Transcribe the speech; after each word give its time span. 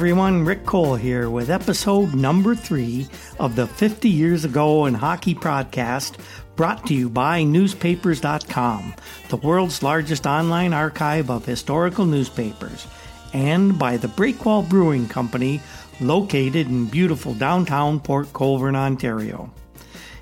Everyone. 0.00 0.46
Rick 0.46 0.64
Cole 0.64 0.94
here 0.94 1.28
with 1.28 1.50
episode 1.50 2.14
number 2.14 2.54
three 2.54 3.06
of 3.38 3.54
the 3.54 3.66
50 3.66 4.08
Years 4.08 4.46
Ago 4.46 4.86
in 4.86 4.94
Hockey 4.94 5.34
podcast, 5.34 6.16
brought 6.56 6.86
to 6.86 6.94
you 6.94 7.10
by 7.10 7.42
Newspapers.com, 7.42 8.94
the 9.28 9.36
world's 9.36 9.82
largest 9.82 10.26
online 10.26 10.72
archive 10.72 11.28
of 11.28 11.44
historical 11.44 12.06
newspapers, 12.06 12.86
and 13.34 13.78
by 13.78 13.98
the 13.98 14.08
Breakwall 14.08 14.66
Brewing 14.66 15.06
Company, 15.06 15.60
located 16.00 16.66
in 16.68 16.86
beautiful 16.86 17.34
downtown 17.34 18.00
Port 18.00 18.32
Colborne, 18.32 18.76
Ontario. 18.76 19.52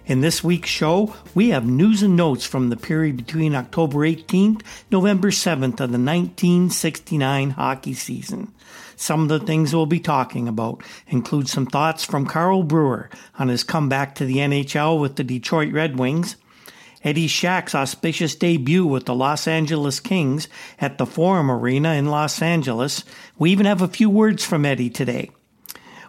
In 0.07 0.23
this 0.23 0.43
week's 0.43 0.71
show, 0.71 1.15
we 1.37 1.51
have 1.51 1.67
news 1.67 2.03
and 2.03 2.17
notes 2.17 2.45
from 2.45 2.71
the 2.71 2.77
period 2.77 3.17
between 3.17 3.55
October 3.55 3.99
18th, 3.99 4.63
November 4.91 5.31
7th 5.31 5.79
of 5.79 5.93
the 5.93 6.01
1969 6.01 7.51
hockey 7.51 7.95
season. 7.95 8.53
Some 9.01 9.23
of 9.23 9.29
the 9.29 9.39
things 9.39 9.73
we'll 9.73 9.87
be 9.87 10.01
talking 10.01 10.49
about 10.49 10.83
include 11.07 11.49
some 11.49 11.67
thoughts 11.67 12.03
from 12.03 12.27
Carl 12.27 12.65
Brewer 12.65 13.09
on 13.39 13.47
his 13.47 13.63
comeback 13.63 14.17
to 14.17 14.25
the 14.25 14.39
NHL 14.39 15.01
with 15.01 15.15
the 15.15 15.23
Detroit 15.23 15.73
Red 15.73 16.01
Wings, 16.01 16.35
Eddie 17.05 17.29
Shack's 17.29 17.77
auspicious 17.77 18.35
debut 18.35 18.85
with 18.85 19.07
the 19.07 19.15
Los 19.15 19.47
Angeles 19.47 20.01
Kings 20.01 20.49
at 20.81 20.99
the 20.99 21.07
Forum 21.07 21.49
Arena 21.49 21.93
in 21.93 22.07
Los 22.07 22.43
Angeles. 22.43 23.05
We 23.39 23.53
even 23.53 23.67
have 23.67 23.83
a 23.83 23.89
few 23.89 24.11
words 24.11 24.45
from 24.45 24.67
Eddie 24.67 24.91
today. 24.91 25.31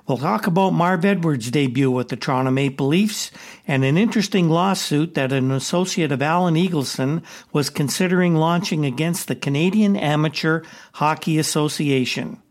We'll 0.07 0.17
talk 0.17 0.47
about 0.47 0.71
Marv 0.71 1.05
Edwards' 1.05 1.51
debut 1.51 1.91
with 1.91 2.09
the 2.09 2.15
Toronto 2.15 2.49
Maple 2.49 2.87
Leafs 2.87 3.29
and 3.67 3.85
an 3.85 3.99
interesting 3.99 4.49
lawsuit 4.49 5.13
that 5.13 5.31
an 5.31 5.51
associate 5.51 6.11
of 6.11 6.23
Alan 6.23 6.55
Eagleson 6.55 7.21
was 7.53 7.69
considering 7.69 8.33
launching 8.33 8.83
against 8.83 9.27
the 9.27 9.35
Canadian 9.35 9.95
Amateur 9.95 10.63
Hockey 10.93 11.37
Association. 11.37 12.41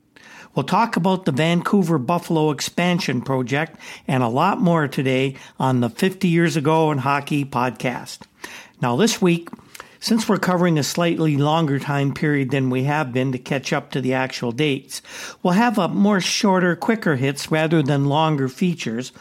We'll 0.58 0.64
talk 0.64 0.96
about 0.96 1.24
the 1.24 1.30
Vancouver 1.30 1.98
Buffalo 1.98 2.50
expansion 2.50 3.22
project 3.22 3.78
and 4.08 4.24
a 4.24 4.28
lot 4.28 4.60
more 4.60 4.88
today 4.88 5.36
on 5.60 5.78
the 5.78 5.88
50 5.88 6.26
Years 6.26 6.56
Ago 6.56 6.90
in 6.90 6.98
Hockey 6.98 7.44
podcast. 7.44 8.22
Now, 8.82 8.96
this 8.96 9.22
week, 9.22 9.50
since 10.00 10.28
we're 10.28 10.38
covering 10.38 10.76
a 10.76 10.82
slightly 10.82 11.36
longer 11.36 11.78
time 11.78 12.12
period 12.12 12.50
than 12.50 12.70
we 12.70 12.82
have 12.82 13.12
been 13.12 13.30
to 13.30 13.38
catch 13.38 13.72
up 13.72 13.92
to 13.92 14.00
the 14.00 14.14
actual 14.14 14.50
dates, 14.50 15.00
we'll 15.44 15.52
have 15.52 15.78
a 15.78 15.86
more 15.86 16.20
shorter, 16.20 16.74
quicker 16.74 17.14
hits 17.14 17.52
rather 17.52 17.80
than 17.80 18.06
longer 18.06 18.48
features. 18.48 19.12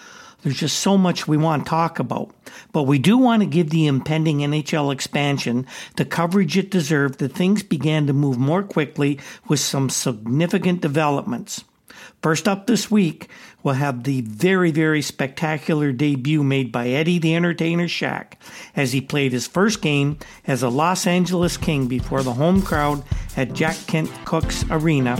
There's 0.41 0.59
just 0.59 0.80
so 0.80 0.97
much 0.97 1.27
we 1.27 1.38
want 1.38 1.66
to 1.66 1.69
talk 1.69 1.99
about. 1.99 2.33
But 2.71 2.83
we 2.83 2.99
do 2.99 3.17
want 3.17 3.41
to 3.41 3.47
give 3.47 3.69
the 3.69 3.88
impending 3.88 4.39
NHL 4.39 4.93
expansion 4.93 5.66
the 5.95 6.05
coverage 6.05 6.57
it 6.57 6.69
deserved 6.71 7.19
that 7.19 7.33
things 7.33 7.63
began 7.63 8.07
to 8.07 8.13
move 8.13 8.38
more 8.38 8.63
quickly 8.63 9.19
with 9.47 9.59
some 9.59 9.89
significant 9.89 10.81
developments. 10.81 11.63
First 12.21 12.47
up 12.47 12.67
this 12.67 12.89
week, 12.89 13.30
we'll 13.63 13.75
have 13.75 14.03
the 14.03 14.21
very, 14.21 14.71
very 14.71 15.02
spectacular 15.02 15.91
debut 15.91 16.43
made 16.43 16.71
by 16.71 16.89
Eddie 16.89 17.19
the 17.19 17.35
Entertainer 17.35 17.88
Shack 17.88 18.41
as 18.75 18.91
he 18.91 19.02
played 19.02 19.31
his 19.31 19.47
first 19.47 19.81
game 19.81 20.17
as 20.45 20.63
a 20.63 20.69
Los 20.69 21.05
Angeles 21.05 21.58
King 21.58 21.88
before 21.88 22.23
the 22.23 22.33
home 22.33 22.61
crowd 22.61 23.03
at 23.35 23.53
Jack 23.53 23.77
Kent 23.88 24.09
Cooke's 24.25 24.63
Arena, 24.69 25.15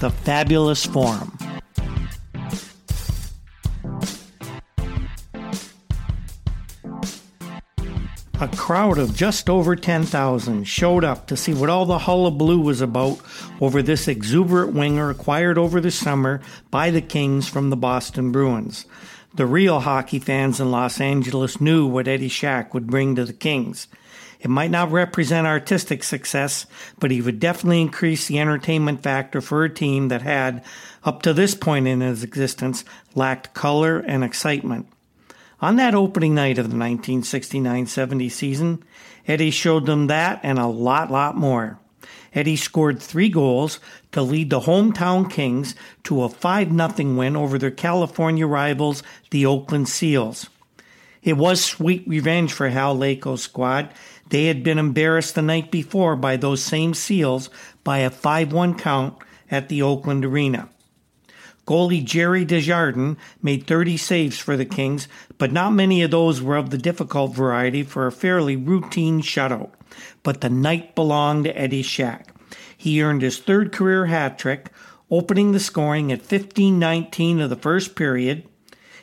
the 0.00 0.10
fabulous 0.10 0.84
Forum. 0.84 1.36
A 8.42 8.48
crowd 8.48 8.98
of 8.98 9.14
just 9.14 9.48
over 9.48 9.76
10,000 9.76 10.64
showed 10.64 11.04
up 11.04 11.28
to 11.28 11.36
see 11.36 11.54
what 11.54 11.70
all 11.70 11.86
the 11.86 12.00
hullabaloo 12.00 12.58
was 12.58 12.80
about 12.80 13.20
over 13.60 13.82
this 13.82 14.08
exuberant 14.08 14.74
winger 14.74 15.10
acquired 15.10 15.58
over 15.58 15.80
the 15.80 15.92
summer 15.92 16.40
by 16.68 16.90
the 16.90 17.00
Kings 17.00 17.48
from 17.48 17.70
the 17.70 17.76
Boston 17.76 18.32
Bruins. 18.32 18.84
The 19.32 19.46
real 19.46 19.78
hockey 19.78 20.18
fans 20.18 20.58
in 20.58 20.72
Los 20.72 21.00
Angeles 21.00 21.60
knew 21.60 21.86
what 21.86 22.08
Eddie 22.08 22.26
Shack 22.26 22.74
would 22.74 22.88
bring 22.88 23.14
to 23.14 23.24
the 23.24 23.32
Kings. 23.32 23.86
It 24.40 24.50
might 24.50 24.72
not 24.72 24.90
represent 24.90 25.46
artistic 25.46 26.02
success, 26.02 26.66
but 26.98 27.12
he 27.12 27.22
would 27.22 27.38
definitely 27.38 27.80
increase 27.80 28.26
the 28.26 28.40
entertainment 28.40 29.04
factor 29.04 29.40
for 29.40 29.62
a 29.62 29.72
team 29.72 30.08
that 30.08 30.22
had, 30.22 30.64
up 31.04 31.22
to 31.22 31.32
this 31.32 31.54
point 31.54 31.86
in 31.86 32.02
its 32.02 32.24
existence, 32.24 32.84
lacked 33.14 33.54
color 33.54 34.00
and 34.00 34.24
excitement. 34.24 34.88
On 35.62 35.76
that 35.76 35.94
opening 35.94 36.34
night 36.34 36.58
of 36.58 36.64
the 36.64 36.76
1969 36.76 37.86
70 37.86 38.28
season, 38.30 38.82
Eddie 39.28 39.52
showed 39.52 39.86
them 39.86 40.08
that 40.08 40.40
and 40.42 40.58
a 40.58 40.66
lot, 40.66 41.08
lot 41.08 41.36
more. 41.36 41.78
Eddie 42.34 42.56
scored 42.56 43.00
three 43.00 43.28
goals 43.28 43.78
to 44.10 44.22
lead 44.22 44.50
the 44.50 44.60
hometown 44.60 45.30
Kings 45.30 45.76
to 46.02 46.24
a 46.24 46.28
5 46.28 46.68
0 46.96 47.14
win 47.14 47.36
over 47.36 47.58
their 47.58 47.70
California 47.70 48.44
rivals, 48.44 49.04
the 49.30 49.46
Oakland 49.46 49.88
Seals. 49.88 50.50
It 51.22 51.36
was 51.36 51.64
sweet 51.64 52.02
revenge 52.08 52.52
for 52.52 52.68
Hal 52.68 52.96
Laycoe's 52.98 53.42
squad. 53.42 53.90
They 54.30 54.46
had 54.46 54.64
been 54.64 54.78
embarrassed 54.78 55.36
the 55.36 55.42
night 55.42 55.70
before 55.70 56.16
by 56.16 56.36
those 56.36 56.60
same 56.60 56.92
Seals 56.92 57.50
by 57.84 57.98
a 57.98 58.10
5 58.10 58.52
1 58.52 58.76
count 58.76 59.16
at 59.48 59.68
the 59.68 59.82
Oakland 59.82 60.24
Arena. 60.24 60.70
Goalie 61.72 62.04
Jerry 62.04 62.44
Desjardins 62.44 63.16
made 63.40 63.66
30 63.66 63.96
saves 63.96 64.38
for 64.38 64.58
the 64.58 64.66
Kings, 64.66 65.08
but 65.38 65.52
not 65.52 65.70
many 65.70 66.02
of 66.02 66.10
those 66.10 66.42
were 66.42 66.58
of 66.58 66.68
the 66.68 66.76
difficult 66.76 67.34
variety 67.34 67.82
for 67.82 68.06
a 68.06 68.12
fairly 68.12 68.56
routine 68.56 69.22
shutout. 69.22 69.70
But 70.22 70.42
the 70.42 70.50
night 70.50 70.94
belonged 70.94 71.44
to 71.44 71.58
Eddie 71.58 71.80
Shack. 71.80 72.28
He 72.76 73.02
earned 73.02 73.22
his 73.22 73.38
third 73.38 73.72
career 73.72 74.04
hat 74.04 74.38
trick, 74.38 74.68
opening 75.10 75.52
the 75.52 75.60
scoring 75.60 76.12
at 76.12 76.20
15:19 76.20 77.40
of 77.40 77.48
the 77.48 77.56
first 77.56 77.96
period. 77.96 78.46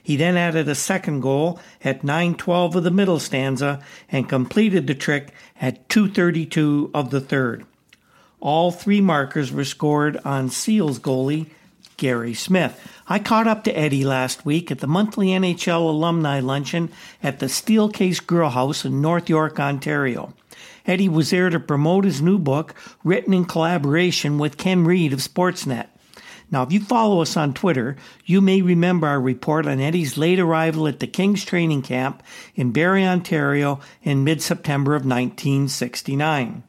He 0.03 0.15
then 0.15 0.37
added 0.37 0.69
a 0.69 0.75
second 0.75 1.21
goal 1.21 1.59
at 1.83 2.03
9:12 2.03 2.75
of 2.75 2.83
the 2.83 2.91
middle 2.91 3.19
stanza 3.19 3.79
and 4.11 4.29
completed 4.29 4.85
the 4.85 4.93
trick 4.93 5.29
at 5.59 5.89
2:32 5.89 6.91
of 6.93 7.09
the 7.09 7.19
third. 7.19 7.65
All 8.39 8.69
three 8.69 9.01
markers 9.01 9.51
were 9.51 9.65
scored 9.65 10.19
on 10.23 10.51
Seals 10.51 10.99
goalie 10.99 11.47
Gary 11.99 12.33
Smith. 12.33 12.79
I 13.07 13.19
caught 13.19 13.45
up 13.45 13.63
to 13.65 13.77
Eddie 13.77 14.05
last 14.05 14.45
week 14.45 14.71
at 14.71 14.79
the 14.79 14.87
monthly 14.87 15.27
NHL 15.27 15.81
alumni 15.81 16.39
luncheon 16.39 16.89
at 17.21 17.39
the 17.39 17.45
Steelcase 17.45 18.25
Grill 18.25 18.49
House 18.49 18.85
in 18.85 19.01
North 19.01 19.29
York, 19.29 19.59
Ontario. 19.59 20.33
Eddie 20.87 21.09
was 21.09 21.29
there 21.29 21.49
to 21.49 21.59
promote 21.59 22.05
his 22.05 22.21
new 22.21 22.39
book, 22.39 22.73
written 23.03 23.33
in 23.33 23.45
collaboration 23.45 24.39
with 24.39 24.57
Ken 24.57 24.85
Reid 24.85 25.13
of 25.13 25.19
Sportsnet. 25.19 25.87
Now, 26.51 26.63
if 26.63 26.71
you 26.71 26.79
follow 26.79 27.21
us 27.21 27.37
on 27.37 27.53
Twitter, 27.53 27.95
you 28.25 28.41
may 28.41 28.61
remember 28.61 29.05
our 29.05 29.21
report 29.21 29.67
on 29.67 29.79
Eddie's 29.79 30.17
late 30.17 30.39
arrival 30.39 30.87
at 30.87 30.99
the 30.99 31.05
King's 31.05 31.45
training 31.45 31.83
camp 31.83 32.23
in 32.55 32.71
Barrie, 32.71 33.05
Ontario 33.05 33.81
in 34.01 34.23
mid 34.23 34.41
September 34.41 34.95
of 34.95 35.03
1969. 35.03 36.63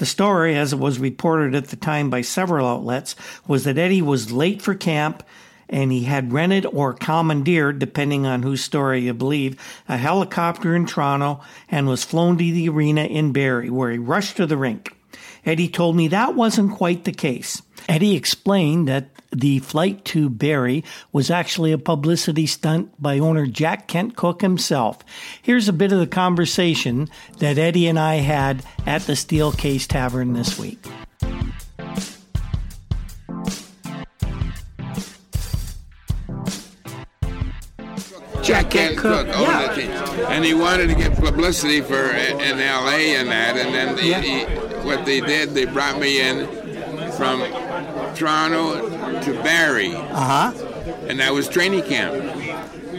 The 0.00 0.06
story, 0.06 0.56
as 0.56 0.72
it 0.72 0.78
was 0.78 0.98
reported 0.98 1.54
at 1.54 1.68
the 1.68 1.76
time 1.76 2.08
by 2.08 2.22
several 2.22 2.66
outlets, 2.66 3.14
was 3.46 3.64
that 3.64 3.76
Eddie 3.76 4.00
was 4.00 4.32
late 4.32 4.62
for 4.62 4.74
camp 4.74 5.22
and 5.68 5.92
he 5.92 6.04
had 6.04 6.32
rented 6.32 6.64
or 6.64 6.94
commandeered, 6.94 7.78
depending 7.78 8.24
on 8.24 8.42
whose 8.42 8.64
story 8.64 9.02
you 9.02 9.12
believe, 9.12 9.60
a 9.90 9.98
helicopter 9.98 10.74
in 10.74 10.86
Toronto 10.86 11.42
and 11.68 11.86
was 11.86 12.02
flown 12.02 12.38
to 12.38 12.44
the 12.44 12.70
arena 12.70 13.04
in 13.04 13.32
Barrie, 13.32 13.68
where 13.68 13.90
he 13.90 13.98
rushed 13.98 14.38
to 14.38 14.46
the 14.46 14.56
rink. 14.56 14.96
Eddie 15.44 15.68
told 15.68 15.96
me 15.96 16.08
that 16.08 16.34
wasn't 16.34 16.72
quite 16.72 17.04
the 17.04 17.12
case. 17.12 17.60
Eddie 17.86 18.16
explained 18.16 18.88
that 18.88 19.10
the 19.32 19.58
flight 19.60 20.04
to 20.06 20.28
Barrie 20.28 20.84
was 21.12 21.30
actually 21.30 21.72
a 21.72 21.78
publicity 21.78 22.46
stunt 22.46 22.90
by 23.00 23.18
owner 23.18 23.46
Jack 23.46 23.86
Kent 23.88 24.16
Cooke 24.16 24.40
himself. 24.42 24.98
Here's 25.40 25.68
a 25.68 25.72
bit 25.72 25.92
of 25.92 25.98
the 25.98 26.06
conversation 26.06 27.08
that 27.38 27.58
Eddie 27.58 27.86
and 27.86 27.98
I 27.98 28.16
had 28.16 28.64
at 28.86 29.02
the 29.02 29.12
Steelcase 29.14 29.86
Tavern 29.86 30.32
this 30.32 30.58
week. 30.58 30.84
Jack 38.42 38.70
Kent 38.70 38.96
Cooke, 38.96 39.28
oh, 39.32 39.42
yeah. 39.42 40.28
and 40.30 40.44
he 40.44 40.54
wanted 40.54 40.88
to 40.88 40.94
get 40.94 41.14
publicity 41.16 41.82
for 41.82 41.94
uh, 41.94 42.38
in 42.38 42.58
L.A. 42.58 43.16
and 43.16 43.28
that, 43.28 43.56
and 43.56 43.74
then 43.74 43.98
Yeah. 44.04 44.20
he, 44.20 44.44
what 44.86 45.04
they 45.04 45.20
did, 45.20 45.50
they 45.50 45.66
brought 45.66 46.00
me 46.00 46.20
in 46.20 46.46
from 47.12 47.42
Toronto 48.14 48.88
to 49.22 49.32
Barrie, 49.42 49.94
Uh 49.94 50.52
huh. 50.52 50.94
and 51.08 51.18
that 51.20 51.32
was 51.32 51.48
training 51.48 51.82
camp. 51.84 52.14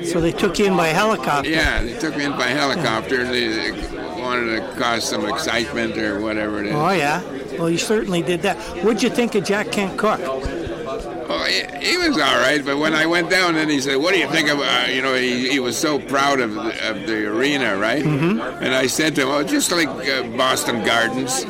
So 0.06 0.20
they 0.20 0.32
took 0.32 0.58
you 0.58 0.66
in 0.66 0.76
by 0.76 0.88
helicopter. 0.88 1.50
Yeah, 1.50 1.84
they 1.84 1.98
took 2.00 2.18
me 2.18 2.26
in 2.26 2.32
by 2.32 2.48
helicopter. 2.48 3.24
They 3.24 3.72
wanted 4.20 4.56
to 4.60 4.76
cause 4.80 5.08
some 5.08 5.28
excitement 5.28 5.98
or 5.98 6.20
whatever 6.22 6.60
it 6.60 6.68
is. 6.68 6.76
Oh 6.76 6.90
yeah. 6.92 7.22
Well, 7.60 7.70
you 7.70 7.78
certainly 7.78 8.22
did 8.24 8.42
that. 8.42 8.58
What'd 8.84 9.04
you 9.04 9.10
think 9.10 9.36
of 9.36 9.44
Jack 9.44 9.72
Kent 9.72 9.98
Cooke? 10.00 10.20
Well, 11.32 11.46
he, 11.46 11.92
he 11.92 11.98
was 11.98 12.18
all 12.18 12.40
right, 12.40 12.64
but 12.64 12.78
when 12.78 12.94
I 12.94 13.06
went 13.06 13.30
down, 13.30 13.56
and 13.56 13.72
he 13.72 13.80
said, 13.80 13.96
"What 13.96 14.14
do 14.14 14.20
you 14.20 14.28
think 14.28 14.50
of?" 14.50 14.60
Uh, 14.60 14.88
you 14.90 15.02
know, 15.02 15.16
he, 15.16 15.50
he 15.50 15.60
was 15.62 15.78
so 15.78 15.98
proud 15.98 16.42
of 16.42 16.54
the, 16.54 16.90
of 16.90 17.08
the 17.08 17.26
arena, 17.28 17.78
right? 17.78 18.04
Mm-hmm. 18.04 18.40
And 18.62 18.76
I 18.76 18.88
said 18.88 19.16
to 19.16 19.22
him, 19.22 19.30
"Oh, 19.30 19.44
just 19.44 19.72
like 19.72 19.88
uh, 19.88 20.24
Boston 20.36 20.84
Gardens." 20.84 21.46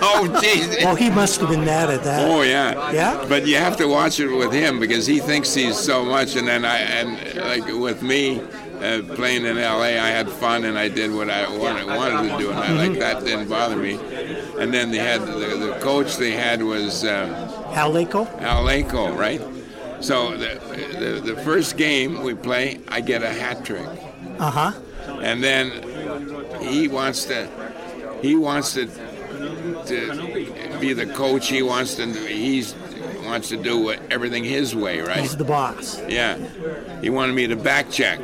oh, 0.00 0.40
jeez. 0.42 0.82
Well, 0.82 0.94
he 0.94 1.10
must 1.10 1.38
have 1.40 1.50
been 1.50 1.66
mad 1.66 1.90
at 1.90 2.02
that. 2.04 2.30
Oh 2.30 2.40
yeah. 2.40 2.90
Yeah? 2.92 3.26
But 3.28 3.46
you 3.46 3.56
have 3.56 3.76
to 3.76 3.86
watch 3.86 4.20
it 4.20 4.28
with 4.28 4.52
him 4.52 4.80
because 4.80 5.06
he 5.06 5.18
thinks 5.20 5.52
he's 5.52 5.78
so 5.78 6.02
much, 6.02 6.34
and 6.36 6.48
then 6.48 6.64
I 6.64 6.78
and 6.78 7.36
like 7.36 7.66
with 7.66 8.02
me. 8.02 8.40
Uh, 8.78 9.02
playing 9.16 9.44
in 9.44 9.56
LA, 9.56 9.98
I 9.98 10.10
had 10.10 10.30
fun 10.30 10.64
and 10.64 10.78
I 10.78 10.88
did 10.88 11.12
what 11.12 11.28
I 11.28 11.50
wanted, 11.58 11.88
wanted 11.88 12.30
to 12.30 12.38
do, 12.38 12.50
and 12.52 12.60
I, 12.60 12.86
like 12.86 12.96
that 13.00 13.24
didn't 13.24 13.48
bother 13.48 13.74
me. 13.74 13.98
And 14.56 14.72
then 14.72 14.92
they 14.92 14.98
had 14.98 15.20
the, 15.22 15.56
the 15.56 15.78
coach 15.82 16.16
they 16.16 16.30
had 16.30 16.62
was 16.62 17.04
um, 17.04 17.57
Al 17.74 17.90
Laycoe? 17.92 18.26
Al 18.40 18.64
Laycoe, 18.64 19.16
right? 19.16 19.40
So 20.00 20.36
the, 20.36 20.60
the 21.24 21.32
the 21.34 21.40
first 21.42 21.76
game 21.76 22.22
we 22.22 22.34
play, 22.34 22.80
I 22.88 23.00
get 23.00 23.22
a 23.22 23.30
hat 23.30 23.64
trick, 23.64 23.86
Uh 24.38 24.50
huh. 24.50 24.72
and 25.22 25.42
then 25.42 25.72
he 26.62 26.86
wants 26.88 27.24
to 27.26 27.48
he 28.22 28.36
wants 28.36 28.74
to 28.74 28.86
to 29.86 30.78
be 30.80 30.92
the 30.92 31.06
coach. 31.06 31.48
He 31.48 31.62
wants 31.62 31.94
to 31.96 32.06
he's 32.06 32.74
wants 33.24 33.48
to 33.50 33.56
do 33.56 33.90
everything 34.10 34.44
his 34.44 34.74
way, 34.74 35.00
right? 35.00 35.18
He's 35.20 35.36
the 35.36 35.44
boss. 35.44 36.00
Yeah. 36.08 36.38
He 37.02 37.10
wanted 37.10 37.34
me 37.34 37.46
to 37.48 37.56
back 37.56 37.90
check. 37.90 38.18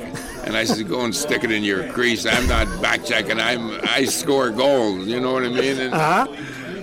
And 0.47 0.57
I 0.57 0.65
said, 0.65 0.89
go 0.89 1.01
and 1.05 1.15
stick 1.15 1.43
it 1.45 1.51
in 1.51 1.63
your 1.65 1.91
crease. 1.93 2.27
I'm 2.27 2.47
not 2.49 2.67
back 2.83 3.05
checking. 3.05 3.41
I'm 3.41 3.81
I 3.85 4.05
score 4.05 4.51
goals. 4.51 5.07
You 5.07 5.21
know 5.21 5.33
what 5.33 5.45
I 5.45 5.49
mean? 5.49 5.79
And, 5.81 5.93
Uh 5.95 6.25
huh. 6.27 6.37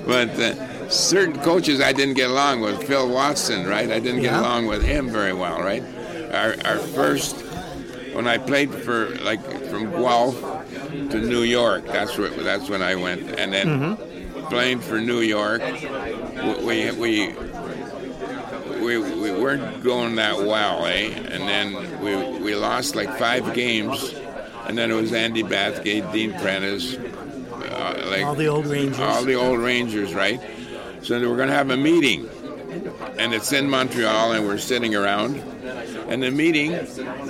but 0.06 0.30
uh, 0.40 0.54
certain 0.92 1.40
coaches 1.42 1.82
I 1.82 1.94
didn't 1.94 2.16
get 2.16 2.30
along 2.30 2.62
with. 2.62 2.84
Phil 2.88 3.10
Watson, 3.10 3.66
right? 3.68 3.90
I 3.92 4.00
didn't 4.00 4.22
get 4.22 4.34
along 4.34 4.68
with 4.68 4.84
him 4.84 5.10
very 5.10 5.34
well, 5.34 5.60
right? 5.62 5.84
Our, 6.34 6.56
our 6.66 6.78
first, 6.78 7.36
when 8.14 8.28
I 8.28 8.38
played 8.38 8.74
for 8.74 9.10
like 9.18 9.42
from 9.70 9.90
Guelph 9.92 10.40
to 10.90 11.18
New 11.20 11.44
York, 11.44 11.86
that's 11.86 12.18
where 12.18 12.30
that's 12.30 12.70
when 12.70 12.82
I 12.82 12.96
went, 12.96 13.22
and 13.40 13.54
then 13.54 13.98
playing 14.50 14.80
for 14.80 15.00
New 15.00 15.22
York, 15.22 15.62
we 16.62 16.92
we 16.92 17.34
we, 18.82 18.98
we 18.98 19.32
weren't 19.32 19.84
going 19.84 20.16
that 20.16 20.38
well, 20.38 20.86
eh? 20.86 21.10
And 21.32 21.48
then 21.48 22.02
we 22.02 22.16
we 22.40 22.56
lost 22.56 22.96
like 22.96 23.18
five 23.18 23.54
games, 23.54 24.14
and 24.68 24.78
then 24.78 24.92
it 24.92 24.96
was 24.96 25.14
Andy 25.14 25.44
Bathgate, 25.44 26.12
Dean 26.12 26.32
Prentice, 26.40 26.96
uh, 26.98 28.04
like 28.10 28.24
All 28.26 28.36
the 28.36 28.48
old 28.48 28.66
Rangers. 28.68 29.00
all 29.00 29.24
the 29.24 29.36
old 29.36 29.60
Rangers, 29.60 30.14
right? 30.14 30.42
So 31.02 31.20
we're 31.20 31.36
going 31.36 31.50
to 31.50 31.56
have 31.56 31.72
a 31.72 31.78
meeting, 31.78 32.30
and 33.18 33.34
it's 33.34 33.52
in 33.52 33.70
Montreal, 33.70 34.34
and 34.34 34.46
we're 34.46 34.58
sitting 34.58 34.96
around. 34.96 35.38
And 36.08 36.22
the 36.22 36.32
meeting, 36.32 36.72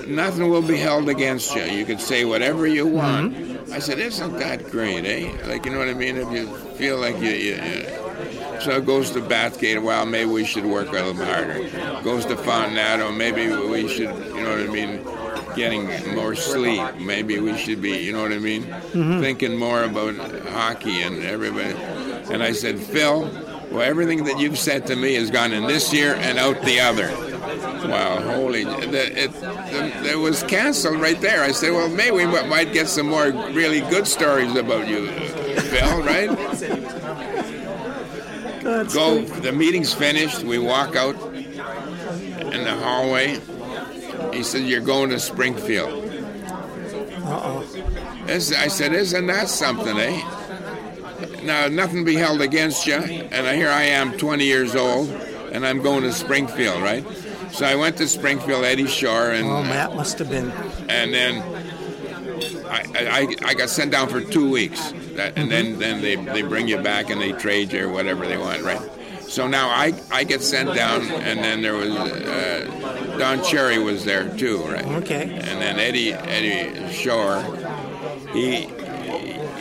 nothing 0.08 0.50
will 0.50 0.62
be 0.62 0.78
held 0.78 1.08
against 1.08 1.56
you. 1.56 1.64
You 1.64 1.86
can 1.86 2.00
say 2.00 2.26
whatever 2.26 2.68
you 2.68 2.88
want. 2.88 3.36
I 3.72 3.80
said, 3.80 4.00
isn't 4.00 4.38
that 4.40 4.70
great, 4.70 5.06
eh? 5.06 5.32
Like, 5.48 5.66
you 5.66 5.72
know 5.72 5.80
what 5.80 5.88
I 5.88 5.94
mean? 5.94 6.18
If 6.18 6.32
you 6.32 6.48
feel 6.76 6.98
like 6.98 7.20
you, 7.20 7.30
you, 7.30 7.56
you 7.56 8.02
so 8.62 8.72
it 8.78 8.86
goes 8.86 9.10
to 9.12 9.22
Bathgate. 9.22 9.82
Well, 9.82 10.06
maybe 10.06 10.30
we 10.30 10.46
should 10.46 10.66
work 10.66 10.90
a 10.90 10.92
little 10.92 11.16
harder. 11.16 11.68
Goes 12.04 12.26
to 12.26 12.36
Fontinato. 12.36 13.16
Maybe 13.16 13.48
we 13.48 13.88
should, 13.88 14.14
you 14.36 14.42
know 14.42 14.52
what 14.52 14.60
I 14.60 14.68
mean, 14.68 15.04
getting 15.56 16.16
more 16.16 16.36
sleep. 16.36 16.96
Maybe 17.00 17.40
we 17.40 17.58
should 17.58 17.82
be, 17.82 17.98
you 17.98 18.14
know 18.14 18.22
what 18.22 18.34
I 18.34 18.38
mean, 18.38 18.64
thinking 18.92 19.58
more 19.58 19.84
about 19.84 20.16
hockey 20.50 21.02
and 21.02 21.24
everybody. 21.24 21.74
And 22.32 22.44
I 22.44 22.52
said, 22.52 22.80
Phil, 22.80 23.26
well, 23.72 23.82
everything 23.82 24.26
that 24.26 24.40
you've 24.40 24.60
said 24.60 24.88
to 24.88 24.96
me 24.96 25.16
has 25.16 25.32
gone 25.32 25.54
in 25.54 25.66
this 25.66 25.94
year 25.94 26.16
and 26.16 26.38
out 26.38 26.62
the 26.64 26.80
other. 26.80 27.08
Wow, 27.88 28.22
holy! 28.22 28.64
The, 28.64 29.24
it, 29.24 29.34
the, 29.34 30.12
it 30.12 30.18
was 30.18 30.44
canceled 30.44 31.00
right 31.00 31.20
there. 31.20 31.44
I 31.44 31.52
said, 31.52 31.72
well, 31.72 31.90
maybe 31.90 32.12
we 32.12 32.26
might 32.26 32.74
get 32.74 32.88
some 32.88 33.08
more 33.08 33.32
really 33.52 33.82
good 33.82 34.08
stories 34.08 34.56
about 34.56 34.88
you, 34.88 35.08
Phil, 35.08 36.04
right? 36.04 36.30
That's 38.64 38.94
go. 38.94 39.22
The 39.22 39.52
meeting's 39.52 39.94
finished. 39.94 40.44
We 40.44 40.60
walk 40.60 40.96
out 40.96 41.16
in 41.34 42.64
the 42.64 42.76
hallway. 42.76 43.40
He 44.34 44.44
said, 44.44 44.62
"You're 44.64 44.82
going 44.82 45.10
to 45.10 45.20
Springfield." 45.20 46.06
Uh-oh. 47.24 47.66
I 48.28 48.38
said, 48.38 48.94
"Isn't 48.94 49.28
that 49.28 49.50
something, 49.50 49.98
eh?" 49.98 50.41
Now, 51.44 51.68
nothing 51.68 52.04
be 52.04 52.16
held 52.16 52.42
against 52.42 52.86
you, 52.86 52.96
and 52.96 53.48
here 53.58 53.70
I 53.70 53.84
am, 53.84 54.18
20 54.18 54.46
years 54.46 54.76
old, 54.76 55.10
and 55.52 55.66
I'm 55.66 55.82
going 55.82 56.04
to 56.04 56.14
Springfield, 56.14 56.82
right? 56.82 57.06
So 57.52 57.66
I 57.66 57.76
went 57.76 57.98
to 57.98 58.08
Springfield, 58.08 58.64
Eddie 58.64 58.88
Shore, 58.88 59.32
and 59.32 59.48
Oh, 59.48 59.64
Matt 59.64 59.96
must 59.96 60.20
have 60.20 60.30
been. 60.30 60.52
and 60.88 61.14
then 61.14 61.42
I, 62.68 62.86
I, 62.96 63.36
I 63.50 63.54
got 63.54 63.70
sent 63.70 63.92
down 63.92 64.08
for 64.08 64.22
two 64.22 64.50
weeks, 64.50 64.94
that, 65.16 65.38
and 65.38 65.52
then, 65.52 65.78
then 65.80 66.02
they, 66.02 66.16
they 66.16 66.42
bring 66.44 66.68
you 66.68 66.78
back 66.78 67.10
and 67.10 67.20
they 67.20 67.34
trade 67.34 67.74
you 67.74 67.88
or 67.88 67.90
whatever 67.90 68.26
they 68.28 68.38
want, 68.38 68.62
right? 68.62 68.82
So 69.22 69.48
now 69.48 69.70
I, 69.70 69.94
I 70.12 70.24
get 70.24 70.42
sent 70.42 70.74
down, 70.76 71.02
and 71.04 71.40
then 71.40 71.62
there 71.62 71.74
was 71.76 71.90
uh, 71.90 73.16
Don 73.18 73.42
Cherry 73.44 73.80
was 73.80 74.04
there 74.06 74.28
too, 74.38 74.58
right? 74.64 74.86
Okay. 74.86 75.24
And 75.24 75.62
then 75.62 75.80
Eddie 75.80 76.12
Eddie 76.14 76.92
Shore, 76.94 77.42
he 78.34 78.68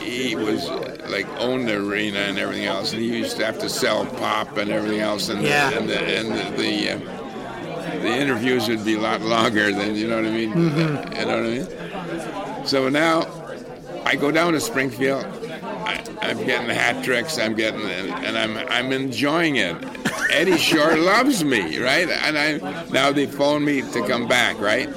he 0.00 0.34
was 0.34 0.68
like 1.10 1.26
owned 1.38 1.68
the 1.68 1.76
arena 1.76 2.18
and 2.20 2.38
everything 2.38 2.64
else, 2.66 2.92
and 2.92 3.02
he 3.02 3.16
used 3.18 3.36
to 3.38 3.44
have 3.44 3.58
to 3.60 3.68
sell 3.68 4.06
pop 4.06 4.56
and 4.56 4.70
everything 4.70 5.00
else, 5.00 5.28
and 5.28 5.42
Yeah. 5.42 5.70
and 5.70 5.88
the, 5.88 5.98
and 5.98 6.28
the, 6.28 6.62
the 6.62 6.90
uh, 6.90 6.98
the 8.00 8.08
interviews 8.16 8.68
would 8.68 8.84
be 8.84 8.94
a 8.94 9.00
lot 9.00 9.20
longer 9.22 9.72
than 9.72 9.94
you 9.96 10.08
know 10.08 10.16
what 10.16 10.24
I 10.26 10.30
mean. 10.30 10.50
You 10.50 10.70
know 10.70 11.02
what 11.02 11.28
I 11.28 12.56
mean? 12.58 12.66
So 12.66 12.88
now 12.88 13.26
I 14.04 14.16
go 14.16 14.30
down 14.30 14.52
to 14.52 14.60
Springfield. 14.60 15.24
I, 15.24 16.04
I'm 16.22 16.38
getting 16.44 16.68
the 16.68 16.74
hat 16.74 17.04
tricks. 17.04 17.38
I'm 17.38 17.54
getting 17.54 17.80
and 17.82 18.36
I'm 18.38 18.56
I'm 18.70 18.92
enjoying 18.92 19.56
it. 19.56 19.76
Eddie 20.30 20.58
Shore 20.58 20.96
loves 21.12 21.44
me, 21.44 21.78
right? 21.78 22.08
And 22.08 22.38
I 22.38 22.84
now 22.90 23.12
they 23.12 23.26
phone 23.26 23.64
me 23.64 23.82
to 23.92 24.06
come 24.06 24.28
back, 24.28 24.58
right? 24.60 24.88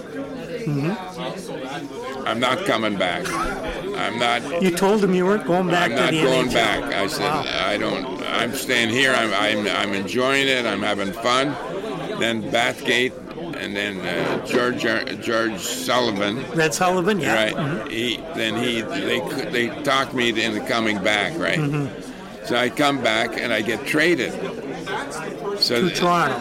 I'm 2.26 2.40
not 2.40 2.66
coming 2.66 2.98
back. 2.98 3.28
I'm 3.32 4.18
not. 4.20 4.62
You 4.62 4.72
told 4.72 5.04
him 5.04 5.14
you 5.14 5.26
weren't 5.26 5.46
going 5.46 5.68
back 5.68 5.92
I'm 5.92 5.98
to 5.98 6.04
not 6.04 6.12
going 6.24 6.48
NHL. 6.50 6.54
back. 6.54 6.84
I 6.94 7.08
said 7.08 7.24
Wow. 7.24 7.44
I 7.68 7.78
don't. 7.78 8.24
I'm 8.24 8.54
staying 8.54 8.90
here. 8.90 9.14
I'm, 9.14 9.34
I'm 9.34 9.68
I'm 9.68 9.94
enjoying 9.94 10.48
it. 10.48 10.66
I'm 10.66 10.82
having 10.82 11.12
fun. 11.12 11.50
Then 12.20 12.44
Bathgate, 12.52 13.14
and 13.58 13.76
then 13.76 14.00
uh, 14.02 14.46
George 14.46 14.82
George 15.24 15.60
Sullivan. 15.60 16.44
Red 16.52 16.74
Sullivan, 16.74 17.20
yeah. 17.20 17.50
Mm-hmm. 17.52 17.78
Right. 17.80 17.92
He 17.92 18.18
then 18.36 18.56
he 18.56 18.82
they 18.82 19.20
they 19.50 19.84
talked 19.84 20.14
me 20.14 20.30
into 20.30 20.66
coming 20.68 21.02
back. 21.04 21.38
Right. 21.38 21.60
Mm-hmm. 21.60 22.46
So 22.46 22.56
I 22.58 22.70
come 22.70 23.02
back 23.02 23.38
and 23.38 23.54
I 23.54 23.62
get 23.62 23.86
traded. 23.86 24.32
So 25.60 25.88
To 25.88 25.96
Toronto. 25.96 26.40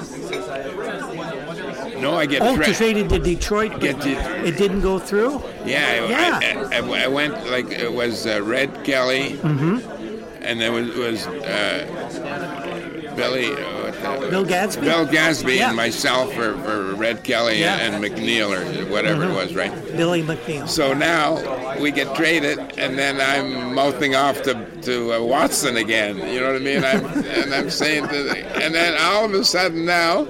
No, 2.03 2.15
I 2.17 2.27
get 2.27 2.43
Oh, 2.43 2.57
to 2.57 2.75
traded 2.75 3.09
to 3.11 3.19
Detroit, 3.19 3.81
Get 3.81 4.05
it 4.05 4.57
didn't 4.59 4.81
go 4.83 4.99
through? 4.99 5.41
Yeah, 5.65 6.07
Yeah. 6.09 6.41
I, 6.73 6.79
I, 6.79 7.05
I 7.05 7.07
went 7.09 7.35
like 7.51 7.71
it 7.71 7.93
was 7.93 8.27
uh, 8.27 8.43
Red 8.43 8.85
Kelly, 8.85 9.39
and 9.43 10.61
there 10.61 10.73
was 10.73 10.95
was 10.97 11.27
uh, 11.29 13.13
Billy, 13.17 13.53
uh, 13.53 14.31
Bill 14.31 14.45
Gadsby? 14.45 14.83
Bill 14.83 15.07
Gadsby, 15.07 15.57
Yeah. 15.57 15.69
and 15.69 15.77
myself 15.77 16.33
for, 16.33 16.57
for 16.65 16.95
Red 16.95 17.23
Kelly 17.23 17.61
Yeah. 17.61 17.79
Mm-hmm. 17.79 18.05
and 18.05 18.05
McNeill 18.05 18.51
or 18.51 18.91
whatever 18.91 19.25
it 19.25 19.35
was, 19.35 19.55
right? 19.55 19.73
Billy 19.97 20.23
McNeill. 20.23 20.69
So 20.69 20.95
now 20.95 21.79
we 21.79 21.91
get 21.93 22.15
traded, 22.17 22.59
and 22.79 22.99
then 22.99 23.21
I'm 23.21 23.75
mouthing 23.75 24.15
off 24.17 24.43
to 24.43 24.55
to 24.83 25.13
uh, 25.15 25.23
Watson 25.23 25.77
again. 25.77 26.17
You 26.17 26.41
know 26.41 26.47
what 26.53 26.57
I 26.57 26.65
mean? 26.65 26.85
I'm, 26.85 27.05
and 27.25 27.55
I'm 27.55 27.71
saying, 27.71 28.09
to 28.09 28.23
the, 28.25 28.39
and 28.65 28.75
then 28.75 28.97
all 29.01 29.25
of 29.27 29.35
a 29.35 29.45
sudden 29.45 29.85
now, 29.85 30.27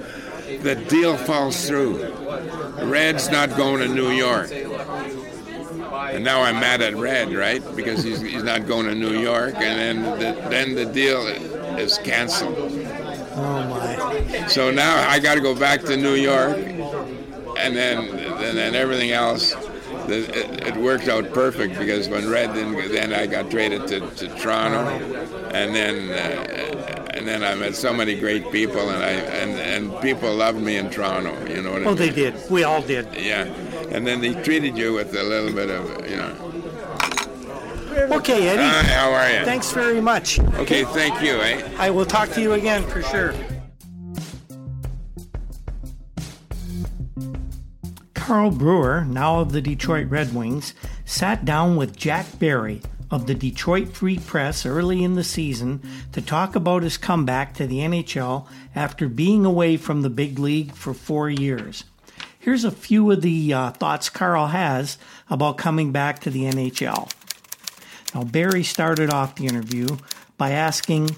the 0.61 0.75
deal 0.75 1.17
falls 1.17 1.67
through. 1.67 2.03
Red's 2.83 3.29
not 3.29 3.55
going 3.55 3.87
to 3.87 3.93
New 3.93 4.11
York. 4.11 4.51
And 4.51 6.23
now 6.23 6.41
I'm 6.41 6.55
mad 6.55 6.81
at 6.81 6.95
Red, 6.95 7.33
right? 7.33 7.63
Because 7.75 8.03
he's, 8.03 8.21
he's 8.21 8.43
not 8.43 8.67
going 8.67 8.85
to 8.85 8.95
New 8.95 9.19
York, 9.19 9.55
and 9.55 10.03
then 10.03 10.19
the, 10.19 10.49
then 10.49 10.75
the 10.75 10.85
deal 10.85 11.25
is 11.77 11.97
canceled. 11.99 12.55
Oh, 13.35 13.67
my. 13.67 14.47
So 14.47 14.69
now 14.69 15.09
I 15.09 15.19
got 15.19 15.35
to 15.35 15.41
go 15.41 15.55
back 15.55 15.81
to 15.83 15.97
New 15.97 16.13
York, 16.13 16.57
and 16.57 17.75
then 17.75 18.09
and 18.09 18.57
then 18.57 18.75
everything 18.75 19.11
else. 19.11 19.53
It, 20.05 20.67
it 20.67 20.75
worked 20.75 21.07
out 21.07 21.31
perfect 21.33 21.79
because 21.79 22.09
when 22.09 22.29
Red 22.29 22.53
didn't, 22.53 22.91
then 22.91 23.13
I 23.13 23.25
got 23.25 23.49
traded 23.49 23.87
to, 23.87 24.01
to 24.01 24.27
Toronto, 24.35 24.79
and 25.53 25.73
then 25.73 26.09
uh, 26.11 26.92
and 27.23 27.29
then 27.29 27.41
I 27.41 27.55
met 27.55 27.73
so 27.73 27.93
many 27.93 28.19
great 28.19 28.51
people, 28.51 28.89
and 28.89 29.01
I 29.01 29.11
and, 29.11 29.51
and 29.51 30.01
people 30.01 30.35
loved 30.35 30.59
me 30.59 30.75
in 30.75 30.89
Toronto. 30.89 31.31
You 31.47 31.61
know 31.61 31.71
what 31.71 31.83
oh, 31.83 31.85
I 31.85 31.85
mean? 31.85 31.87
Oh, 31.87 31.93
they 31.93 32.09
did. 32.09 32.35
We 32.51 32.65
all 32.65 32.81
did. 32.81 33.07
Yeah, 33.15 33.45
and 33.91 34.05
then 34.05 34.19
they 34.19 34.33
treated 34.43 34.77
you 34.77 34.91
with 34.91 35.15
a 35.15 35.23
little 35.23 35.53
bit 35.53 35.69
of 35.69 36.09
you 36.09 36.17
know. 36.17 36.33
Okay, 38.17 38.49
Eddie. 38.49 38.61
Uh, 38.61 38.83
how 38.83 39.13
are 39.13 39.29
you? 39.31 39.45
Thanks 39.45 39.71
very 39.71 40.01
much. 40.01 40.37
Okay, 40.37 40.83
okay, 40.83 40.83
thank 40.83 41.21
you. 41.21 41.35
Eh? 41.39 41.65
I 41.77 41.91
will 41.91 42.05
talk 42.05 42.27
to 42.31 42.41
you 42.41 42.53
again 42.53 42.83
for 42.89 43.01
sure. 43.03 43.33
Carl 48.13 48.51
Brewer, 48.51 49.05
now 49.05 49.39
of 49.39 49.53
the 49.53 49.61
Detroit 49.61 50.09
Red 50.09 50.35
Wings, 50.35 50.73
sat 51.05 51.45
down 51.45 51.77
with 51.77 51.95
Jack 51.95 52.25
Berry, 52.37 52.81
of 53.13 53.27
the 53.27 53.35
Detroit 53.35 53.89
Free 53.89 54.17
Press 54.17 54.65
early 54.65 55.03
in 55.03 55.13
the 55.13 55.23
season 55.23 55.83
to 56.13 56.19
talk 56.19 56.55
about 56.55 56.81
his 56.81 56.97
comeback 56.97 57.53
to 57.53 57.67
the 57.67 57.77
NHL 57.77 58.47
after 58.73 59.07
being 59.07 59.45
away 59.45 59.77
from 59.77 60.01
the 60.01 60.09
big 60.09 60.39
league 60.39 60.73
for 60.73 60.95
four 60.95 61.29
years. 61.29 61.83
Here's 62.39 62.63
a 62.63 62.71
few 62.71 63.11
of 63.11 63.21
the 63.21 63.53
uh, 63.53 63.69
thoughts 63.69 64.09
Carl 64.09 64.47
has 64.47 64.97
about 65.29 65.59
coming 65.59 65.91
back 65.91 66.21
to 66.21 66.31
the 66.31 66.45
NHL. 66.45 67.11
Now, 68.15 68.23
Berry 68.23 68.63
started 68.63 69.11
off 69.11 69.35
the 69.35 69.45
interview 69.45 69.85
by 70.39 70.49
asking 70.49 71.11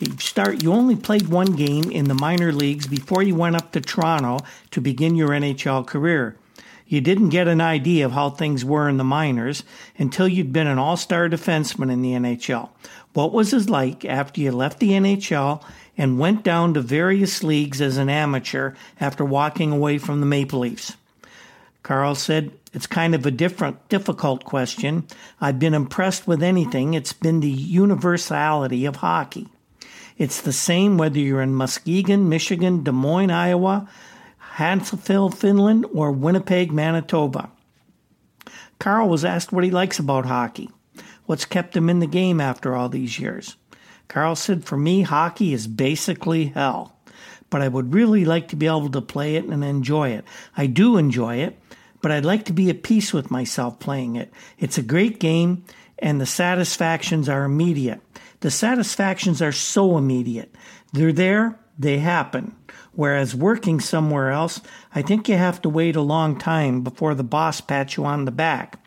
you 0.00 0.16
start 0.18 0.62
you 0.62 0.72
only 0.72 0.96
played 0.96 1.28
one 1.28 1.54
game 1.54 1.90
in 1.90 2.06
the 2.06 2.14
minor 2.14 2.52
leagues 2.52 2.86
before 2.86 3.22
you 3.22 3.34
went 3.34 3.56
up 3.56 3.72
to 3.72 3.82
Toronto 3.82 4.38
to 4.70 4.80
begin 4.80 5.16
your 5.16 5.28
NHL 5.28 5.86
career. 5.86 6.34
You 6.92 7.00
didn't 7.00 7.30
get 7.30 7.48
an 7.48 7.62
idea 7.62 8.04
of 8.04 8.12
how 8.12 8.28
things 8.28 8.66
were 8.66 8.86
in 8.86 8.98
the 8.98 9.02
minors 9.02 9.64
until 9.96 10.28
you'd 10.28 10.52
been 10.52 10.66
an 10.66 10.78
all-star 10.78 11.30
defenseman 11.30 11.90
in 11.90 12.02
the 12.02 12.12
NHL. 12.12 12.68
What 13.14 13.32
was 13.32 13.54
it 13.54 13.70
like 13.70 14.04
after 14.04 14.42
you 14.42 14.52
left 14.52 14.78
the 14.78 14.90
NHL 14.90 15.64
and 15.96 16.18
went 16.18 16.42
down 16.42 16.74
to 16.74 16.82
various 16.82 17.42
leagues 17.42 17.80
as 17.80 17.96
an 17.96 18.10
amateur 18.10 18.74
after 19.00 19.24
walking 19.24 19.72
away 19.72 19.96
from 19.96 20.20
the 20.20 20.26
Maple 20.26 20.58
Leafs? 20.58 20.98
Carl 21.82 22.14
said, 22.14 22.52
It's 22.74 22.86
kind 22.86 23.14
of 23.14 23.24
a 23.24 23.30
different, 23.30 23.88
difficult 23.88 24.44
question. 24.44 25.06
I've 25.40 25.58
been 25.58 25.72
impressed 25.72 26.28
with 26.28 26.42
anything. 26.42 26.92
It's 26.92 27.14
been 27.14 27.40
the 27.40 27.48
universality 27.48 28.84
of 28.84 28.96
hockey. 28.96 29.48
It's 30.18 30.42
the 30.42 30.52
same 30.52 30.98
whether 30.98 31.18
you're 31.18 31.40
in 31.40 31.54
Muskegon, 31.54 32.28
Michigan, 32.28 32.84
Des 32.84 32.92
Moines, 32.92 33.30
Iowa, 33.30 33.88
Hansfield, 34.56 35.36
Finland, 35.36 35.86
or 35.94 36.12
Winnipeg, 36.12 36.72
Manitoba. 36.72 37.50
Carl 38.78 39.08
was 39.08 39.24
asked 39.24 39.50
what 39.50 39.64
he 39.64 39.70
likes 39.70 39.98
about 39.98 40.26
hockey. 40.26 40.68
What's 41.24 41.46
kept 41.46 41.74
him 41.74 41.88
in 41.88 42.00
the 42.00 42.06
game 42.06 42.38
after 42.38 42.74
all 42.74 42.90
these 42.90 43.18
years? 43.18 43.56
Carl 44.08 44.36
said, 44.36 44.64
For 44.64 44.76
me, 44.76 45.02
hockey 45.02 45.54
is 45.54 45.66
basically 45.66 46.46
hell. 46.46 46.94
But 47.48 47.62
I 47.62 47.68
would 47.68 47.94
really 47.94 48.26
like 48.26 48.48
to 48.48 48.56
be 48.56 48.66
able 48.66 48.90
to 48.90 49.00
play 49.00 49.36
it 49.36 49.44
and 49.46 49.64
enjoy 49.64 50.10
it. 50.10 50.26
I 50.54 50.66
do 50.66 50.98
enjoy 50.98 51.36
it, 51.36 51.58
but 52.02 52.10
I'd 52.10 52.26
like 52.26 52.44
to 52.46 52.52
be 52.52 52.68
at 52.68 52.82
peace 52.82 53.12
with 53.12 53.30
myself 53.30 53.78
playing 53.78 54.16
it. 54.16 54.30
It's 54.58 54.76
a 54.76 54.82
great 54.82 55.18
game, 55.18 55.64
and 55.98 56.20
the 56.20 56.26
satisfactions 56.26 57.26
are 57.28 57.44
immediate. 57.44 58.00
The 58.40 58.50
satisfactions 58.50 59.40
are 59.40 59.52
so 59.52 59.96
immediate. 59.96 60.54
They're 60.92 61.12
there, 61.12 61.58
they 61.78 62.00
happen. 62.00 62.54
Whereas 62.94 63.34
working 63.34 63.80
somewhere 63.80 64.30
else, 64.30 64.60
I 64.94 65.02
think 65.02 65.28
you 65.28 65.36
have 65.36 65.62
to 65.62 65.68
wait 65.68 65.96
a 65.96 66.02
long 66.02 66.38
time 66.38 66.82
before 66.82 67.14
the 67.14 67.24
boss 67.24 67.60
pats 67.60 67.96
you 67.96 68.04
on 68.04 68.24
the 68.24 68.30
back. 68.30 68.78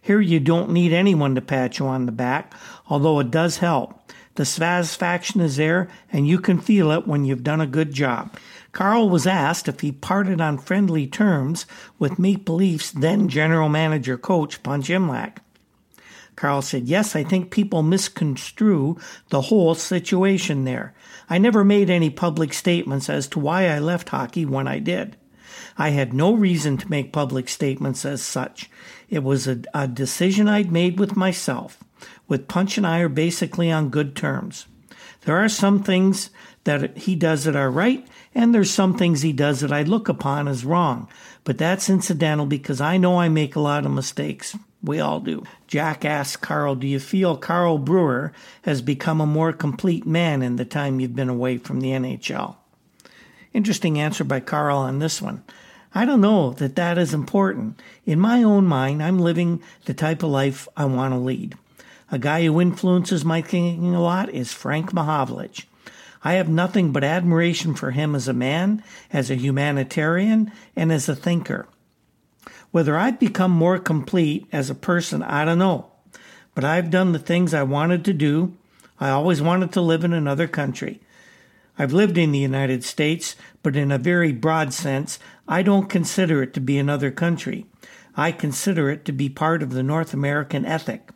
Here 0.00 0.20
you 0.20 0.38
don't 0.38 0.70
need 0.70 0.92
anyone 0.92 1.34
to 1.34 1.40
pat 1.40 1.78
you 1.78 1.86
on 1.86 2.04
the 2.04 2.12
back, 2.12 2.52
although 2.88 3.20
it 3.20 3.30
does 3.30 3.58
help. 3.58 4.00
The 4.34 4.44
satisfaction 4.44 5.40
is 5.40 5.56
there, 5.56 5.88
and 6.12 6.26
you 6.26 6.38
can 6.38 6.60
feel 6.60 6.90
it 6.90 7.06
when 7.06 7.24
you've 7.24 7.44
done 7.44 7.60
a 7.60 7.66
good 7.66 7.92
job. 7.94 8.36
Carl 8.72 9.08
was 9.08 9.26
asked 9.26 9.68
if 9.68 9.80
he 9.80 9.92
parted 9.92 10.40
on 10.40 10.58
friendly 10.58 11.06
terms 11.06 11.64
with 11.98 12.18
Maple 12.18 12.56
Leafs 12.56 12.90
then 12.90 13.28
general 13.28 13.68
manager 13.68 14.18
coach 14.18 14.62
Punch 14.62 14.88
Imlach. 14.88 15.38
Carl 16.36 16.62
said, 16.62 16.88
Yes, 16.88 17.14
I 17.14 17.22
think 17.22 17.50
people 17.50 17.82
misconstrue 17.82 18.98
the 19.28 19.42
whole 19.42 19.74
situation 19.74 20.64
there. 20.64 20.94
I 21.30 21.38
never 21.38 21.64
made 21.64 21.90
any 21.90 22.10
public 22.10 22.52
statements 22.52 23.08
as 23.08 23.28
to 23.28 23.38
why 23.38 23.68
I 23.68 23.78
left 23.78 24.08
hockey 24.08 24.44
when 24.44 24.66
I 24.66 24.78
did. 24.78 25.16
I 25.76 25.90
had 25.90 26.12
no 26.12 26.32
reason 26.32 26.76
to 26.78 26.90
make 26.90 27.12
public 27.12 27.48
statements 27.48 28.04
as 28.04 28.22
such. 28.22 28.70
It 29.08 29.22
was 29.22 29.46
a, 29.46 29.60
a 29.72 29.88
decision 29.88 30.48
I'd 30.48 30.72
made 30.72 30.98
with 30.98 31.16
myself. 31.16 31.82
With 32.28 32.48
Punch 32.48 32.76
and 32.78 32.86
I 32.86 33.00
are 33.00 33.08
basically 33.08 33.70
on 33.70 33.90
good 33.90 34.16
terms. 34.16 34.66
There 35.22 35.36
are 35.36 35.48
some 35.48 35.82
things 35.82 36.30
that 36.64 36.96
he 36.98 37.14
does 37.14 37.44
that 37.44 37.56
are 37.56 37.70
right, 37.70 38.06
and 38.34 38.54
there's 38.54 38.70
some 38.70 38.96
things 38.96 39.22
he 39.22 39.32
does 39.32 39.60
that 39.60 39.72
I 39.72 39.82
look 39.82 40.08
upon 40.08 40.48
as 40.48 40.64
wrong. 40.64 41.08
But 41.44 41.58
that's 41.58 41.90
incidental 41.90 42.46
because 42.46 42.80
I 42.80 42.96
know 42.96 43.18
I 43.18 43.28
make 43.28 43.56
a 43.56 43.60
lot 43.60 43.86
of 43.86 43.92
mistakes. 43.92 44.56
We 44.84 45.00
all 45.00 45.20
do. 45.20 45.44
Jack 45.66 46.04
asks 46.04 46.36
Carl, 46.36 46.74
Do 46.74 46.86
you 46.86 47.00
feel 47.00 47.38
Carl 47.38 47.78
Brewer 47.78 48.34
has 48.62 48.82
become 48.82 49.18
a 49.18 49.26
more 49.26 49.50
complete 49.50 50.04
man 50.04 50.42
in 50.42 50.56
the 50.56 50.66
time 50.66 51.00
you've 51.00 51.16
been 51.16 51.30
away 51.30 51.56
from 51.56 51.80
the 51.80 51.88
NHL? 51.88 52.56
Interesting 53.54 53.98
answer 53.98 54.24
by 54.24 54.40
Carl 54.40 54.76
on 54.76 54.98
this 54.98 55.22
one. 55.22 55.42
I 55.94 56.04
don't 56.04 56.20
know 56.20 56.50
that 56.54 56.76
that 56.76 56.98
is 56.98 57.14
important. 57.14 57.80
In 58.04 58.20
my 58.20 58.42
own 58.42 58.66
mind, 58.66 59.02
I'm 59.02 59.18
living 59.18 59.62
the 59.86 59.94
type 59.94 60.22
of 60.22 60.28
life 60.30 60.68
I 60.76 60.84
want 60.84 61.14
to 61.14 61.18
lead. 61.18 61.56
A 62.10 62.18
guy 62.18 62.44
who 62.44 62.60
influences 62.60 63.24
my 63.24 63.40
thinking 63.40 63.94
a 63.94 64.02
lot 64.02 64.28
is 64.28 64.52
Frank 64.52 64.92
Mahovlich. 64.92 65.64
I 66.22 66.34
have 66.34 66.48
nothing 66.48 66.92
but 66.92 67.04
admiration 67.04 67.74
for 67.74 67.92
him 67.92 68.14
as 68.14 68.28
a 68.28 68.34
man, 68.34 68.82
as 69.12 69.30
a 69.30 69.36
humanitarian, 69.36 70.52
and 70.76 70.92
as 70.92 71.08
a 71.08 71.16
thinker. 71.16 71.66
Whether 72.74 72.98
I've 72.98 73.20
become 73.20 73.52
more 73.52 73.78
complete 73.78 74.48
as 74.50 74.68
a 74.68 74.74
person, 74.74 75.22
I 75.22 75.44
don't 75.44 75.60
know. 75.60 75.92
But 76.56 76.64
I've 76.64 76.90
done 76.90 77.12
the 77.12 77.20
things 77.20 77.54
I 77.54 77.62
wanted 77.62 78.04
to 78.04 78.12
do. 78.12 78.56
I 78.98 79.10
always 79.10 79.40
wanted 79.40 79.70
to 79.74 79.80
live 79.80 80.02
in 80.02 80.12
another 80.12 80.48
country. 80.48 81.00
I've 81.78 81.92
lived 81.92 82.18
in 82.18 82.32
the 82.32 82.40
United 82.40 82.82
States, 82.82 83.36
but 83.62 83.76
in 83.76 83.92
a 83.92 83.96
very 83.96 84.32
broad 84.32 84.74
sense, 84.74 85.20
I 85.46 85.62
don't 85.62 85.88
consider 85.88 86.42
it 86.42 86.52
to 86.54 86.60
be 86.60 86.76
another 86.76 87.12
country. 87.12 87.66
I 88.16 88.32
consider 88.32 88.90
it 88.90 89.04
to 89.04 89.12
be 89.12 89.28
part 89.28 89.62
of 89.62 89.70
the 89.70 89.84
North 89.84 90.12
American 90.12 90.66
ethic. 90.66 91.10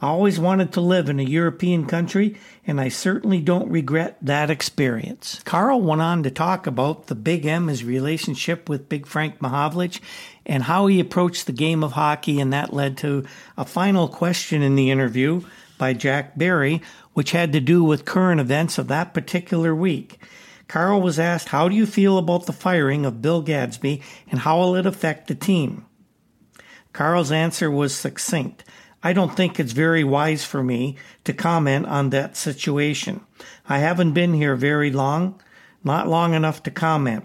I 0.00 0.06
always 0.06 0.38
wanted 0.38 0.72
to 0.72 0.80
live 0.80 1.08
in 1.08 1.18
a 1.18 1.24
European 1.24 1.84
country, 1.84 2.36
and 2.64 2.80
I 2.80 2.88
certainly 2.88 3.40
don't 3.40 3.68
regret 3.68 4.16
that 4.22 4.48
experience. 4.48 5.42
Carl 5.44 5.80
went 5.80 6.00
on 6.00 6.22
to 6.22 6.30
talk 6.30 6.68
about 6.68 7.08
the 7.08 7.16
Big 7.16 7.44
M, 7.44 7.66
his 7.66 7.82
relationship 7.82 8.68
with 8.68 8.88
Big 8.88 9.06
Frank 9.06 9.40
Mahovlich, 9.40 9.98
and 10.48 10.62
how 10.64 10.86
he 10.86 10.98
approached 10.98 11.46
the 11.46 11.52
game 11.52 11.84
of 11.84 11.92
hockey, 11.92 12.40
and 12.40 12.52
that 12.52 12.72
led 12.72 12.96
to 12.98 13.24
a 13.56 13.64
final 13.64 14.08
question 14.08 14.62
in 14.62 14.74
the 14.74 14.90
interview 14.90 15.42
by 15.76 15.92
Jack 15.92 16.36
Berry, 16.36 16.82
which 17.12 17.32
had 17.32 17.52
to 17.52 17.60
do 17.60 17.84
with 17.84 18.04
current 18.04 18.40
events 18.40 18.78
of 18.78 18.88
that 18.88 19.12
particular 19.12 19.74
week. 19.74 20.18
Carl 20.66 21.00
was 21.00 21.18
asked, 21.18 21.48
How 21.48 21.68
do 21.68 21.74
you 21.74 21.86
feel 21.86 22.18
about 22.18 22.46
the 22.46 22.52
firing 22.52 23.06
of 23.06 23.22
Bill 23.22 23.42
Gadsby, 23.42 24.02
and 24.30 24.40
how 24.40 24.58
will 24.58 24.74
it 24.74 24.86
affect 24.86 25.28
the 25.28 25.34
team? 25.34 25.86
Carl's 26.92 27.30
answer 27.30 27.70
was 27.70 27.94
succinct. 27.94 28.64
I 29.02 29.12
don't 29.12 29.36
think 29.36 29.60
it's 29.60 29.72
very 29.72 30.02
wise 30.02 30.44
for 30.44 30.62
me 30.62 30.96
to 31.24 31.32
comment 31.32 31.86
on 31.86 32.10
that 32.10 32.36
situation. 32.36 33.20
I 33.68 33.78
haven't 33.78 34.12
been 34.12 34.34
here 34.34 34.56
very 34.56 34.90
long, 34.90 35.40
not 35.84 36.08
long 36.08 36.34
enough 36.34 36.62
to 36.64 36.70
comment. 36.70 37.24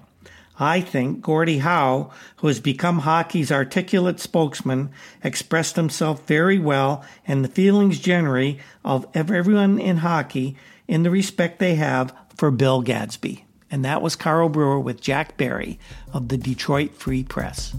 I 0.60 0.82
think 0.82 1.22
Gordie 1.22 1.60
Howe, 1.60 2.12
who 2.38 2.48
has 2.48 2.60
become 2.60 3.00
hockey's 3.00 3.52
articulate 3.52 4.20
spokesman, 4.20 4.92
expressed 5.24 5.76
himself 5.76 6.28
very 6.28 6.60
well 6.60 7.04
and 7.26 7.44
the 7.44 7.50
feelings 7.50 8.00
generally 8.00 8.60
of 8.86 9.08
everyone 9.14 9.80
in 9.80 9.98
hockey 9.98 10.56
in 10.88 11.04
the 11.04 11.10
respect 11.10 11.60
they 11.60 11.76
have 11.76 12.16
for 12.36 12.52
Bill 12.52 12.82
Gadsby. 12.82 13.46
And 13.72 13.84
that 13.84 14.04
was 14.04 14.16
Carl 14.16 14.50
Brewer 14.50 14.80
with 14.80 15.02
Jack 15.02 15.38
Berry 15.38 15.80
of 16.14 16.28
the 16.30 16.38
Detroit 16.38 16.94
Free 16.94 17.24
Press. 17.24 17.76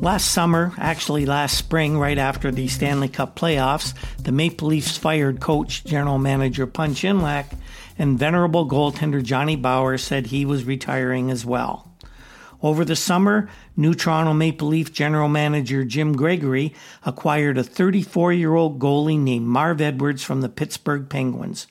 Last 0.00 0.32
summer, 0.32 0.72
actually 0.78 1.26
last 1.26 1.56
spring, 1.56 1.98
right 1.98 2.18
after 2.18 2.50
the 2.50 2.68
Stanley 2.68 3.08
Cup 3.08 3.36
playoffs, 3.36 3.94
the 4.22 4.32
Maple 4.32 4.68
Leafs 4.68 4.96
fired 4.96 5.40
coach, 5.40 5.84
general 5.84 6.18
manager 6.18 6.66
Punch 6.66 7.02
Imlach, 7.02 7.46
and 7.98 8.18
venerable 8.18 8.68
goaltender 8.68 9.22
Johnny 9.22 9.56
Bower 9.56 9.98
said 9.98 10.26
he 10.26 10.44
was 10.44 10.64
retiring 10.64 11.30
as 11.30 11.44
well. 11.44 11.90
Over 12.62 12.84
the 12.84 12.96
summer, 12.96 13.48
new 13.76 13.94
Toronto 13.94 14.32
Maple 14.32 14.68
Leaf 14.68 14.92
general 14.92 15.28
manager 15.28 15.84
Jim 15.84 16.16
Gregory 16.16 16.74
acquired 17.04 17.58
a 17.58 17.62
34 17.62 18.32
year 18.32 18.54
old 18.54 18.78
goalie 18.78 19.18
named 19.18 19.46
Marv 19.46 19.80
Edwards 19.80 20.24
from 20.24 20.40
the 20.40 20.48
Pittsburgh 20.48 21.08
Penguins. 21.08 21.66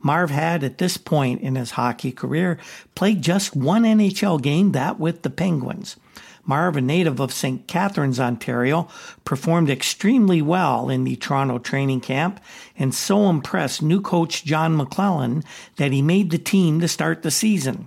Marv 0.00 0.30
had, 0.30 0.64
at 0.64 0.78
this 0.78 0.96
point 0.96 1.40
in 1.42 1.54
his 1.54 1.72
hockey 1.72 2.10
career, 2.10 2.58
played 2.96 3.22
just 3.22 3.54
one 3.54 3.84
NHL 3.84 4.42
game, 4.42 4.72
that 4.72 4.98
with 4.98 5.22
the 5.22 5.30
Penguins. 5.30 5.96
Marv, 6.44 6.76
a 6.76 6.80
native 6.80 7.20
of 7.20 7.32
St. 7.32 7.66
Catharines, 7.68 8.18
Ontario, 8.18 8.88
performed 9.24 9.70
extremely 9.70 10.42
well 10.42 10.88
in 10.88 11.04
the 11.04 11.16
Toronto 11.16 11.58
training 11.58 12.00
camp 12.00 12.40
and 12.76 12.94
so 12.94 13.28
impressed 13.28 13.82
new 13.82 14.00
coach 14.00 14.44
John 14.44 14.76
McLellan 14.76 15.44
that 15.76 15.92
he 15.92 16.02
made 16.02 16.30
the 16.30 16.38
team 16.38 16.80
to 16.80 16.88
start 16.88 17.22
the 17.22 17.30
season. 17.30 17.86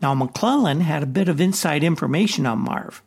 Now, 0.00 0.14
McLellan 0.14 0.82
had 0.82 1.02
a 1.02 1.06
bit 1.06 1.28
of 1.28 1.40
inside 1.40 1.82
information 1.82 2.46
on 2.46 2.60
Marv. 2.60 3.02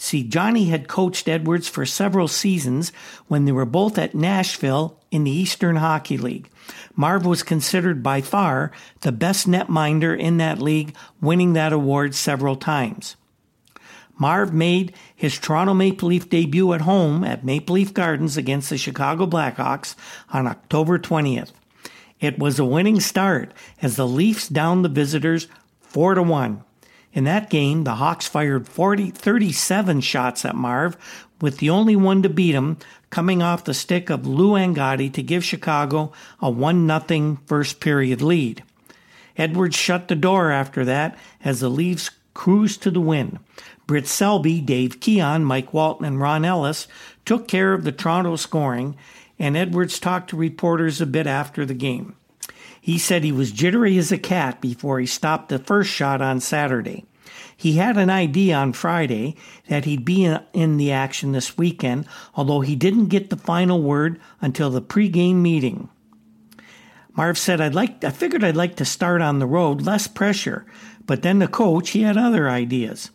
See, 0.00 0.22
Johnny 0.22 0.66
had 0.66 0.86
coached 0.86 1.28
Edwards 1.28 1.68
for 1.68 1.84
several 1.84 2.28
seasons 2.28 2.92
when 3.26 3.44
they 3.44 3.52
were 3.52 3.64
both 3.64 3.98
at 3.98 4.14
Nashville 4.14 4.96
in 5.10 5.24
the 5.24 5.32
Eastern 5.32 5.74
Hockey 5.76 6.16
League. 6.16 6.48
Marv 6.94 7.26
was 7.26 7.42
considered 7.42 8.00
by 8.00 8.20
far 8.20 8.70
the 9.00 9.10
best 9.10 9.48
netminder 9.48 10.16
in 10.16 10.36
that 10.36 10.62
league, 10.62 10.94
winning 11.20 11.54
that 11.54 11.72
award 11.72 12.14
several 12.14 12.54
times. 12.54 13.16
Marv 14.18 14.52
made 14.52 14.92
his 15.14 15.38
Toronto 15.38 15.74
Maple 15.74 16.08
Leaf 16.08 16.28
debut 16.28 16.72
at 16.72 16.82
home 16.82 17.24
at 17.24 17.44
Maple 17.44 17.74
Leaf 17.74 17.94
Gardens 17.94 18.36
against 18.36 18.68
the 18.68 18.76
Chicago 18.76 19.26
Blackhawks 19.26 19.94
on 20.32 20.46
October 20.46 20.98
20th. 20.98 21.52
It 22.20 22.38
was 22.38 22.58
a 22.58 22.64
winning 22.64 23.00
start 23.00 23.54
as 23.80 23.96
the 23.96 24.06
Leafs 24.06 24.48
downed 24.48 24.84
the 24.84 24.88
visitors 24.88 25.46
4 25.80 26.14
to 26.14 26.22
1. 26.22 26.64
In 27.12 27.24
that 27.24 27.48
game, 27.48 27.84
the 27.84 27.94
Hawks 27.94 28.26
fired 28.26 28.68
40, 28.68 29.10
37 29.10 30.00
shots 30.00 30.44
at 30.44 30.54
Marv, 30.54 30.96
with 31.40 31.58
the 31.58 31.70
only 31.70 31.96
one 31.96 32.22
to 32.22 32.28
beat 32.28 32.54
him 32.54 32.76
coming 33.10 33.42
off 33.42 33.64
the 33.64 33.72
stick 33.72 34.10
of 34.10 34.26
Lou 34.26 34.52
Angotti 34.52 35.12
to 35.12 35.22
give 35.22 35.44
Chicago 35.44 36.12
a 36.40 36.50
1 36.50 36.86
0 37.08 37.38
first 37.46 37.80
period 37.80 38.20
lead. 38.20 38.62
Edwards 39.36 39.76
shut 39.76 40.08
the 40.08 40.16
door 40.16 40.50
after 40.50 40.84
that 40.84 41.16
as 41.42 41.60
the 41.60 41.68
Leafs 41.68 42.10
cruised 42.34 42.82
to 42.82 42.90
the 42.90 43.00
win. 43.00 43.38
Brit 43.88 44.06
Selby, 44.06 44.60
Dave 44.60 45.00
Keon, 45.00 45.44
Mike 45.44 45.72
Walton, 45.72 46.04
and 46.04 46.20
Ron 46.20 46.44
Ellis 46.44 46.86
took 47.24 47.48
care 47.48 47.72
of 47.72 47.84
the 47.84 47.90
Toronto 47.90 48.36
scoring, 48.36 48.96
and 49.38 49.56
Edwards 49.56 49.98
talked 49.98 50.28
to 50.30 50.36
reporters 50.36 51.00
a 51.00 51.06
bit 51.06 51.26
after 51.26 51.64
the 51.64 51.72
game. 51.72 52.14
He 52.78 52.98
said 52.98 53.24
he 53.24 53.32
was 53.32 53.50
jittery 53.50 53.96
as 53.96 54.12
a 54.12 54.18
cat 54.18 54.60
before 54.60 55.00
he 55.00 55.06
stopped 55.06 55.48
the 55.48 55.58
first 55.58 55.90
shot 55.90 56.20
on 56.20 56.40
Saturday. 56.40 57.06
He 57.56 57.78
had 57.78 57.96
an 57.96 58.10
idea 58.10 58.56
on 58.56 58.74
Friday 58.74 59.36
that 59.68 59.86
he'd 59.86 60.04
be 60.04 60.36
in 60.52 60.76
the 60.76 60.92
action 60.92 61.32
this 61.32 61.56
weekend, 61.56 62.04
although 62.34 62.60
he 62.60 62.76
didn't 62.76 63.06
get 63.06 63.30
the 63.30 63.36
final 63.38 63.82
word 63.82 64.20
until 64.42 64.68
the 64.68 64.82
pregame 64.82 65.36
meeting. 65.36 65.88
Marv 67.16 67.38
said, 67.38 67.58
I'd 67.58 67.74
like, 67.74 68.04
I 68.04 68.10
figured 68.10 68.44
I'd 68.44 68.54
like 68.54 68.76
to 68.76 68.84
start 68.84 69.22
on 69.22 69.38
the 69.38 69.46
road, 69.46 69.80
less 69.80 70.06
pressure, 70.06 70.66
but 71.06 71.22
then 71.22 71.38
the 71.38 71.48
coach, 71.48 71.90
he 71.90 72.02
had 72.02 72.18
other 72.18 72.50
ideas. 72.50 73.10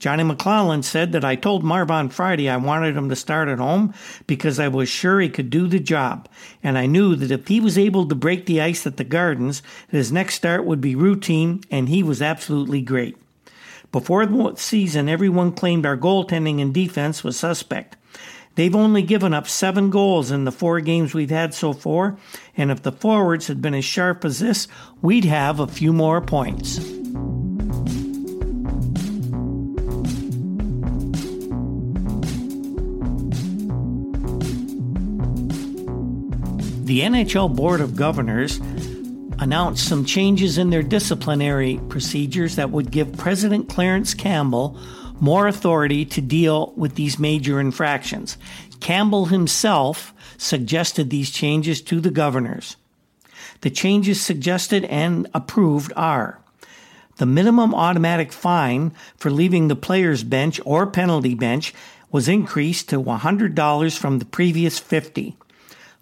Johnny 0.00 0.24
McLellan 0.24 0.82
said 0.82 1.12
that 1.12 1.26
I 1.26 1.36
told 1.36 1.62
Marv 1.62 1.90
on 1.90 2.08
Friday 2.08 2.48
I 2.48 2.56
wanted 2.56 2.96
him 2.96 3.10
to 3.10 3.16
start 3.16 3.48
at 3.48 3.58
home 3.58 3.92
because 4.26 4.58
I 4.58 4.66
was 4.66 4.88
sure 4.88 5.20
he 5.20 5.28
could 5.28 5.50
do 5.50 5.68
the 5.68 5.78
job, 5.78 6.26
and 6.62 6.78
I 6.78 6.86
knew 6.86 7.14
that 7.16 7.30
if 7.30 7.48
he 7.48 7.60
was 7.60 7.76
able 7.76 8.08
to 8.08 8.14
break 8.14 8.46
the 8.46 8.62
ice 8.62 8.86
at 8.86 8.96
the 8.96 9.04
Gardens, 9.04 9.62
his 9.90 10.10
next 10.10 10.36
start 10.36 10.64
would 10.64 10.80
be 10.80 10.94
routine, 10.94 11.60
and 11.70 11.90
he 11.90 12.02
was 12.02 12.22
absolutely 12.22 12.80
great. 12.80 13.14
Before 13.92 14.24
the 14.24 14.54
season, 14.56 15.06
everyone 15.06 15.52
claimed 15.52 15.84
our 15.84 15.98
goaltending 15.98 16.62
and 16.62 16.72
defense 16.72 17.22
was 17.22 17.36
suspect. 17.38 17.98
They've 18.54 18.74
only 18.74 19.02
given 19.02 19.34
up 19.34 19.48
seven 19.48 19.90
goals 19.90 20.30
in 20.30 20.44
the 20.44 20.52
four 20.52 20.80
games 20.80 21.12
we've 21.12 21.28
had 21.28 21.52
so 21.52 21.74
far, 21.74 22.16
and 22.56 22.70
if 22.70 22.82
the 22.82 22.92
forwards 22.92 23.48
had 23.48 23.60
been 23.60 23.74
as 23.74 23.84
sharp 23.84 24.24
as 24.24 24.38
this, 24.38 24.66
we'd 25.02 25.26
have 25.26 25.60
a 25.60 25.66
few 25.66 25.92
more 25.92 26.22
points. 26.22 26.99
The 36.90 37.02
NHL 37.02 37.54
Board 37.54 37.80
of 37.80 37.94
Governors 37.94 38.56
announced 39.38 39.86
some 39.86 40.04
changes 40.04 40.58
in 40.58 40.70
their 40.70 40.82
disciplinary 40.82 41.80
procedures 41.88 42.56
that 42.56 42.72
would 42.72 42.90
give 42.90 43.16
President 43.16 43.68
Clarence 43.68 44.12
Campbell 44.12 44.76
more 45.20 45.46
authority 45.46 46.04
to 46.06 46.20
deal 46.20 46.72
with 46.74 46.96
these 46.96 47.16
major 47.16 47.60
infractions. 47.60 48.36
Campbell 48.80 49.26
himself 49.26 50.12
suggested 50.36 51.10
these 51.10 51.30
changes 51.30 51.80
to 51.80 52.00
the 52.00 52.10
governors. 52.10 52.74
The 53.60 53.70
changes 53.70 54.20
suggested 54.20 54.84
and 54.86 55.28
approved 55.32 55.92
are 55.94 56.40
the 57.18 57.26
minimum 57.26 57.72
automatic 57.72 58.32
fine 58.32 58.92
for 59.16 59.30
leaving 59.30 59.68
the 59.68 59.76
player's 59.76 60.24
bench 60.24 60.60
or 60.64 60.88
penalty 60.88 61.36
bench 61.36 61.72
was 62.10 62.26
increased 62.26 62.88
to 62.88 63.00
$100 63.00 63.96
from 63.96 64.18
the 64.18 64.24
previous 64.24 64.80
50. 64.80 65.36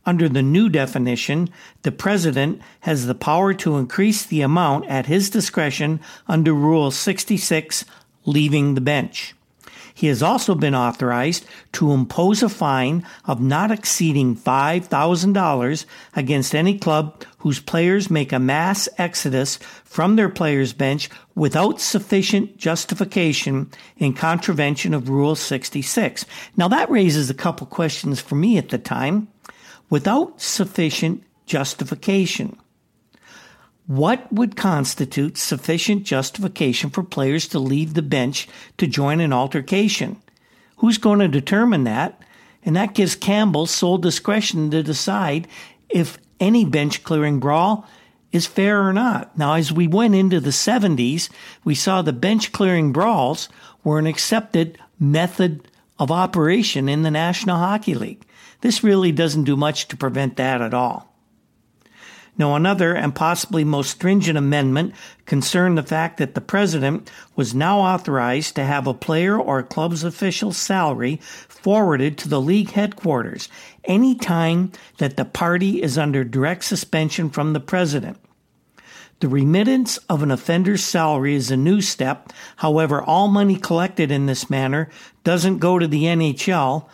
Under 0.09 0.27
the 0.27 0.41
new 0.41 0.71
definition, 0.71 1.51
the 1.83 1.93
President 1.93 2.63
has 2.81 3.05
the 3.05 3.15
power 3.15 3.53
to 3.53 3.77
increase 3.77 4.25
the 4.25 4.41
amount 4.41 4.87
at 4.87 5.05
his 5.05 5.29
discretion 5.29 6.01
under 6.27 6.55
Rule 6.55 6.91
66, 6.91 7.85
leaving 8.25 8.73
the 8.73 8.81
bench. 8.81 9.35
He 9.93 10.07
has 10.07 10.23
also 10.23 10.55
been 10.55 10.75
authorized 10.75 11.45
to 11.73 11.93
impose 11.93 12.43
a 12.43 12.49
fine 12.49 13.05
of 13.27 13.43
not 13.43 13.71
exceeding 13.71 14.35
$5,000 14.35 15.85
against 16.17 16.55
any 16.55 16.79
club 16.79 17.23
whose 17.41 17.61
players 17.61 18.11
make 18.11 18.33
a 18.33 18.39
mass 18.39 18.89
exodus 18.97 19.59
from 19.85 20.17
their 20.17 20.31
players' 20.31 20.73
bench 20.73 21.11
without 21.35 21.83
sufficient 21.83 22.57
justification 22.57 23.71
in 23.99 24.15
contravention 24.15 24.95
of 24.95 25.11
Rule 25.11 25.35
66. 25.35 26.25
Now 26.57 26.69
that 26.69 26.89
raises 26.89 27.29
a 27.29 27.35
couple 27.35 27.67
questions 27.67 28.21
for 28.23 28.37
me 28.37 28.57
at 28.57 28.71
the 28.71 28.79
time 28.79 29.29
without 29.91 30.41
sufficient 30.41 31.23
justification. 31.47 32.57
What 33.87 34.31
would 34.33 34.55
constitute 34.55 35.39
sufficient 35.39 36.05
justification 36.05 36.91
for 36.91 37.03
players 37.03 37.49
to 37.49 37.59
leave 37.59 37.95
the 37.95 38.03
bench 38.03 38.47
to 38.77 38.87
join 38.87 39.21
an 39.21 39.33
altercation? 39.33 40.21
Who's 40.77 40.99
going 40.99 41.21
to 41.21 41.29
determine 41.29 41.85
that? 41.85 42.23
And 42.63 42.77
that 42.77 42.95
gives 42.95 43.17
Campbell 43.17 43.67
sole 43.67 43.99
discretion 43.99 44.71
to 44.73 44.83
decide 44.83 45.49
if 45.89 46.19
any 46.39 46.65
bench 46.65 47.03
clearing 47.03 47.41
brawl 47.41 47.87
is 48.31 48.47
fair 48.47 48.87
or 48.87 48.93
not. 48.93 49.37
Now, 49.39 49.55
as 49.55 49.73
we 49.73 49.87
went 49.87 50.15
into 50.15 50.39
the 50.39 50.51
70s, 50.51 51.31
we 51.65 51.75
saw 51.75 52.03
the 52.03 52.13
bench 52.13 52.53
clearing 52.53 52.93
brawls 52.93 53.49
were 53.83 53.99
an 53.99 54.07
accepted 54.07 54.79
method 55.01 55.67
of 55.99 56.11
operation 56.11 56.89
in 56.89 57.03
the 57.03 57.11
National 57.11 57.57
Hockey 57.57 57.95
League. 57.95 58.25
This 58.61 58.83
really 58.83 59.13
doesn't 59.13 59.45
do 59.45 59.57
much 59.57 59.89
to 59.89 59.97
prevent 59.97 60.37
that 60.37 60.61
at 60.61 60.75
all. 60.75 61.09
Now, 62.39 62.55
another 62.55 62.95
and 62.95 63.13
possibly 63.13 63.65
most 63.65 63.91
stringent 63.91 64.39
amendment 64.39 64.95
concerned 65.27 65.77
the 65.77 65.83
fact 65.83 66.19
that 66.19 66.37
the 66.37 66.41
president 66.41 67.11
was 67.35 67.53
now 67.53 67.81
authorized 67.81 68.55
to 68.55 68.65
have 68.65 68.87
a 68.87 68.95
player 68.95 69.37
or 69.37 69.59
a 69.59 69.65
club's 69.65 70.05
official 70.05 70.53
salary 70.53 71.17
forwarded 71.23 72.17
to 72.19 72.29
the 72.29 72.41
league 72.41 72.71
headquarters 72.71 73.49
any 73.85 74.15
time 74.15 74.71
that 74.99 75.17
the 75.17 75.25
party 75.25 75.83
is 75.83 75.99
under 75.99 76.23
direct 76.23 76.65
suspension 76.65 77.29
from 77.29 77.55
the 77.55 77.61
president. 77.61 78.19
The 79.19 79.29
remittance 79.29 79.99
of 80.09 80.23
an 80.23 80.31
offender's 80.31 80.85
salary 80.85 81.35
is 81.35 81.51
a 81.51 81.57
new 81.57 81.81
step. 81.81 82.33
However, 82.59 83.03
all 83.03 83.27
money 83.27 83.57
collected 83.57 84.13
in 84.13 84.27
this 84.27 84.49
manner 84.49 84.91
doesn't 85.25 85.59
go 85.59 85.81
to 85.81 85.89
the 85.89 86.05
NHL, 86.05 86.89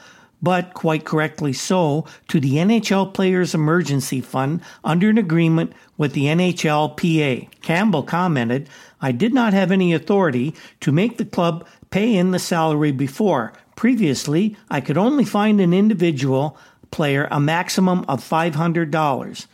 but 0.45 0.75
quite 0.75 1.07
correctly 1.07 1.55
so, 1.55 2.05
to 2.29 2.39
the 2.39 2.57
NHL 2.57 3.15
Players 3.15 3.55
Emergency 3.55 4.21
Fund 4.21 4.61
under 4.85 5.09
an 5.09 5.17
agreement 5.17 5.73
with 5.97 6.13
the 6.13 6.27
NHLPA. 6.27 7.49
Campbell 7.63 8.03
commented, 8.03 8.69
I 9.01 9.11
did 9.11 9.33
not 9.33 9.55
have 9.55 9.73
any 9.73 9.95
authority 9.95 10.55
to 10.81 10.93
make 10.93 11.17
the 11.17 11.25
club 11.25 11.67
pay 11.89 12.15
in 12.15 12.31
the 12.31 12.39
salary 12.39 12.93
before. 12.93 13.55
Previously, 13.75 14.57
I 14.71 14.83
could 14.83 14.99
only 14.99 15.25
find 15.25 15.63
an 15.63 15.73
individual 15.73 16.59
player 16.91 17.27
a 17.31 17.41
maximum 17.41 18.05
of 18.07 18.23
$500. 18.23 19.47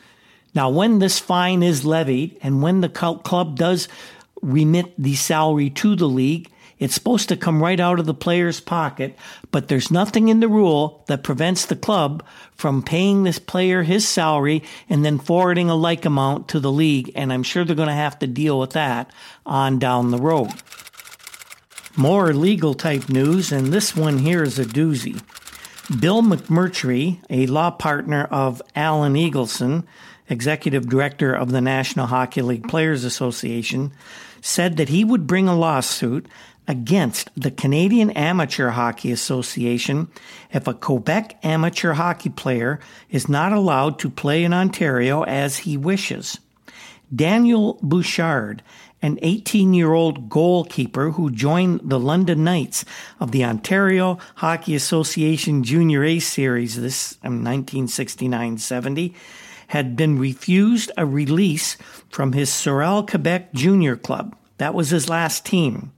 Now, 0.54 0.70
when 0.70 0.98
this 0.98 1.20
fine 1.20 1.62
is 1.62 1.84
levied 1.84 2.36
and 2.42 2.62
when 2.62 2.80
the 2.80 2.88
club 2.88 3.56
does 3.56 3.86
remit 4.42 4.92
the 4.98 5.14
salary 5.14 5.70
to 5.70 5.94
the 5.94 6.08
league, 6.08 6.49
it's 6.80 6.94
supposed 6.94 7.28
to 7.28 7.36
come 7.36 7.62
right 7.62 7.78
out 7.78 8.00
of 8.00 8.06
the 8.06 8.14
player's 8.14 8.58
pocket, 8.58 9.14
but 9.52 9.68
there's 9.68 9.90
nothing 9.90 10.28
in 10.28 10.40
the 10.40 10.48
rule 10.48 11.04
that 11.08 11.22
prevents 11.22 11.66
the 11.66 11.76
club 11.76 12.24
from 12.54 12.82
paying 12.82 13.22
this 13.22 13.38
player 13.38 13.82
his 13.82 14.08
salary 14.08 14.62
and 14.88 15.04
then 15.04 15.18
forwarding 15.18 15.68
a 15.68 15.74
like 15.74 16.06
amount 16.06 16.48
to 16.48 16.58
the 16.58 16.72
league. 16.72 17.12
And 17.14 17.32
I'm 17.32 17.42
sure 17.42 17.64
they're 17.64 17.76
going 17.76 17.88
to 17.88 17.94
have 17.94 18.18
to 18.20 18.26
deal 18.26 18.58
with 18.58 18.70
that 18.70 19.12
on 19.44 19.78
down 19.78 20.10
the 20.10 20.18
road. 20.18 20.50
More 21.96 22.32
legal 22.32 22.72
type 22.72 23.10
news, 23.10 23.52
and 23.52 23.66
this 23.66 23.94
one 23.94 24.18
here 24.18 24.42
is 24.42 24.58
a 24.58 24.64
doozy. 24.64 25.22
Bill 26.00 26.22
McMurtry, 26.22 27.18
a 27.28 27.46
law 27.46 27.72
partner 27.72 28.24
of 28.30 28.62
Alan 28.74 29.14
Eagleson, 29.14 29.84
executive 30.30 30.88
director 30.88 31.34
of 31.34 31.50
the 31.50 31.60
National 31.60 32.06
Hockey 32.06 32.40
League 32.40 32.68
Players 32.68 33.04
Association, 33.04 33.92
said 34.40 34.76
that 34.76 34.88
he 34.88 35.04
would 35.04 35.26
bring 35.26 35.48
a 35.48 35.56
lawsuit 35.56 36.26
against 36.70 37.30
the 37.34 37.50
Canadian 37.50 38.12
Amateur 38.12 38.70
Hockey 38.70 39.10
Association 39.10 40.06
if 40.52 40.68
a 40.68 40.72
Quebec 40.72 41.36
amateur 41.42 41.94
hockey 41.94 42.28
player 42.28 42.78
is 43.10 43.28
not 43.28 43.52
allowed 43.52 43.98
to 43.98 44.08
play 44.08 44.44
in 44.44 44.54
Ontario 44.54 45.24
as 45.24 45.58
he 45.58 45.76
wishes. 45.76 46.38
Daniel 47.12 47.76
Bouchard, 47.82 48.62
an 49.02 49.18
18 49.20 49.74
year 49.74 49.92
old 49.92 50.28
goalkeeper 50.28 51.10
who 51.10 51.32
joined 51.32 51.80
the 51.82 51.98
London 51.98 52.44
Knights 52.44 52.84
of 53.18 53.32
the 53.32 53.44
Ontario 53.44 54.18
Hockey 54.36 54.76
Association 54.76 55.64
Junior 55.64 56.04
A 56.04 56.20
Series 56.20 56.80
this 56.80 57.14
um, 57.24 57.42
1969 57.42 58.58
70, 58.58 59.12
had 59.66 59.96
been 59.96 60.20
refused 60.20 60.92
a 60.96 61.04
release 61.04 61.76
from 62.10 62.32
his 62.32 62.48
Sorel 62.48 63.04
Quebec 63.04 63.52
Junior 63.54 63.96
Club. 63.96 64.36
That 64.58 64.74
was 64.74 64.90
his 64.90 65.08
last 65.08 65.44
team. 65.44 65.90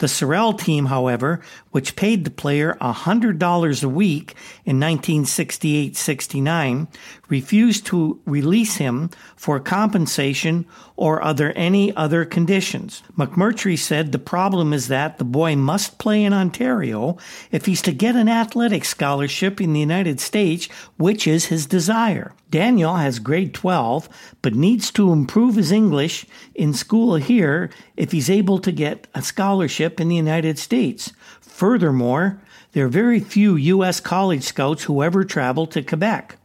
The 0.00 0.08
Sorel 0.08 0.54
team, 0.54 0.86
however, 0.86 1.40
which 1.72 1.94
paid 1.94 2.24
the 2.24 2.30
player 2.30 2.74
$100 2.80 3.84
a 3.84 3.88
week 3.88 4.34
in 4.64 4.80
1968 4.80 5.94
69, 5.94 6.88
refused 7.30 7.86
to 7.86 8.20
release 8.26 8.76
him 8.76 9.08
for 9.36 9.58
compensation 9.58 10.66
or 10.96 11.22
other 11.22 11.52
any 11.52 11.96
other 11.96 12.24
conditions. 12.26 13.02
McMurtry 13.16 13.78
said 13.78 14.12
the 14.12 14.18
problem 14.18 14.72
is 14.72 14.88
that 14.88 15.16
the 15.16 15.24
boy 15.24 15.56
must 15.56 15.98
play 15.98 16.22
in 16.22 16.34
Ontario 16.34 17.16
if 17.50 17.64
he's 17.64 17.80
to 17.82 17.92
get 17.92 18.16
an 18.16 18.28
athletic 18.28 18.84
scholarship 18.84 19.60
in 19.60 19.72
the 19.72 19.80
United 19.80 20.20
States, 20.20 20.66
which 20.98 21.26
is 21.26 21.46
his 21.46 21.64
desire. 21.64 22.34
Daniel 22.50 22.96
has 22.96 23.20
grade 23.20 23.54
12, 23.54 24.08
but 24.42 24.54
needs 24.54 24.90
to 24.90 25.12
improve 25.12 25.54
his 25.54 25.70
English 25.70 26.26
in 26.54 26.74
school 26.74 27.14
here 27.14 27.70
if 27.96 28.10
he's 28.10 28.28
able 28.28 28.58
to 28.58 28.72
get 28.72 29.06
a 29.14 29.22
scholarship 29.22 30.00
in 30.00 30.08
the 30.08 30.16
United 30.16 30.58
States. 30.58 31.12
Furthermore, 31.40 32.42
there 32.72 32.86
are 32.86 32.88
very 32.88 33.20
few 33.20 33.54
U.S. 33.56 34.00
college 34.00 34.42
scouts 34.42 34.84
who 34.84 35.02
ever 35.02 35.24
travel 35.24 35.66
to 35.68 35.82
Quebec. 35.82 36.39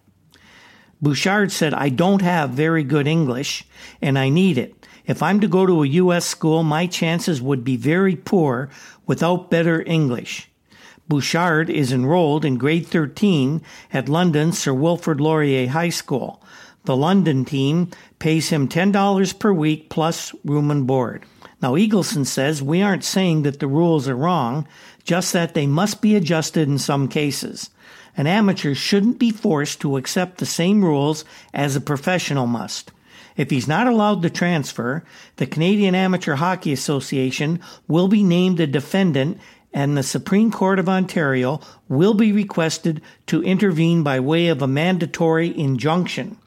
Bouchard 1.05 1.51
said, 1.51 1.75
I 1.75 1.89
don't 1.89 2.23
have 2.23 2.49
very 2.49 2.83
good 2.83 3.05
English 3.05 3.63
and 4.01 4.17
I 4.17 4.29
need 4.29 4.57
it. 4.57 4.87
If 5.05 5.21
I'm 5.21 5.39
to 5.41 5.47
go 5.47 5.67
to 5.67 5.83
a 5.83 5.87
U.S. 6.01 6.25
school, 6.25 6.63
my 6.63 6.87
chances 6.87 7.39
would 7.43 7.63
be 7.63 7.77
very 7.77 8.15
poor 8.15 8.71
without 9.05 9.51
better 9.51 9.83
English. 9.85 10.49
Bouchard 11.07 11.69
is 11.69 11.93
enrolled 11.93 12.43
in 12.43 12.57
grade 12.57 12.87
13 12.87 13.61
at 13.93 14.09
London 14.09 14.51
Sir 14.51 14.73
Wilfrid 14.73 15.21
Laurier 15.21 15.67
High 15.67 15.89
School. 15.89 16.41
The 16.85 16.97
London 16.97 17.45
team 17.45 17.91
pays 18.17 18.49
him 18.49 18.67
$10 18.67 19.37
per 19.37 19.53
week 19.53 19.91
plus 19.91 20.33
room 20.43 20.71
and 20.71 20.87
board. 20.87 21.23
Now, 21.61 21.75
Eagleson 21.75 22.25
says 22.25 22.63
we 22.63 22.81
aren't 22.81 23.03
saying 23.03 23.43
that 23.43 23.59
the 23.59 23.67
rules 23.67 24.07
are 24.07 24.15
wrong, 24.15 24.67
just 25.05 25.31
that 25.31 25.53
they 25.53 25.65
must 25.65 26.01
be 26.01 26.15
adjusted 26.15 26.67
in 26.67 26.77
some 26.77 27.07
cases. 27.07 27.69
An 28.17 28.27
amateur 28.27 28.73
shouldn't 28.73 29.19
be 29.19 29.31
forced 29.31 29.79
to 29.81 29.97
accept 29.97 30.39
the 30.39 30.45
same 30.45 30.83
rules 30.83 31.23
as 31.53 31.75
a 31.75 31.81
professional 31.81 32.47
must. 32.47 32.91
If 33.37 33.49
he's 33.49 33.67
not 33.67 33.87
allowed 33.87 34.21
to 34.21 34.29
transfer, 34.29 35.03
the 35.35 35.45
Canadian 35.45 35.93
Amateur 35.93 36.35
Hockey 36.35 36.71
Association 36.73 37.59
will 37.87 38.07
be 38.07 38.23
named 38.23 38.59
a 38.59 38.67
defendant 38.67 39.39
and 39.73 39.97
the 39.97 40.03
Supreme 40.03 40.51
Court 40.51 40.79
of 40.79 40.87
Ontario 40.87 41.59
will 41.89 42.13
be 42.13 42.31
requested 42.31 43.01
to 43.27 43.43
intervene 43.43 44.03
by 44.03 44.21
way 44.21 44.47
of 44.47 44.61
a 44.61 44.67
mandatory 44.67 45.55
injunction. 45.57 46.37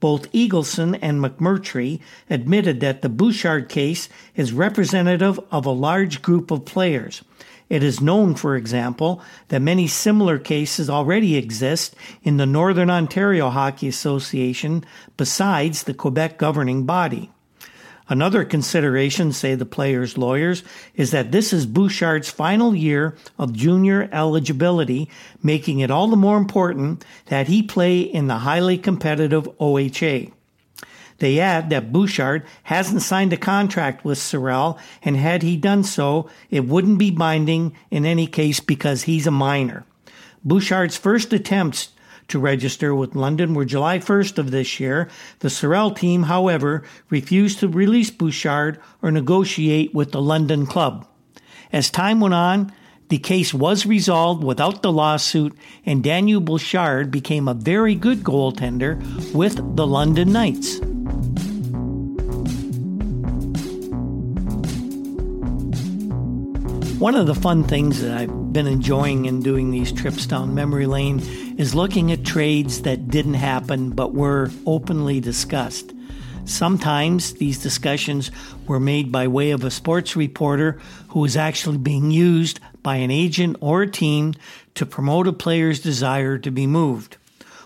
Both 0.00 0.30
Eagleson 0.32 0.98
and 1.00 1.24
McMurtry 1.24 2.00
admitted 2.28 2.80
that 2.80 3.00
the 3.00 3.08
Bouchard 3.08 3.70
case 3.70 4.10
is 4.36 4.52
representative 4.52 5.40
of 5.50 5.64
a 5.64 5.70
large 5.70 6.20
group 6.20 6.50
of 6.50 6.66
players. 6.66 7.22
It 7.68 7.82
is 7.82 8.00
known, 8.00 8.34
for 8.34 8.56
example, 8.56 9.22
that 9.48 9.62
many 9.62 9.86
similar 9.86 10.38
cases 10.38 10.90
already 10.90 11.36
exist 11.36 11.96
in 12.22 12.36
the 12.36 12.46
Northern 12.46 12.90
Ontario 12.90 13.48
Hockey 13.50 13.88
Association 13.88 14.84
besides 15.16 15.84
the 15.84 15.94
Quebec 15.94 16.36
governing 16.36 16.84
body. 16.84 17.30
Another 18.06 18.44
consideration, 18.44 19.32
say 19.32 19.54
the 19.54 19.64
players' 19.64 20.18
lawyers, 20.18 20.62
is 20.94 21.10
that 21.12 21.32
this 21.32 21.54
is 21.54 21.64
Bouchard's 21.64 22.28
final 22.28 22.74
year 22.74 23.16
of 23.38 23.54
junior 23.54 24.10
eligibility, 24.12 25.08
making 25.42 25.80
it 25.80 25.90
all 25.90 26.08
the 26.08 26.16
more 26.16 26.36
important 26.36 27.02
that 27.26 27.48
he 27.48 27.62
play 27.62 28.00
in 28.00 28.26
the 28.26 28.38
highly 28.38 28.76
competitive 28.76 29.48
OHA. 29.58 30.33
They 31.18 31.38
add 31.38 31.70
that 31.70 31.92
Bouchard 31.92 32.44
hasn't 32.64 33.02
signed 33.02 33.32
a 33.32 33.36
contract 33.36 34.04
with 34.04 34.18
Sorel, 34.18 34.78
and 35.02 35.16
had 35.16 35.42
he 35.42 35.56
done 35.56 35.84
so, 35.84 36.28
it 36.50 36.66
wouldn't 36.66 36.98
be 36.98 37.10
binding 37.10 37.74
in 37.90 38.04
any 38.04 38.26
case 38.26 38.60
because 38.60 39.04
he's 39.04 39.26
a 39.26 39.30
minor. 39.30 39.84
Bouchard's 40.44 40.96
first 40.96 41.32
attempts 41.32 41.90
to 42.28 42.38
register 42.38 42.94
with 42.94 43.14
London 43.14 43.54
were 43.54 43.64
July 43.64 43.98
1st 43.98 44.38
of 44.38 44.50
this 44.50 44.80
year. 44.80 45.08
The 45.40 45.50
Sorel 45.50 45.92
team, 45.92 46.24
however, 46.24 46.82
refused 47.10 47.60
to 47.60 47.68
release 47.68 48.10
Bouchard 48.10 48.80
or 49.02 49.10
negotiate 49.10 49.94
with 49.94 50.12
the 50.12 50.22
London 50.22 50.66
club. 50.66 51.06
As 51.72 51.90
time 51.90 52.20
went 52.20 52.34
on, 52.34 52.72
the 53.08 53.18
case 53.18 53.52
was 53.52 53.86
resolved 53.86 54.42
without 54.42 54.82
the 54.82 54.92
lawsuit, 54.92 55.56
and 55.84 56.02
Daniel 56.02 56.40
Bouchard 56.40 57.10
became 57.10 57.48
a 57.48 57.54
very 57.54 57.94
good 57.94 58.20
goaltender 58.20 58.98
with 59.34 59.76
the 59.76 59.86
London 59.86 60.32
Knights. 60.32 60.80
One 66.98 67.16
of 67.16 67.26
the 67.26 67.34
fun 67.34 67.64
things 67.64 68.00
that 68.00 68.16
I've 68.16 68.52
been 68.54 68.66
enjoying 68.66 69.26
in 69.26 69.42
doing 69.42 69.70
these 69.70 69.92
trips 69.92 70.24
down 70.24 70.54
memory 70.54 70.86
lane 70.86 71.20
is 71.58 71.74
looking 71.74 72.10
at 72.12 72.24
trades 72.24 72.82
that 72.82 73.08
didn't 73.08 73.34
happen 73.34 73.90
but 73.90 74.14
were 74.14 74.50
openly 74.64 75.20
discussed. 75.20 75.92
Sometimes 76.46 77.34
these 77.34 77.62
discussions 77.62 78.30
were 78.66 78.80
made 78.80 79.12
by 79.12 79.28
way 79.28 79.50
of 79.50 79.64
a 79.64 79.70
sports 79.70 80.16
reporter 80.16 80.78
who 81.08 81.20
was 81.20 81.36
actually 81.36 81.78
being 81.78 82.10
used 82.10 82.60
by 82.84 82.96
an 82.96 83.10
agent 83.10 83.56
or 83.60 83.82
a 83.82 83.90
team 83.90 84.34
to 84.76 84.86
promote 84.86 85.26
a 85.26 85.32
player's 85.32 85.80
desire 85.80 86.38
to 86.38 86.52
be 86.52 86.68
moved. 86.68 87.16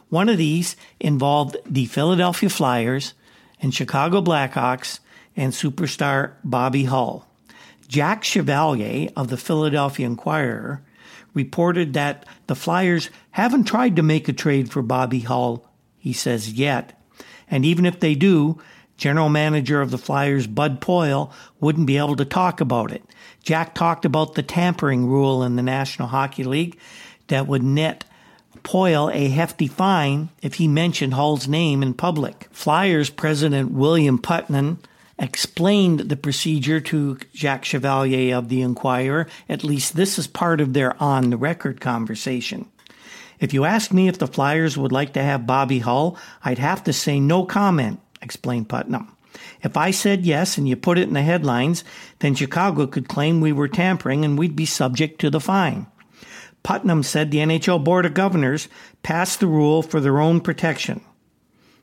One 0.09 0.31
of 0.31 0.39
these 0.39 0.77
involved 0.99 1.59
the 1.67 1.85
Philadelphia 1.85 2.49
Flyers 2.49 3.13
and 3.61 3.75
Chicago 3.75 4.23
Blackhawks 4.23 5.01
and 5.37 5.53
superstar 5.53 6.33
Bobby 6.43 6.85
Hull. 6.85 7.27
Jack 7.89 8.25
Chevalier 8.25 9.11
of 9.17 9.29
the 9.29 9.37
Philadelphia 9.37 10.07
Inquirer 10.07 10.83
reported 11.35 11.93
that 11.93 12.25
the 12.47 12.55
Flyers 12.55 13.11
haven't 13.33 13.65
tried 13.65 13.97
to 13.97 14.03
make 14.03 14.29
a 14.29 14.33
trade 14.33 14.71
for 14.71 14.83
Bobby 14.83 15.21
Hull, 15.21 15.69
he 15.99 16.13
says, 16.13 16.53
yet. 16.53 16.99
And 17.51 17.65
even 17.65 17.85
if 17.85 18.01
they 18.01 18.15
do, 18.15 18.61
general 18.99 19.31
manager 19.31 19.81
of 19.81 19.91
the 19.91 19.97
Flyers, 19.97 20.47
Bud 20.47 20.81
Poile, 20.81 21.33
wouldn't 21.61 21.87
be 21.87 21.97
able 21.97 22.17
to 22.17 22.25
talk 22.27 22.61
about 22.61 22.93
it. 22.93 23.03
Jack 23.43 23.75
talked 23.75 24.05
about 24.05 24.35
the 24.35 24.43
tampering 24.43 25.07
rule 25.07 25.43
in 25.43 25.57
the 25.57 25.63
National 25.63 26.09
Hockey 26.09 26.45
League 26.45 26.79
that 27.29 27.47
would 27.47 27.63
net 27.63 28.05
Poile 28.63 29.15
a 29.15 29.29
hefty 29.29 29.69
fine 29.69 30.29
if 30.43 30.55
he 30.55 30.69
mentioned 30.69 31.15
Hull's 31.15 31.49
name 31.49 31.83
in 31.83 31.95
public. 31.95 32.49
Flyers 32.51 33.09
president 33.09 33.71
William 33.71 34.19
Putnam 34.19 34.81
explained 35.19 36.01
the 36.01 36.17
procedure 36.17 36.81
to 36.81 37.19
Jacques 37.35 37.65
Chevalier 37.65 38.37
of 38.37 38.49
the 38.49 38.63
Inquirer. 38.63 39.27
At 39.49 39.65
least 39.65 39.97
this 39.97 40.19
is 40.19 40.27
part 40.27 40.61
of 40.61 40.73
their 40.73 41.01
on 41.03 41.31
the 41.31 41.37
record 41.37 41.81
conversation. 41.81 42.69
If 43.41 43.55
you 43.55 43.65
ask 43.65 43.93
me 43.93 44.09
if 44.09 44.19
the 44.19 44.27
Flyers 44.27 44.77
would 44.77 44.93
like 44.93 45.13
to 45.13 45.23
have 45.23 45.47
Bobby 45.47 45.79
Hull, 45.79 46.19
I'd 46.45 46.59
have 46.59 46.85
to 46.85 46.93
say 46.93 47.21
no 47.21 47.45
comment, 47.45 48.01
explained 48.23 48.69
Putnam. 48.69 49.15
If 49.63 49.77
I 49.77 49.91
said 49.91 50.27
yes 50.27 50.59
and 50.59 50.69
you 50.69 50.77
put 50.77 50.99
it 50.99 51.09
in 51.09 51.15
the 51.15 51.23
headlines, 51.23 51.85
then 52.21 52.35
Chicago 52.35 52.87
could 52.87 53.09
claim 53.09 53.41
we 53.41 53.53
were 53.53 53.69
tampering 53.69 54.25
and 54.25 54.39
we'd 54.39 54.57
be 54.57 54.67
subject 54.67 55.21
to 55.21 55.31
the 55.31 55.41
fine. 55.41 55.87
Putnam 56.63 57.03
said 57.03 57.31
the 57.31 57.39
NHL 57.39 57.83
Board 57.83 58.05
of 58.07 58.15
Governors 58.15 58.69
passed 59.03 59.41
the 59.41 59.47
rule 59.47 59.83
for 59.83 60.01
their 60.01 60.21
own 60.21 60.41
protection. 60.41 61.01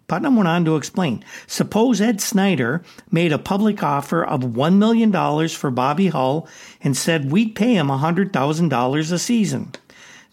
Putnam 0.07 0.35
went 0.35 0.47
on 0.47 0.65
to 0.65 0.75
explain 0.75 1.23
Suppose 1.47 1.99
Ed 1.99 2.21
Snider 2.21 2.83
made 3.09 3.31
a 3.31 3.39
public 3.39 3.81
offer 3.81 4.23
of 4.23 4.41
$1 4.41 4.77
million 4.77 5.47
for 5.49 5.71
Bobby 5.71 6.07
Hull 6.07 6.47
and 6.81 6.95
said 6.95 7.31
we'd 7.31 7.55
pay 7.55 7.75
him 7.75 7.87
$100,000 7.87 9.11
a 9.11 9.19
season. 9.19 9.71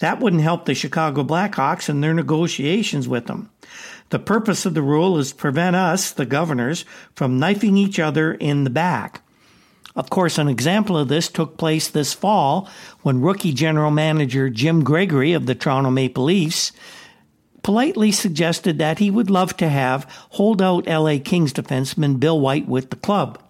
That 0.01 0.21
wouldn't 0.21 0.43
help 0.43 0.67
the 0.67 0.75
Chicago 0.75 1.23
Blackhawks 1.23 1.88
in 1.88 2.01
their 2.01 2.12
negotiations 2.12 3.09
with 3.09 3.27
them. 3.27 3.51
The 4.12 4.18
purpose 4.18 4.66
of 4.66 4.75
the 4.75 4.83
rule 4.83 5.16
is 5.16 5.31
to 5.31 5.37
prevent 5.37 5.75
us, 5.75 6.11
the 6.11 6.27
governors, 6.27 6.85
from 7.14 7.38
knifing 7.38 7.79
each 7.79 7.98
other 7.98 8.35
in 8.35 8.64
the 8.64 8.68
back. 8.68 9.22
Of 9.96 10.11
course, 10.11 10.37
an 10.37 10.48
example 10.48 10.98
of 10.98 11.09
this 11.09 11.29
took 11.29 11.57
place 11.57 11.88
this 11.88 12.12
fall 12.12 12.68
when 13.01 13.22
rookie 13.22 13.55
general 13.55 13.90
manager 13.90 14.51
Jim 14.51 14.85
Gregory 14.85 15.33
of 15.33 15.46
the 15.46 15.55
Toronto 15.55 15.90
Maple 15.90 16.25
Leafs 16.25 16.72
politely 17.62 18.12
suggested 18.12 18.79
that 18.79 18.98
he 18.98 19.11
would 19.11 19.31
love 19.31 19.57
to 19.57 19.70
have 19.70 20.05
holdout 20.33 20.87
LA 20.87 21.16
Kings 21.16 21.55
defenseman 21.55 22.20
Bill 22.20 22.38
White 22.38 22.68
with 22.68 22.90
the 22.90 22.96
club. 22.96 23.42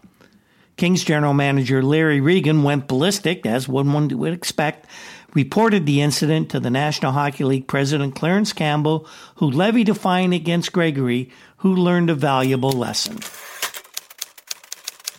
Kings 0.77 1.03
general 1.03 1.35
manager 1.35 1.83
Larry 1.83 2.21
Regan 2.21 2.63
went 2.63 2.87
ballistic, 2.87 3.45
as 3.45 3.69
one 3.69 3.93
would 4.17 4.33
expect, 4.33 4.87
reported 5.35 5.87
the 5.87 6.01
incident 6.01 6.51
to 6.51 6.61
the 6.61 6.71
National 6.71 7.13
Hockey 7.13 7.45
League 7.45 7.67
president 7.67 8.15
Clarence 8.15 8.53
Campbell, 8.53 9.07
who 9.37 9.51
levied 9.51 9.89
a 9.89 9.95
fine 9.95 10.33
against 10.33 10.73
Gregory, 10.73 11.31
who 11.59 11.75
learned 11.75 12.11
a 12.11 12.15
valuable 12.15 12.73
lesson. 12.73 13.19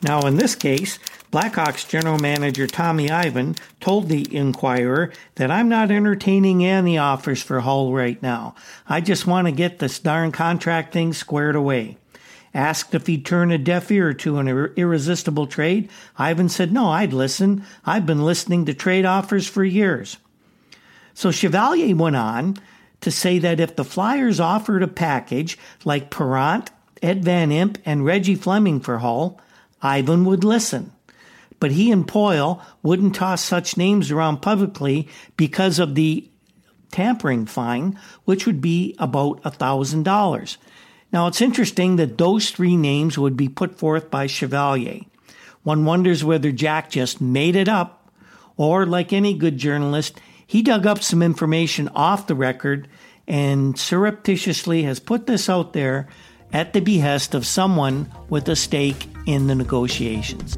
Now, 0.02 0.28
in 0.28 0.36
this 0.36 0.56
case, 0.56 1.00
Blackhawks 1.32 1.90
general 1.90 2.20
manager 2.20 2.68
Tommy 2.68 3.10
Ivan 3.10 3.56
told 3.80 4.08
the 4.08 4.28
Inquirer 4.36 5.12
that 5.36 5.50
I'm 5.50 5.68
not 5.68 5.90
entertaining 5.90 6.64
any 6.64 6.98
offers 6.98 7.42
for 7.42 7.62
Hull 7.62 7.92
right 7.92 8.22
now. 8.22 8.54
I 8.88 9.02
just 9.02 9.26
want 9.26 9.48
to 9.48 9.52
get 9.52 9.80
this 9.80 9.98
darn 9.98 10.32
contract 10.32 10.94
thing 10.94 11.14
squared 11.14 11.56
away. 11.56 11.98
Asked 12.54 12.94
if 12.94 13.08
he'd 13.08 13.26
turn 13.26 13.52
a 13.52 13.58
deaf 13.58 13.90
ear 13.90 14.14
to 14.14 14.38
an 14.38 14.48
irresistible 14.48 15.48
trade, 15.48 15.90
Ivan 16.18 16.50
said, 16.50 16.72
No, 16.72 16.90
I'd 16.90 17.14
listen. 17.14 17.64
I've 17.84 18.06
been 18.06 18.24
listening 18.24 18.66
to 18.66 18.74
trade 18.74 19.06
offers 19.06 19.48
for 19.48 19.64
years. 19.64 20.18
So 21.16 21.32
Chevalier 21.32 21.96
went 21.96 22.16
on 22.16 22.58
to 23.02 23.12
say 23.12 23.40
that 23.40 23.60
if 23.60 23.76
the 23.76 23.84
Flyers 23.84 24.40
offered 24.40 24.84
a 24.84 24.88
package 24.88 25.58
like 25.84 26.12
Parent, 26.12 26.70
Ed 27.02 27.24
Van 27.26 27.50
Impe, 27.50 27.78
and 27.86 28.06
Reggie 28.06 28.36
Fleming 28.36 28.80
for 28.80 29.00
Hull, 29.00 29.42
Ivan 29.82 30.24
would 30.26 30.44
listen. 30.44 30.92
But 31.60 31.72
he 31.72 31.92
and 31.92 32.08
Poile 32.08 32.62
wouldn't 32.82 33.16
toss 33.16 33.42
such 33.42 33.78
names 33.78 34.12
around 34.12 34.42
publicly 34.42 35.08
because 35.38 35.80
of 35.80 35.96
the 35.96 36.30
tampering 36.92 37.46
fine, 37.46 38.00
which 38.26 38.46
would 38.46 38.62
be 38.62 38.96
about 39.00 39.42
a 39.44 39.52
$1,000. 39.52 40.58
Now, 41.14 41.28
it's 41.28 41.42
interesting 41.42 41.98
that 41.98 42.18
those 42.18 42.50
three 42.50 42.76
names 42.76 43.20
would 43.20 43.38
be 43.38 43.48
put 43.48 43.78
forth 43.78 44.10
by 44.10 44.26
Chevalier. 44.26 45.02
One 45.62 45.86
wonders 45.86 46.24
whether 46.24 46.52
Jack 46.52 46.90
just 46.90 47.22
made 47.22 47.56
it 47.56 47.70
up, 47.70 48.12
or, 48.58 48.88
like 48.88 49.14
any 49.14 49.36
good 49.36 49.58
journalist, 49.58 50.20
he 50.46 50.64
dug 50.64 50.88
up 50.88 51.04
some 51.04 51.22
information 51.22 51.88
off 51.90 52.26
the 52.26 52.36
record 52.36 52.88
and 53.28 53.78
surreptitiously 53.78 54.84
has 54.84 55.00
put 55.00 55.28
this 55.28 55.50
out 55.50 55.74
there 55.74 56.08
at 56.52 56.74
the 56.74 56.82
behest 56.82 57.36
of 57.36 57.46
someone 57.46 58.12
with 58.30 58.50
a 58.50 58.56
stake 58.56 59.08
in 59.28 59.46
the 59.48 59.56
negotiations. 59.56 60.58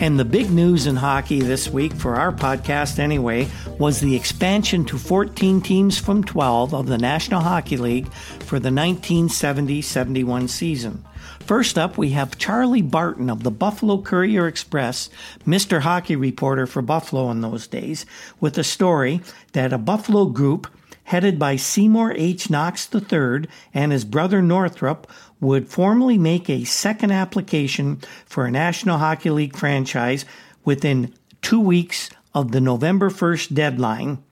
And 0.00 0.18
the 0.18 0.24
big 0.24 0.50
news 0.50 0.86
in 0.86 0.96
hockey 0.96 1.40
this 1.40 1.68
week, 1.70 1.94
for 1.94 2.16
our 2.16 2.32
podcast 2.32 2.98
anyway, 2.98 3.48
was 3.78 4.00
the 4.00 4.14
expansion 4.14 4.84
to 4.84 4.98
14 4.98 5.60
teams 5.60 5.98
from 5.98 6.22
12 6.22 6.72
of 6.72 6.86
the 6.86 6.98
National 6.98 7.40
Hockey 7.40 7.76
League 7.76 8.12
for 8.12 8.60
the 8.60 8.70
1970 8.70 9.82
71 9.82 10.48
season. 10.48 11.04
First 11.40 11.76
up, 11.76 11.98
we 11.98 12.10
have 12.10 12.38
Charlie 12.38 12.82
Barton 12.82 13.28
of 13.28 13.42
the 13.42 13.50
Buffalo 13.50 14.00
Courier 14.00 14.46
Express, 14.46 15.10
Mr. 15.46 15.80
Hockey 15.80 16.16
reporter 16.16 16.66
for 16.66 16.82
Buffalo 16.82 17.30
in 17.30 17.40
those 17.40 17.66
days, 17.66 18.06
with 18.40 18.56
a 18.56 18.64
story 18.64 19.20
that 19.52 19.72
a 19.72 19.78
Buffalo 19.78 20.26
group 20.26 20.68
headed 21.04 21.38
by 21.38 21.56
Seymour 21.56 22.12
H. 22.16 22.48
Knox 22.48 22.88
III 22.94 23.46
and 23.74 23.92
his 23.92 24.04
brother 24.04 24.40
Northrup 24.40 25.06
would 25.40 25.68
formally 25.68 26.16
make 26.16 26.48
a 26.48 26.64
second 26.64 27.10
application 27.10 28.00
for 28.24 28.46
a 28.46 28.50
National 28.50 28.98
Hockey 28.98 29.30
League 29.30 29.56
franchise 29.56 30.24
within 30.64 31.12
two 31.42 31.60
weeks 31.60 32.08
of 32.34 32.52
the 32.52 32.60
November 32.60 33.10
1st 33.10 33.54
deadline. 33.54 34.22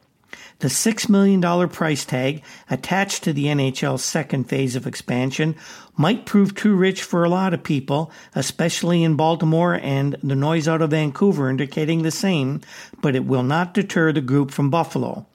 The 0.61 0.69
$6 0.69 1.09
million 1.09 1.69
price 1.69 2.05
tag 2.05 2.43
attached 2.71 3.25
to 3.25 3.33
the 3.33 3.47
NHL's 3.47 4.05
second 4.05 4.45
phase 4.45 4.77
of 4.77 4.87
expansion 4.87 5.57
might 5.97 6.25
prove 6.25 6.55
too 6.55 6.75
rich 6.75 7.03
for 7.03 7.25
a 7.25 7.29
lot 7.29 7.53
of 7.53 7.65
people, 7.65 8.11
especially 8.35 9.03
in 9.03 9.17
Baltimore 9.17 9.75
and 9.75 10.17
the 10.23 10.37
noise 10.37 10.69
out 10.69 10.81
of 10.81 10.91
Vancouver 10.91 11.51
indicating 11.51 12.03
the 12.03 12.11
same, 12.11 12.61
but 13.01 13.15
it 13.15 13.27
will 13.27 13.43
not 13.43 13.75
deter 13.75 14.13
the 14.13 14.21
group 14.21 14.51
from 14.51 14.71
Buffalo. 14.71 15.27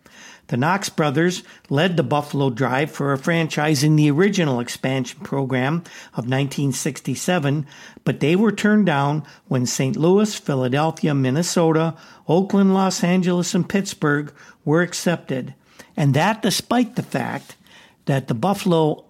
The 0.48 0.58
Knox 0.58 0.88
brothers 0.88 1.44
led 1.70 1.98
the 1.98 2.04
Buffalo 2.04 2.50
drive 2.50 2.90
for 2.90 3.12
a 3.12 3.18
franchise 3.18 3.84
in 3.84 3.98
the 3.98 4.10
original 4.10 4.62
expansion 4.62 5.20
program 5.20 5.84
of 6.14 6.26
1967, 6.26 7.68
but 8.06 8.22
they 8.22 8.36
were 8.36 8.54
turned 8.54 8.86
down 8.86 9.24
when 9.48 9.66
St. 9.66 9.98
Louis, 9.98 10.34
Philadelphia, 10.36 11.14
Minnesota, 11.14 11.96
Oakland, 12.30 12.74
Los 12.74 13.04
Angeles, 13.04 13.54
and 13.54 13.68
Pittsburgh 13.68 14.34
were 14.64 14.82
accepted. 14.82 15.54
And 15.98 16.14
that 16.14 16.42
despite 16.42 16.96
the 16.96 17.04
fact 17.04 17.58
that 18.06 18.30
the 18.30 18.34
Buffalo 18.34 19.04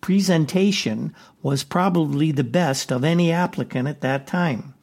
presentation 0.00 1.14
was 1.42 1.62
probably 1.62 2.32
the 2.32 2.44
best 2.44 2.90
of 2.90 3.04
any 3.04 3.30
applicant 3.30 3.86
at 3.86 4.00
that 4.00 4.26
time. 4.26 4.74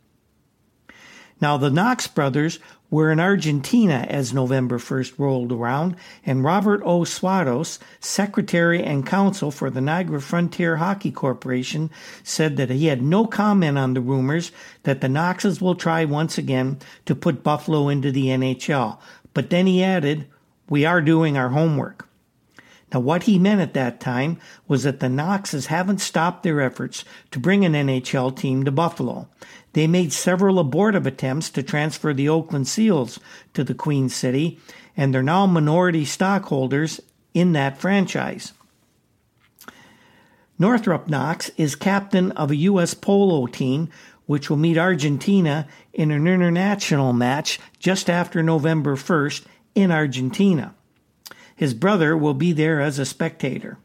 Now, 1.42 1.58
the 1.58 1.70
Knox 1.70 2.08
brothers 2.08 2.60
were 2.94 3.12
in 3.12 3.20
Argentina 3.20 4.06
as 4.08 4.36
November 4.36 4.78
1st 4.78 5.18
rolled 5.18 5.52
around, 5.52 5.96
and 6.28 6.44
Robert 6.44 6.80
O. 6.86 7.00
Swados, 7.00 7.80
secretary 8.00 8.84
and 8.84 9.04
counsel 9.04 9.50
for 9.50 9.72
the 9.72 9.82
Niagara 9.82 10.22
Frontier 10.22 10.78
Hockey 10.78 11.10
Corporation, 11.10 11.90
said 12.22 12.56
that 12.58 12.70
he 12.70 12.86
had 12.86 13.02
no 13.02 13.26
comment 13.26 13.80
on 13.80 13.96
the 13.96 14.00
rumors 14.00 14.52
that 14.84 15.02
the 15.02 15.10
Knoxes 15.10 15.60
will 15.60 15.74
try 15.74 16.06
once 16.06 16.38
again 16.38 16.78
to 17.08 17.16
put 17.16 17.42
Buffalo 17.42 17.90
into 17.90 18.12
the 18.12 18.28
NHL. 18.28 19.00
But 19.34 19.50
then 19.50 19.66
he 19.66 19.84
added, 19.84 20.28
We 20.70 20.86
are 20.86 21.02
doing 21.02 21.36
our 21.36 21.50
homework. 21.50 22.08
Now, 22.94 23.00
what 23.00 23.24
he 23.24 23.40
meant 23.40 23.60
at 23.60 23.74
that 23.74 24.00
time 24.00 24.38
was 24.68 24.84
that 24.84 25.00
the 25.00 25.10
Knoxes 25.10 25.66
haven't 25.66 25.98
stopped 25.98 26.44
their 26.44 26.62
efforts 26.62 27.04
to 27.32 27.40
bring 27.40 27.66
an 27.66 27.74
NHL 27.74 28.38
team 28.38 28.64
to 28.66 28.72
Buffalo. 28.72 29.30
They 29.74 29.88
made 29.88 30.14
several 30.14 30.60
abortive 30.60 31.06
attempts 31.06 31.50
to 31.52 31.64
transfer 31.64 32.14
the 32.14 32.30
Oakland 32.30 32.68
Seals 32.68 33.20
to 33.54 33.64
the 33.64 33.74
Queen 33.74 34.08
City, 34.08 34.60
and 34.96 35.14
they're 35.14 35.24
now 35.24 35.46
minority 35.46 36.06
stockholders 36.06 37.02
in 37.34 37.54
that 37.54 37.80
franchise. 37.80 38.54
Northrup 40.60 41.08
Knox 41.08 41.50
is 41.58 41.76
captain 41.76 42.32
of 42.34 42.52
a 42.52 42.56
U.S. 42.56 42.94
polo 42.94 43.48
team 43.48 43.90
which 44.26 44.50
will 44.50 44.58
meet 44.58 44.78
Argentina 44.78 45.68
in 45.92 46.12
an 46.12 46.28
international 46.28 47.12
match 47.12 47.60
just 47.80 48.10
after 48.10 48.42
November 48.42 48.96
1st 48.96 49.46
in 49.76 49.92
Argentina. 49.92 50.74
His 51.56 51.74
brother 51.74 52.16
will 52.16 52.34
be 52.34 52.54
there 52.54 52.80
as 52.80 53.00
a 53.00 53.06
spectator. 53.06 53.78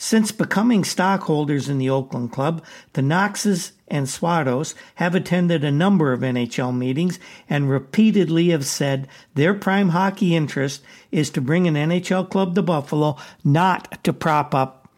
Since 0.00 0.30
becoming 0.30 0.84
stockholders 0.84 1.68
in 1.68 1.78
the 1.78 1.90
Oakland 1.90 2.30
Club, 2.30 2.64
the 2.92 3.02
Knoxes 3.02 3.72
and 3.88 4.06
Swados 4.06 4.74
have 4.94 5.16
attended 5.16 5.64
a 5.64 5.72
number 5.72 6.12
of 6.12 6.20
NHL 6.20 6.74
meetings 6.74 7.18
and 7.50 7.68
repeatedly 7.68 8.50
have 8.50 8.64
said 8.64 9.08
their 9.34 9.54
prime 9.54 9.88
hockey 9.88 10.36
interest 10.36 10.84
is 11.10 11.30
to 11.30 11.40
bring 11.40 11.66
an 11.66 11.74
NHL 11.74 12.30
club 12.30 12.54
to 12.54 12.62
Buffalo, 12.62 13.16
not 13.42 14.02
to 14.04 14.12
prop 14.12 14.54
up 14.54 14.88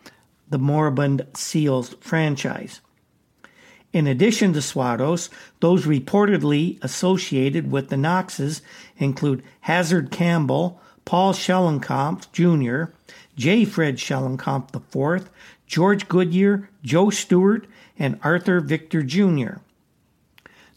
the 0.51 0.59
moribund 0.59 1.27
Seals 1.35 1.95
franchise. 2.01 2.83
In 3.95 4.07
addition 4.07 4.53
to 4.53 4.59
Swados, 4.59 5.31
those 5.61 5.87
reportedly 5.87 6.79
associated 6.85 7.73
with 7.73 7.89
the 7.89 7.97
Knoxes 7.97 8.61
include 8.99 9.43
Hazard 9.61 10.11
Campbell, 10.11 10.79
Paul 11.07 11.33
Schoellkopf 11.33 12.31
Jr., 12.33 12.93
J. 13.41 13.65
Fred 13.65 13.97
Schoellkopf 13.97 14.75
IV, 14.75 15.31
George 15.67 16.09
Goodyear, 16.09 16.69
Joe 16.83 17.09
Stewart, 17.09 17.67
and 17.99 18.21
Arthur 18.23 18.61
Victor 18.61 19.03
Jr. 19.03 19.61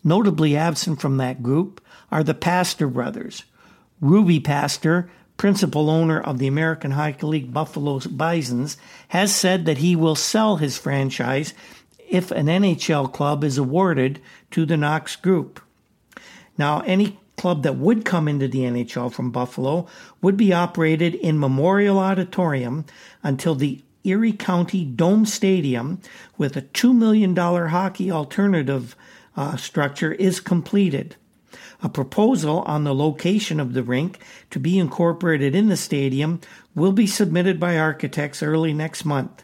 Notably 0.01 0.55
absent 0.55 1.01
from 1.01 1.17
that 1.17 1.43
group 1.43 1.81
are 2.09 2.23
the 2.23 2.33
Pastor 2.33 2.87
brothers. 2.87 3.43
Ruby 3.99 4.39
Pastor, 4.39 5.09
principal 5.35 5.89
owner 5.89 6.21
of 6.21 6.39
the 6.39 6.47
American 6.47 6.91
Hockey 6.91 7.25
League 7.25 7.53
Buffalo 7.53 7.99
Bisons, 7.99 8.77
has 9.09 9.35
said 9.35 9.65
that 9.65 9.79
he 9.79 9.93
will 9.93 10.15
sell 10.15 10.55
his 10.55 10.77
franchise 10.77 11.53
if 12.09 12.31
an 12.31 12.45
NHL 12.45 13.11
club 13.11 13.43
is 13.43 13.57
awarded 13.57 14.21
to 14.51 14.65
the 14.65 14.77
Knox 14.77 15.17
Group. 15.17 15.59
Now, 16.57 16.79
any 16.85 17.19
club 17.37 17.63
that 17.63 17.77
would 17.77 18.05
come 18.05 18.27
into 18.27 18.47
the 18.47 18.59
NHL 18.59 19.11
from 19.11 19.31
Buffalo 19.31 19.87
would 20.21 20.37
be 20.37 20.53
operated 20.53 21.15
in 21.15 21.39
Memorial 21.39 21.99
Auditorium 21.99 22.85
until 23.23 23.55
the 23.55 23.81
Erie 24.03 24.33
County 24.33 24.83
Dome 24.83 25.25
Stadium 25.25 26.01
with 26.37 26.57
a 26.57 26.61
$2 26.61 26.95
million 26.95 27.35
hockey 27.35 28.11
alternative 28.11 28.95
uh, 29.35 29.55
structure 29.55 30.13
is 30.13 30.39
completed. 30.39 31.15
A 31.81 31.89
proposal 31.89 32.59
on 32.61 32.83
the 32.83 32.95
location 32.95 33.59
of 33.59 33.73
the 33.73 33.83
rink 33.83 34.19
to 34.51 34.59
be 34.59 34.79
incorporated 34.79 35.55
in 35.55 35.67
the 35.67 35.77
stadium 35.77 36.39
will 36.75 36.93
be 36.93 37.07
submitted 37.07 37.59
by 37.59 37.77
architects 37.77 38.41
early 38.41 38.73
next 38.73 39.05
month. 39.05 39.43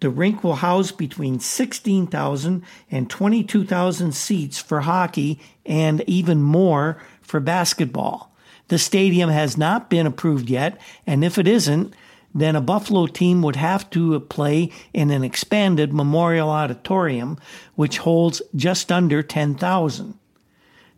The 0.00 0.10
rink 0.10 0.42
will 0.42 0.56
house 0.56 0.92
between 0.92 1.40
16,000 1.40 2.62
and 2.90 3.10
22,000 3.10 4.12
seats 4.12 4.58
for 4.58 4.80
hockey 4.80 5.38
and 5.66 6.02
even 6.06 6.42
more 6.42 7.00
for 7.20 7.38
basketball. 7.38 8.34
The 8.68 8.78
stadium 8.78 9.30
has 9.30 9.58
not 9.58 9.90
been 9.90 10.06
approved 10.06 10.48
yet, 10.48 10.80
and 11.06 11.24
if 11.24 11.38
it 11.38 11.46
isn't, 11.46 11.94
then 12.34 12.56
a 12.56 12.60
Buffalo 12.60 13.06
team 13.06 13.42
would 13.42 13.56
have 13.56 13.90
to 13.90 14.20
play 14.20 14.70
in 14.94 15.10
an 15.10 15.24
expanded 15.24 15.92
Memorial 15.92 16.48
Auditorium, 16.48 17.38
which 17.74 17.98
holds 17.98 18.40
just 18.54 18.92
under 18.92 19.22
10,000. 19.22 20.14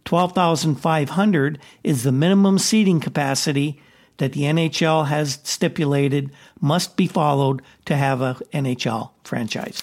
12,500 0.04 1.58
is 1.82 2.02
the 2.02 2.12
minimum 2.12 2.58
seating 2.58 3.00
capacity 3.00 3.80
that 4.18 4.32
the 4.32 4.42
NHL 4.42 5.08
has 5.08 5.38
stipulated 5.42 6.30
must 6.60 6.96
be 6.96 7.06
followed 7.06 7.62
to 7.86 7.96
have 7.96 8.20
a 8.20 8.36
NHL 8.52 9.10
franchise. 9.24 9.82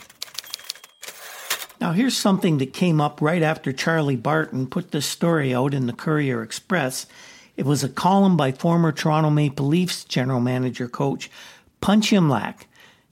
Now, 1.81 1.93
here's 1.93 2.17
something 2.17 2.57
that 2.57 2.73
came 2.73 2.99
up 2.99 3.21
right 3.21 3.41
after 3.41 3.71
Charlie 3.71 4.17
Barton 4.17 4.67
put 4.67 4.91
this 4.91 5.05
story 5.05 5.53
out 5.53 5.73
in 5.73 5.87
the 5.87 5.93
Courier 5.93 6.43
Express. 6.43 7.07
It 7.55 7.65
was 7.65 7.83
a 7.83 7.89
column 7.89 8.35
by 8.35 8.51
former 8.51 8.91
Toronto 8.91 9.29
Maple 9.29 9.65
Leafs 9.65 10.03
general 10.03 10.41
manager 10.41 10.89
coach 10.89 11.31
Punch 11.79 12.11
Imlach. 12.11 12.65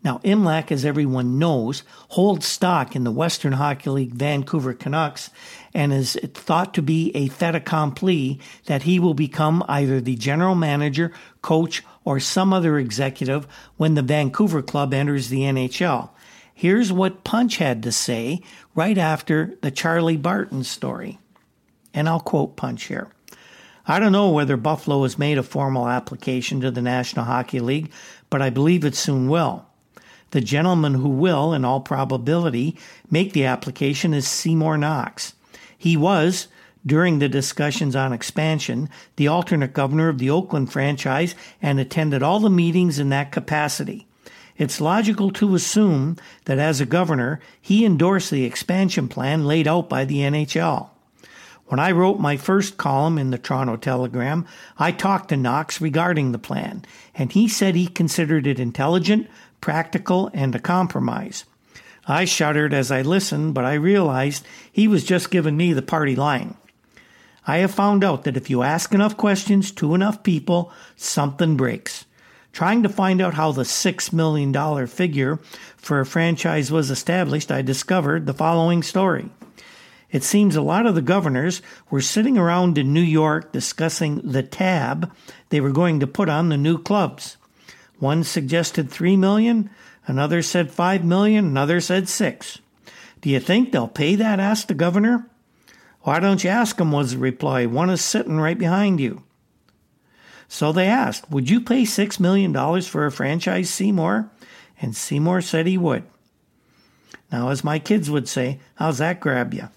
Now, 0.04 0.20
Imlach, 0.20 0.72
as 0.72 0.86
everyone 0.86 1.40
knows, 1.40 1.84
holds 2.10 2.46
stock 2.46 2.96
in 2.96 3.04
the 3.04 3.12
Western 3.12 3.54
Hockey 3.54 3.90
League 3.90 4.14
Vancouver 4.14 4.74
Canucks 4.74 5.30
and 5.78 5.94
is 5.94 6.18
thought 6.34 6.74
to 6.74 6.82
be 6.82 7.12
a 7.14 7.28
fait 7.28 7.54
accompli 7.54 8.40
that 8.66 8.82
he 8.82 8.98
will 9.00 9.14
become 9.14 9.64
either 9.68 10.02
the 10.02 10.16
general 10.16 10.56
manager, 10.56 11.12
coach, 11.44 11.84
or 12.04 12.20
some 12.20 12.52
other 12.52 12.80
executive 12.80 13.48
when 13.78 13.94
the 13.94 14.02
Vancouver 14.02 14.64
club 14.64 14.92
enters 14.92 15.30
the 15.30 15.42
NHL. 15.42 16.10
Here's 16.52 16.92
what 16.92 17.24
Punch 17.24 17.58
had 17.58 17.84
to 17.84 17.92
say 17.92 18.42
right 18.74 18.98
after 18.98 19.56
the 19.62 19.70
Charlie 19.70 20.18
Barton 20.18 20.64
story. 20.64 21.20
And 21.94 22.10
I'll 22.10 22.22
quote 22.22 22.56
Punch 22.56 22.86
here. 22.86 23.12
I 23.86 24.00
don't 24.00 24.12
know 24.12 24.32
whether 24.32 24.58
Buffalo 24.58 25.04
has 25.04 25.20
made 25.20 25.38
a 25.38 25.44
formal 25.44 25.88
application 25.88 26.60
to 26.62 26.72
the 26.72 26.82
National 26.82 27.26
Hockey 27.26 27.60
League, 27.60 27.92
but 28.32 28.42
I 28.42 28.50
believe 28.50 28.84
it 28.84 28.96
soon 28.96 29.30
will. 29.30 29.68
The 30.32 30.42
gentleman 30.42 30.96
who 30.96 31.10
will, 31.10 31.54
in 31.54 31.64
all 31.64 31.82
probability, 31.82 32.80
make 33.12 33.34
the 33.34 33.46
application 33.46 34.16
is 34.16 34.28
Seymour 34.28 34.80
Knox. 34.80 35.36
He 35.78 35.96
was, 35.96 36.48
during 36.86 37.20
the 37.20 37.30
discussions 37.30 37.96
on 37.96 38.14
expansion, 38.14 38.90
the 39.18 39.28
alternate 39.28 39.74
governor 39.74 40.10
of 40.10 40.18
the 40.18 40.30
Oakland 40.30 40.72
franchise 40.72 41.36
and 41.62 41.80
attended 41.80 42.24
all 42.24 42.40
the 42.40 42.50
meetings 42.50 42.98
in 42.98 43.10
that 43.10 43.32
capacity. 43.32 44.08
It's 44.58 44.82
logical 44.82 45.30
to 45.32 45.54
assume 45.54 46.18
that 46.46 46.58
as 46.58 46.82
a 46.82 46.86
governor, 46.86 47.40
he 47.62 47.86
endorsed 47.86 48.32
the 48.32 48.46
expansion 48.46 49.08
plan 49.08 49.46
laid 49.46 49.68
out 49.68 49.88
by 49.88 50.06
the 50.06 50.20
NHL. 50.20 50.90
When 51.68 51.80
I 51.80 51.92
wrote 51.92 52.20
my 52.20 52.38
first 52.38 52.78
column 52.78 53.18
in 53.18 53.30
the 53.30 53.38
Toronto 53.38 53.76
Telegram, 53.76 54.46
I 54.78 54.92
talked 54.94 55.30
to 55.30 55.38
Knox 55.38 55.82
regarding 55.82 56.32
the 56.32 56.40
plan, 56.40 56.86
and 57.14 57.32
he 57.32 57.50
said 57.50 57.76
he 57.76 57.88
considered 57.88 58.48
it 58.48 58.60
intelligent, 58.60 59.28
practical, 59.60 60.32
and 60.34 60.56
a 60.56 60.60
compromise. 60.60 61.44
I 62.08 62.26
shuddered 62.26 62.74
as 62.74 62.90
I 62.90 63.02
listened, 63.02 63.54
but 63.54 63.66
I 63.66 63.74
realized 63.74 64.46
he 64.72 64.88
was 64.88 65.04
just 65.04 65.30
giving 65.30 65.58
me 65.58 65.74
the 65.74 65.82
party 65.82 66.16
line. 66.16 66.56
I 67.46 67.58
have 67.58 67.72
found 67.72 68.04
out 68.04 68.24
that 68.24 68.38
if 68.38 68.50
you 68.50 68.64
ask 68.64 68.94
enough 68.94 69.18
questions 69.18 69.72
to 69.74 69.94
enough 69.94 70.24
people, 70.24 70.72
something 70.96 71.58
breaks. 71.58 72.06
Trying 72.54 72.84
to 72.84 72.90
find 72.90 73.22
out 73.22 73.36
how 73.36 73.52
the 73.52 73.64
$6 73.64 74.14
million 74.14 74.88
figure 74.88 75.40
for 75.78 76.00
a 76.00 76.06
franchise 76.06 76.72
was 76.72 76.90
established, 76.90 77.52
I 77.52 77.62
discovered 77.62 78.26
the 78.26 78.34
following 78.34 78.84
story. 78.84 79.30
It 80.12 80.24
seems 80.24 80.56
a 80.56 80.62
lot 80.62 80.86
of 80.86 80.96
the 80.96 81.02
governors 81.02 81.62
were 81.90 82.02
sitting 82.02 82.38
around 82.38 82.78
in 82.78 82.94
New 82.94 83.02
York 83.02 83.52
discussing 83.52 84.22
the 84.24 84.44
tab 84.44 85.14
they 85.50 85.60
were 85.60 85.72
going 85.72 86.00
to 86.00 86.08
put 86.08 86.30
on 86.30 86.50
the 86.50 86.58
new 86.58 86.78
clubs. 86.78 87.38
One 88.00 88.24
suggested 88.24 88.90
3 88.90 89.18
million, 89.18 89.70
Another 90.08 90.42
said 90.42 90.72
five 90.72 91.04
million, 91.04 91.46
another 91.46 91.80
said 91.80 92.10
six. 92.10 92.60
Do 93.22 93.30
you 93.30 93.40
think 93.40 93.72
they'll 93.72 93.88
pay 93.88 94.16
that? 94.16 94.40
asked 94.40 94.70
the 94.70 94.74
governor. 94.74 95.30
Why 96.02 96.20
don't 96.20 96.44
you 96.44 96.50
ask 96.50 96.78
them? 96.78 96.92
was 96.92 97.12
the 97.12 97.18
reply. 97.18 97.66
One 97.66 97.90
is 97.90 98.02
sitting 98.02 98.38
right 98.38 98.58
behind 98.58 99.02
you. 99.02 99.24
So 100.48 100.72
they 100.72 100.88
asked, 100.88 101.30
Would 101.30 101.50
you 101.50 101.60
pay 101.60 101.84
six 101.84 102.20
million 102.20 102.54
dollars 102.54 102.88
for 102.88 103.06
a 103.06 103.12
franchise, 103.12 103.70
Seymour? 103.70 104.32
And 104.82 104.96
Seymour 104.96 105.42
said 105.42 105.68
he 105.68 105.78
would. 105.78 106.04
Now, 107.32 107.50
as 107.50 107.64
my 107.64 107.78
kids 107.78 108.10
would 108.10 108.30
say, 108.30 108.60
how's 108.76 109.00
that 109.00 109.20
grab 109.20 109.54
you? 109.54 109.68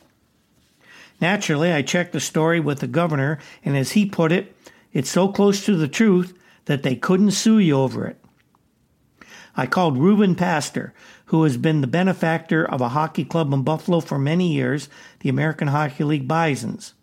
Naturally, 1.21 1.73
I 1.73 1.83
checked 1.83 2.13
the 2.13 2.21
story 2.21 2.61
with 2.61 2.79
the 2.79 2.87
governor, 2.87 3.41
and 3.65 3.77
as 3.77 3.93
he 3.93 4.07
put 4.07 4.31
it, 4.31 4.55
it's 4.93 5.11
so 5.11 5.29
close 5.29 5.65
to 5.65 5.77
the 5.77 5.89
truth 5.89 6.37
that 6.67 6.83
they 6.83 6.95
couldn't 6.95 7.33
sue 7.33 7.59
you 7.59 7.77
over 7.77 8.07
it. 8.07 8.20
I 9.61 9.67
called 9.67 9.99
Reuben 9.99 10.37
Pastor, 10.37 10.95
who 11.27 11.43
has 11.43 11.59
been 11.59 11.83
the 11.83 11.87
benefactor 11.87 12.65
of 12.65 12.81
a 12.81 12.89
hockey 12.89 13.27
club 13.27 13.53
in 13.53 13.63
Buffalo 13.63 14.01
for 14.01 14.19
many 14.19 14.55
years, 14.55 14.89
the 15.19 15.29
American 15.29 15.69
Hockey 15.69 16.03
League 16.03 16.27
Bisons. 16.27 16.95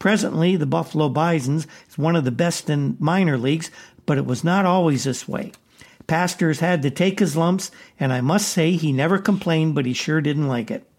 Presently, 0.00 0.56
the 0.56 0.66
Buffalo 0.66 1.08
Bisons 1.08 1.68
is 1.88 1.96
one 1.96 2.16
of 2.16 2.24
the 2.24 2.32
best 2.32 2.68
in 2.68 2.96
minor 2.98 3.38
leagues, 3.38 3.70
but 4.06 4.18
it 4.18 4.26
was 4.26 4.42
not 4.42 4.66
always 4.66 5.04
this 5.04 5.28
way. 5.28 5.52
Pastor's 6.08 6.58
had 6.58 6.82
to 6.82 6.90
take 6.90 7.20
his 7.20 7.36
lumps, 7.36 7.70
and 8.00 8.12
I 8.12 8.20
must 8.20 8.48
say 8.48 8.72
he 8.72 8.90
never 8.90 9.18
complained, 9.18 9.76
but 9.76 9.86
he 9.86 9.92
sure 9.92 10.20
didn't 10.20 10.48
like 10.48 10.72
it. 10.72 10.90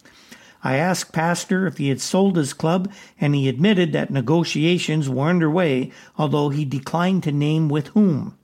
I 0.63 0.78
asked 0.78 1.12
Pastor 1.12 1.67
if 1.67 1.78
he 1.78 1.89
had 1.89 2.00
sold 2.00 2.38
his 2.38 2.54
club, 2.54 2.89
and 3.19 3.36
he 3.36 3.50
admitted 3.50 3.91
that 3.91 4.12
negotiations 4.12 5.10
were 5.10 5.28
underway, 5.28 5.91
although 6.17 6.47
he 6.47 6.63
declined 6.63 7.24
to 7.24 7.34
name 7.34 7.67
with 7.67 7.88
whom. 7.88 8.38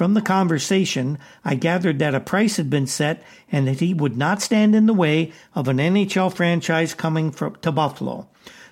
From 0.00 0.14
the 0.14 0.22
conversation, 0.22 1.18
I 1.44 1.56
gathered 1.56 1.98
that 1.98 2.14
a 2.14 2.20
price 2.20 2.56
had 2.56 2.70
been 2.70 2.86
set 2.86 3.22
and 3.52 3.68
that 3.68 3.80
he 3.80 3.92
would 3.92 4.16
not 4.16 4.40
stand 4.40 4.74
in 4.74 4.86
the 4.86 4.94
way 4.94 5.30
of 5.54 5.68
an 5.68 5.76
NHL 5.76 6.32
franchise 6.34 6.94
coming 6.94 7.30
from, 7.30 7.56
to 7.56 7.70
Buffalo. 7.70 8.26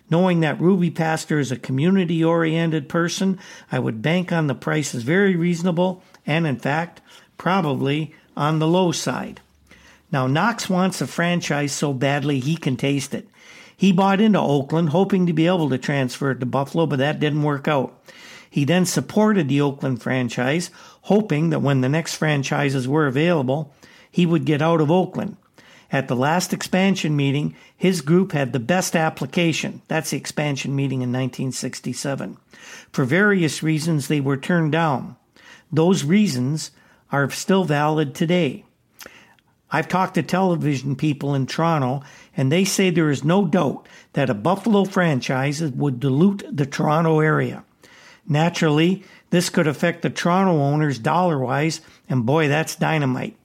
Knowing 0.08 0.40
that 0.40 0.58
Ruby 0.58 0.90
Pastor 0.90 1.38
is 1.38 1.52
a 1.52 1.58
community 1.58 2.24
oriented 2.24 2.88
person, 2.88 3.38
I 3.70 3.78
would 3.78 4.00
bank 4.00 4.32
on 4.32 4.46
the 4.46 4.54
price 4.54 4.94
as 4.94 5.02
very 5.02 5.36
reasonable 5.36 6.02
and, 6.26 6.46
in 6.46 6.56
fact, 6.56 7.02
probably 7.36 8.14
on 8.34 8.58
the 8.58 8.66
low 8.66 8.90
side. 8.90 9.42
Now, 10.10 10.26
Knox 10.26 10.70
wants 10.70 11.02
a 11.02 11.06
franchise 11.06 11.72
so 11.72 11.92
badly 11.92 12.40
he 12.40 12.56
can 12.56 12.78
taste 12.78 13.12
it. 13.12 13.28
He 13.76 13.92
bought 13.92 14.22
into 14.22 14.40
Oakland 14.40 14.88
hoping 14.88 15.26
to 15.26 15.34
be 15.34 15.46
able 15.46 15.68
to 15.68 15.76
transfer 15.76 16.30
it 16.30 16.40
to 16.40 16.46
Buffalo, 16.46 16.86
but 16.86 17.00
that 17.00 17.20
didn't 17.20 17.42
work 17.42 17.68
out. 17.68 18.02
He 18.58 18.64
then 18.64 18.86
supported 18.86 19.48
the 19.48 19.60
Oakland 19.60 20.02
franchise, 20.02 20.72
hoping 21.02 21.50
that 21.50 21.62
when 21.62 21.80
the 21.80 21.88
next 21.88 22.16
franchises 22.16 22.88
were 22.88 23.06
available, 23.06 23.72
he 24.10 24.26
would 24.26 24.44
get 24.44 24.60
out 24.60 24.80
of 24.80 24.90
Oakland. 24.90 25.36
At 25.92 26.08
the 26.08 26.16
last 26.16 26.52
expansion 26.52 27.14
meeting, 27.14 27.54
his 27.76 28.00
group 28.00 28.32
had 28.32 28.52
the 28.52 28.58
best 28.58 28.96
application. 28.96 29.80
That's 29.86 30.10
the 30.10 30.16
expansion 30.16 30.74
meeting 30.74 31.02
in 31.02 31.10
1967. 31.10 32.36
For 32.90 33.04
various 33.04 33.62
reasons, 33.62 34.08
they 34.08 34.20
were 34.20 34.36
turned 34.36 34.72
down. 34.72 35.14
Those 35.70 36.02
reasons 36.02 36.72
are 37.12 37.30
still 37.30 37.62
valid 37.62 38.12
today. 38.12 38.64
I've 39.70 39.86
talked 39.86 40.14
to 40.14 40.24
television 40.24 40.96
people 40.96 41.32
in 41.32 41.46
Toronto, 41.46 42.02
and 42.36 42.50
they 42.50 42.64
say 42.64 42.90
there 42.90 43.10
is 43.10 43.22
no 43.22 43.46
doubt 43.46 43.86
that 44.14 44.28
a 44.28 44.34
Buffalo 44.34 44.84
franchise 44.84 45.62
would 45.62 46.00
dilute 46.00 46.42
the 46.50 46.66
Toronto 46.66 47.20
area. 47.20 47.62
Naturally, 48.28 49.02
this 49.30 49.48
could 49.48 49.66
affect 49.66 50.02
the 50.02 50.10
Toronto 50.10 50.60
owners 50.60 50.98
dollar 50.98 51.38
wise, 51.38 51.80
and 52.08 52.26
boy, 52.26 52.48
that's 52.48 52.76
dynamite. 52.76 53.36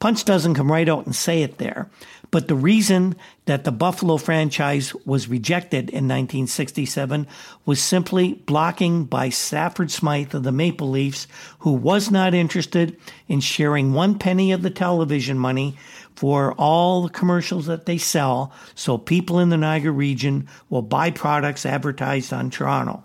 Punch 0.00 0.24
doesn't 0.24 0.54
come 0.54 0.72
right 0.72 0.88
out 0.88 1.04
and 1.04 1.14
say 1.14 1.42
it 1.42 1.58
there, 1.58 1.90
but 2.30 2.48
the 2.48 2.54
reason 2.54 3.14
that 3.44 3.64
the 3.64 3.72
Buffalo 3.72 4.16
franchise 4.16 4.94
was 5.04 5.28
rejected 5.28 5.90
in 5.90 6.08
1967 6.08 7.26
was 7.66 7.82
simply 7.82 8.34
blocking 8.46 9.04
by 9.04 9.28
Stafford 9.28 9.90
Smythe 9.90 10.34
of 10.34 10.42
the 10.42 10.52
Maple 10.52 10.88
Leafs, 10.88 11.26
who 11.60 11.72
was 11.72 12.10
not 12.10 12.32
interested 12.32 12.96
in 13.28 13.40
sharing 13.40 13.92
one 13.92 14.18
penny 14.18 14.52
of 14.52 14.62
the 14.62 14.70
television 14.70 15.38
money 15.38 15.76
for 16.16 16.52
all 16.54 17.02
the 17.02 17.10
commercials 17.10 17.66
that 17.66 17.86
they 17.86 17.98
sell 17.98 18.52
so 18.74 18.96
people 18.96 19.38
in 19.38 19.50
the 19.50 19.56
Niagara 19.56 19.92
region 19.92 20.48
will 20.70 20.82
buy 20.82 21.10
products 21.10 21.66
advertised 21.66 22.32
on 22.32 22.48
Toronto. 22.48 23.04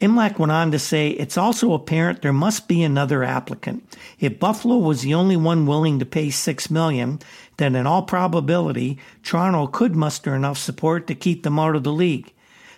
Imlach 0.00 0.38
went 0.38 0.50
on 0.50 0.70
to 0.70 0.78
say, 0.78 1.10
it's 1.10 1.36
also 1.36 1.74
apparent 1.74 2.22
there 2.22 2.32
must 2.32 2.68
be 2.68 2.82
another 2.82 3.22
applicant. 3.22 3.84
If 4.18 4.38
Buffalo 4.38 4.78
was 4.78 5.02
the 5.02 5.12
only 5.12 5.36
one 5.36 5.66
willing 5.66 5.98
to 5.98 6.06
pay 6.06 6.30
six 6.30 6.70
million, 6.70 7.20
then 7.58 7.76
in 7.76 7.86
all 7.86 8.02
probability, 8.02 8.98
Toronto 9.22 9.66
could 9.66 9.94
muster 9.94 10.34
enough 10.34 10.56
support 10.56 11.06
to 11.06 11.14
keep 11.14 11.42
them 11.42 11.58
out 11.58 11.76
of 11.76 11.84
the 11.84 11.92
league. 11.92 12.32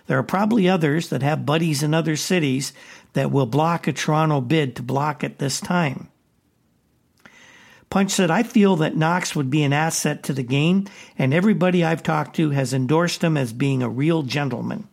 There 0.07 0.19
are 0.19 0.23
probably 0.23 0.67
others 0.67 1.07
that 1.09 1.23
have 1.23 1.45
buddies 1.45 1.81
in 1.81 1.93
other 1.93 2.17
cities 2.17 2.73
that 3.13 3.31
will 3.31 3.45
block 3.45 3.87
a 3.87 3.93
Toronto 3.93 4.41
bid 4.41 4.75
to 4.75 4.83
block 4.83 5.23
it 5.23 5.37
this 5.37 5.61
time. 5.61 6.09
Punch 7.89 8.11
said, 8.11 8.31
I 8.31 8.43
feel 8.43 8.75
that 8.77 8.97
Knox 8.97 9.33
would 9.33 9.49
be 9.49 9.63
an 9.63 9.71
asset 9.71 10.23
to 10.23 10.33
the 10.33 10.43
game, 10.43 10.87
and 11.17 11.33
everybody 11.33 11.85
I've 11.85 12.03
talked 12.03 12.35
to 12.37 12.49
has 12.49 12.73
endorsed 12.73 13.23
him 13.23 13.37
as 13.37 13.53
being 13.53 13.81
a 13.81 13.87
real 13.87 14.23
gentleman 14.23 14.89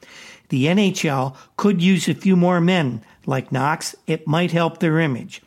the 0.51 0.66
NHL 0.66 1.34
could 1.57 1.82
use 1.82 2.09
a 2.09 2.14
few 2.14 2.36
more 2.36 2.61
men 2.61 3.03
like 3.24 3.51
Knox. 3.51 3.96
It 4.07 4.26
might 4.26 4.53
help 4.53 4.78
their 4.78 5.01
image. 5.01 5.42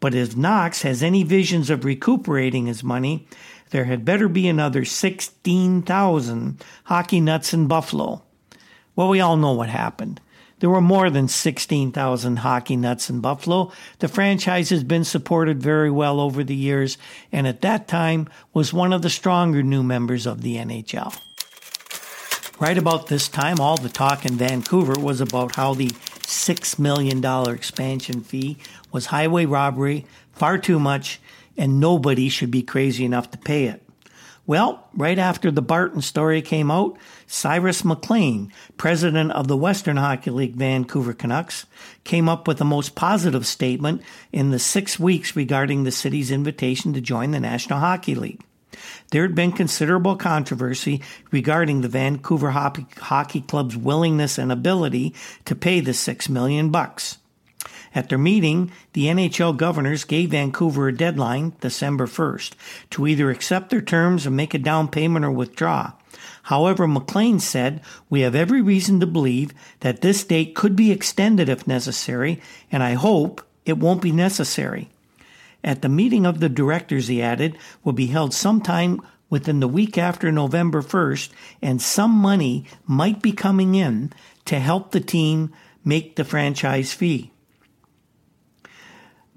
But 0.00 0.14
if 0.14 0.36
Knox 0.36 0.82
has 0.82 1.02
any 1.02 1.22
visions 1.22 1.70
of 1.70 1.84
recuperating 1.84 2.66
his 2.66 2.82
money, 2.82 3.26
there 3.70 3.84
had 3.84 4.04
better 4.04 4.28
be 4.28 4.48
another 4.48 4.84
16,000 4.84 6.64
hockey 6.84 7.20
nuts 7.20 7.54
in 7.54 7.66
Buffalo. 7.66 8.22
Well, 8.96 9.08
we 9.08 9.20
all 9.20 9.36
know 9.36 9.52
what 9.52 9.68
happened. 9.68 10.20
There 10.60 10.70
were 10.70 10.80
more 10.80 11.10
than 11.10 11.28
16,000 11.28 12.36
hockey 12.36 12.76
nuts 12.76 13.10
in 13.10 13.20
Buffalo. 13.20 13.72
The 13.98 14.08
franchise 14.08 14.70
has 14.70 14.84
been 14.84 15.04
supported 15.04 15.62
very 15.62 15.90
well 15.90 16.20
over 16.20 16.44
the 16.44 16.54
years 16.54 16.96
and 17.32 17.46
at 17.46 17.60
that 17.62 17.88
time 17.88 18.28
was 18.52 18.72
one 18.72 18.92
of 18.92 19.02
the 19.02 19.10
stronger 19.10 19.62
new 19.62 19.82
members 19.82 20.26
of 20.26 20.42
the 20.42 20.56
NHL. 20.56 21.18
Right 22.64 22.78
about 22.78 23.08
this 23.08 23.28
time, 23.28 23.60
all 23.60 23.76
the 23.76 23.90
talk 23.90 24.24
in 24.24 24.38
Vancouver 24.38 24.98
was 24.98 25.20
about 25.20 25.54
how 25.54 25.74
the 25.74 25.88
$6 25.88 26.78
million 26.78 27.22
expansion 27.54 28.22
fee 28.22 28.56
was 28.90 29.04
highway 29.04 29.44
robbery, 29.44 30.06
far 30.32 30.56
too 30.56 30.80
much, 30.80 31.20
and 31.58 31.78
nobody 31.78 32.30
should 32.30 32.50
be 32.50 32.62
crazy 32.62 33.04
enough 33.04 33.30
to 33.32 33.36
pay 33.36 33.66
it. 33.66 33.82
Well, 34.46 34.88
right 34.94 35.18
after 35.18 35.50
the 35.50 35.60
Barton 35.60 36.00
story 36.00 36.40
came 36.40 36.70
out, 36.70 36.96
Cyrus 37.26 37.84
McLean, 37.84 38.50
president 38.78 39.32
of 39.32 39.46
the 39.46 39.58
Western 39.58 39.98
Hockey 39.98 40.30
League 40.30 40.56
Vancouver 40.56 41.12
Canucks, 41.12 41.66
came 42.02 42.30
up 42.30 42.48
with 42.48 42.56
the 42.56 42.64
most 42.64 42.94
positive 42.94 43.46
statement 43.46 44.00
in 44.32 44.52
the 44.52 44.58
six 44.58 44.98
weeks 44.98 45.36
regarding 45.36 45.84
the 45.84 45.92
city's 45.92 46.30
invitation 46.30 46.94
to 46.94 47.02
join 47.02 47.32
the 47.32 47.40
National 47.40 47.80
Hockey 47.80 48.14
League. 48.14 48.40
There 49.10 49.22
had 49.22 49.34
been 49.34 49.52
considerable 49.52 50.16
controversy 50.16 51.00
regarding 51.30 51.80
the 51.80 51.88
Vancouver 51.88 52.50
Hockey 52.50 53.40
Club's 53.40 53.76
willingness 53.76 54.38
and 54.38 54.50
ability 54.50 55.14
to 55.44 55.54
pay 55.54 55.80
the 55.80 55.94
six 55.94 56.28
million 56.28 56.70
bucks. 56.70 57.18
At 57.94 58.08
their 58.08 58.18
meeting, 58.18 58.72
the 58.92 59.06
NHL 59.06 59.56
governors 59.56 60.04
gave 60.04 60.30
Vancouver 60.30 60.88
a 60.88 60.96
deadline, 60.96 61.52
December 61.60 62.06
1st, 62.06 62.52
to 62.90 63.06
either 63.06 63.30
accept 63.30 63.70
their 63.70 63.80
terms 63.80 64.26
and 64.26 64.36
make 64.36 64.52
a 64.52 64.58
down 64.58 64.88
payment 64.88 65.24
or 65.24 65.30
withdraw. 65.30 65.92
However, 66.44 66.88
McLean 66.88 67.38
said, 67.38 67.80
We 68.10 68.22
have 68.22 68.34
every 68.34 68.60
reason 68.60 69.00
to 69.00 69.06
believe 69.06 69.52
that 69.80 70.00
this 70.00 70.24
date 70.24 70.54
could 70.54 70.74
be 70.74 70.90
extended 70.90 71.48
if 71.48 71.66
necessary, 71.66 72.40
and 72.70 72.82
I 72.82 72.94
hope 72.94 73.42
it 73.64 73.78
won't 73.78 74.02
be 74.02 74.12
necessary. 74.12 74.90
At 75.64 75.80
the 75.80 75.88
meeting 75.88 76.26
of 76.26 76.40
the 76.40 76.50
directors, 76.50 77.08
he 77.08 77.22
added, 77.22 77.56
will 77.82 77.94
be 77.94 78.06
held 78.06 78.34
sometime 78.34 79.00
within 79.30 79.60
the 79.60 79.66
week 79.66 79.96
after 79.96 80.30
November 80.30 80.82
1st, 80.82 81.30
and 81.62 81.80
some 81.80 82.10
money 82.10 82.66
might 82.86 83.22
be 83.22 83.32
coming 83.32 83.74
in 83.74 84.12
to 84.44 84.60
help 84.60 84.92
the 84.92 85.00
team 85.00 85.50
make 85.82 86.16
the 86.16 86.24
franchise 86.24 86.92
fee. 86.92 87.32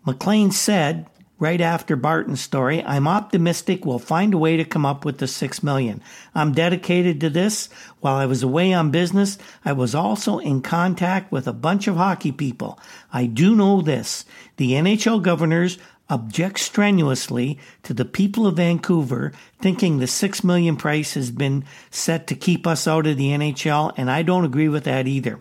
McLean 0.06 0.52
said, 0.52 1.08
right 1.40 1.62
after 1.62 1.96
Barton's 1.96 2.42
story, 2.42 2.84
I'm 2.84 3.08
optimistic 3.08 3.86
we'll 3.86 4.00
find 4.00 4.34
a 4.34 4.38
way 4.38 4.58
to 4.58 4.66
come 4.66 4.86
up 4.86 5.06
with 5.06 5.20
the 5.20 5.28
six 5.28 5.62
million. 5.64 6.02
I'm 6.34 6.52
dedicated 6.52 7.22
to 7.22 7.30
this. 7.30 7.70
While 8.00 8.16
I 8.16 8.26
was 8.26 8.44
away 8.44 8.74
on 8.74 8.92
business, 8.92 9.38
I 9.64 9.74
was 9.74 9.94
also 9.94 10.40
in 10.40 10.62
contact 10.62 11.32
with 11.32 11.48
a 11.48 11.54
bunch 11.54 11.88
of 11.88 11.96
hockey 11.96 12.32
people. 12.32 12.80
I 13.12 13.26
do 13.26 13.56
know 13.56 13.82
this. 13.82 14.26
The 14.58 14.72
NHL 14.72 15.22
governors 15.22 15.78
object 16.10 16.60
strenuously 16.60 17.60
to 17.84 17.94
the 17.94 18.06
people 18.06 18.48
of 18.48 18.56
Vancouver 18.56 19.34
thinking 19.62 19.98
the 19.98 20.08
six 20.08 20.44
million 20.44 20.76
price 20.78 21.16
has 21.16 21.32
been 21.32 21.66
set 21.92 22.28
to 22.28 22.36
keep 22.36 22.66
us 22.66 22.88
out 22.88 23.08
of 23.08 23.18
the 23.18 23.30
NHL, 23.30 23.94
and 23.98 24.10
I 24.10 24.22
don't 24.22 24.46
agree 24.46 24.70
with 24.70 24.86
that 24.86 25.08
either. 25.08 25.40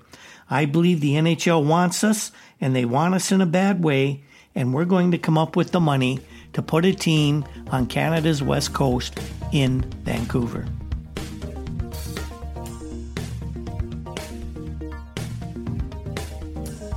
I 0.50 0.64
believe 0.64 1.00
the 1.00 1.14
NHL 1.14 1.64
wants 1.64 2.04
us, 2.04 2.32
and 2.60 2.74
they 2.74 2.84
want 2.84 3.14
us 3.14 3.32
in 3.32 3.40
a 3.40 3.46
bad 3.46 3.82
way, 3.82 4.22
and 4.54 4.72
we're 4.72 4.84
going 4.84 5.10
to 5.10 5.18
come 5.18 5.38
up 5.38 5.56
with 5.56 5.72
the 5.72 5.80
money 5.80 6.20
to 6.52 6.62
put 6.62 6.84
a 6.84 6.92
team 6.92 7.44
on 7.70 7.86
Canada's 7.86 8.42
west 8.42 8.72
coast 8.72 9.18
in 9.52 9.82
Vancouver. 10.04 10.66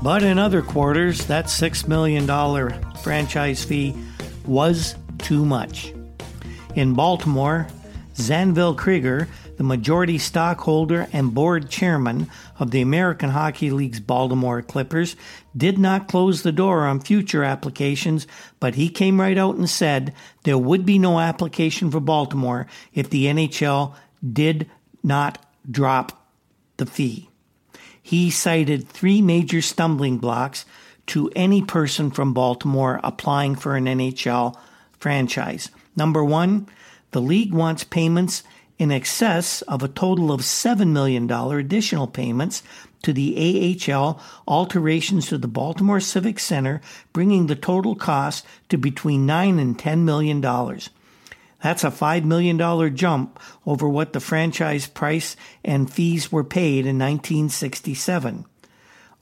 But 0.01 0.24
in 0.24 0.39
other 0.39 0.61
quarters, 0.61 1.26
that 1.26 1.45
$6 1.45 1.88
million 1.88 2.26
franchise 3.04 3.64
fee 3.64 3.95
was 4.45 4.95
too 5.18 5.45
much. 5.45 5.93
In 6.76 6.93
Baltimore, 6.93 7.68
Zanvyl 8.16 8.78
Krieger 8.78 9.28
the 9.60 9.64
majority 9.66 10.18
stockholder 10.18 11.10
and 11.12 11.34
board 11.34 11.70
chairman 11.70 12.30
of 12.60 12.72
the 12.72 12.80
American 12.80 13.32
Hockey 13.32 13.72
League's 13.72 14.00
Baltimore 14.00 14.62
Clippers, 14.62 15.18
did 15.56 15.78
not 15.78 16.08
close 16.08 16.43
the 16.43 16.54
door 16.54 16.88
on 16.88 17.02
future 17.02 17.43
applications, 17.43 18.26
but 18.62 18.76
he 18.76 18.88
came 18.88 19.20
right 19.20 19.38
out 19.38 19.58
and 19.58 19.70
said 19.70 20.14
there 20.43 20.58
would 20.58 20.86
be 20.86 20.97
no 20.97 21.20
application 21.20 21.91
for 21.91 22.00
Baltimore 22.00 22.68
if 22.93 23.10
the 23.10 23.26
NHL 23.26 23.95
did 24.32 24.70
not 25.04 25.45
drop 25.70 26.32
the 26.78 26.86
fee. 26.86 27.30
He 28.02 28.30
cited 28.30 28.88
three 28.88 29.22
major 29.22 29.62
stumbling 29.62 30.20
blocks 30.20 30.64
to 31.10 31.32
any 31.36 31.62
person 31.62 32.12
from 32.12 32.34
Baltimore 32.34 32.99
applying 33.03 33.55
for 33.55 33.76
an 33.76 33.86
NHL 33.86 34.57
franchise. 34.99 35.70
Number 35.95 36.24
one, 36.24 36.68
the 37.12 37.22
league 37.22 37.53
wants 37.53 37.84
payments 37.84 38.43
in 38.78 38.91
excess 38.91 39.62
of 39.64 39.84
a 39.84 39.88
total 39.88 40.32
of 40.32 40.41
$7 40.41 40.88
million 40.88 41.30
additional 41.30 42.07
payments 42.07 42.64
to 43.01 43.14
the 43.14 43.78
AHL 43.89 44.22
alterations 44.47 45.28
to 45.28 45.38
the 45.38 45.47
Baltimore 45.47 45.99
Civic 45.99 46.39
Center, 46.39 46.82
bringing 47.14 47.47
the 47.47 47.55
total 47.55 47.95
cost 47.95 48.45
to 48.70 48.78
between 48.78 49.26
9 49.26 49.60
and 49.60 49.78
$10 49.78 49.99
million. 49.99 50.41
That's 50.41 51.84
a 51.84 51.91
$5 51.91 52.24
million 52.24 52.95
jump 52.95 53.39
over 53.66 53.88
what 53.88 54.14
the 54.14 54.20
franchise 54.20 54.88
price 54.88 55.36
and 55.64 55.91
fees 55.91 56.32
were 56.32 56.43
paid 56.43 56.86
in 56.86 56.97
1967. 56.97 58.45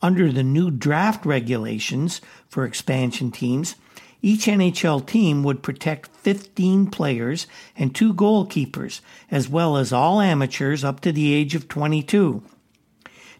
Under 0.01 0.31
the 0.31 0.43
new 0.43 0.69
draft 0.69 1.25
regulations 1.25 2.21
for 2.49 2.65
expansion 2.65 3.31
teams, 3.31 3.75
each 4.21 4.45
NHL 4.45 5.05
team 5.05 5.43
would 5.43 5.63
protect 5.63 6.15
15 6.17 6.87
players 6.87 7.47
and 7.75 7.93
two 7.93 8.13
goalkeepers, 8.13 9.01
as 9.31 9.49
well 9.49 9.77
as 9.77 9.93
all 9.93 10.21
amateurs 10.21 10.83
up 10.83 10.99
to 11.01 11.11
the 11.11 11.33
age 11.33 11.55
of 11.55 11.67
22. 11.67 12.43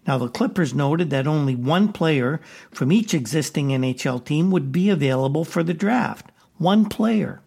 Now, 0.08 0.18
the 0.18 0.30
Clippers 0.30 0.74
noted 0.74 1.10
that 1.10 1.28
only 1.28 1.54
one 1.54 1.92
player 1.92 2.40
from 2.72 2.92
each 2.92 3.14
existing 3.14 3.70
NHL 3.70 4.24
team 4.24 4.52
would 4.52 4.72
be 4.72 4.90
available 4.90 5.44
for 5.44 5.64
the 5.64 5.74
draft. 5.74 6.32
One 6.58 6.86
player. 6.86 7.42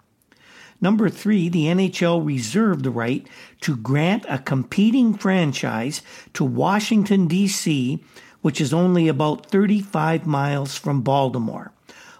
Number 0.80 1.08
three, 1.08 1.48
the 1.48 1.66
NHL 1.66 2.24
reserved 2.24 2.84
the 2.84 2.90
right 2.90 3.26
to 3.62 3.76
grant 3.76 4.24
a 4.28 4.38
competing 4.38 5.14
franchise 5.14 6.02
to 6.34 6.44
Washington, 6.44 7.26
D.C., 7.26 8.02
which 8.43 8.61
is 8.61 8.72
only 8.72 9.09
about 9.09 9.47
35 9.47 10.26
miles 10.26 10.76
from 10.76 11.03
Baltimore. 11.03 11.72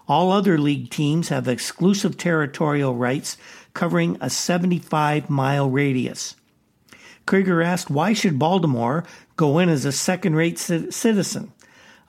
All 0.07 0.31
other 0.31 0.57
league 0.57 0.89
teams 0.89 1.29
have 1.29 1.47
exclusive 1.47 2.17
territorial 2.17 2.95
rights 2.95 3.37
covering 3.73 4.17
a 4.19 4.29
75 4.29 5.29
mile 5.29 5.69
radius. 5.69 6.35
Krieger 7.25 7.61
asked, 7.61 7.89
Why 7.89 8.13
should 8.13 8.39
Baltimore 8.39 9.05
go 9.37 9.59
in 9.59 9.69
as 9.69 9.85
a 9.85 9.91
second 9.91 10.35
rate 10.35 10.59
citizen? 10.59 11.53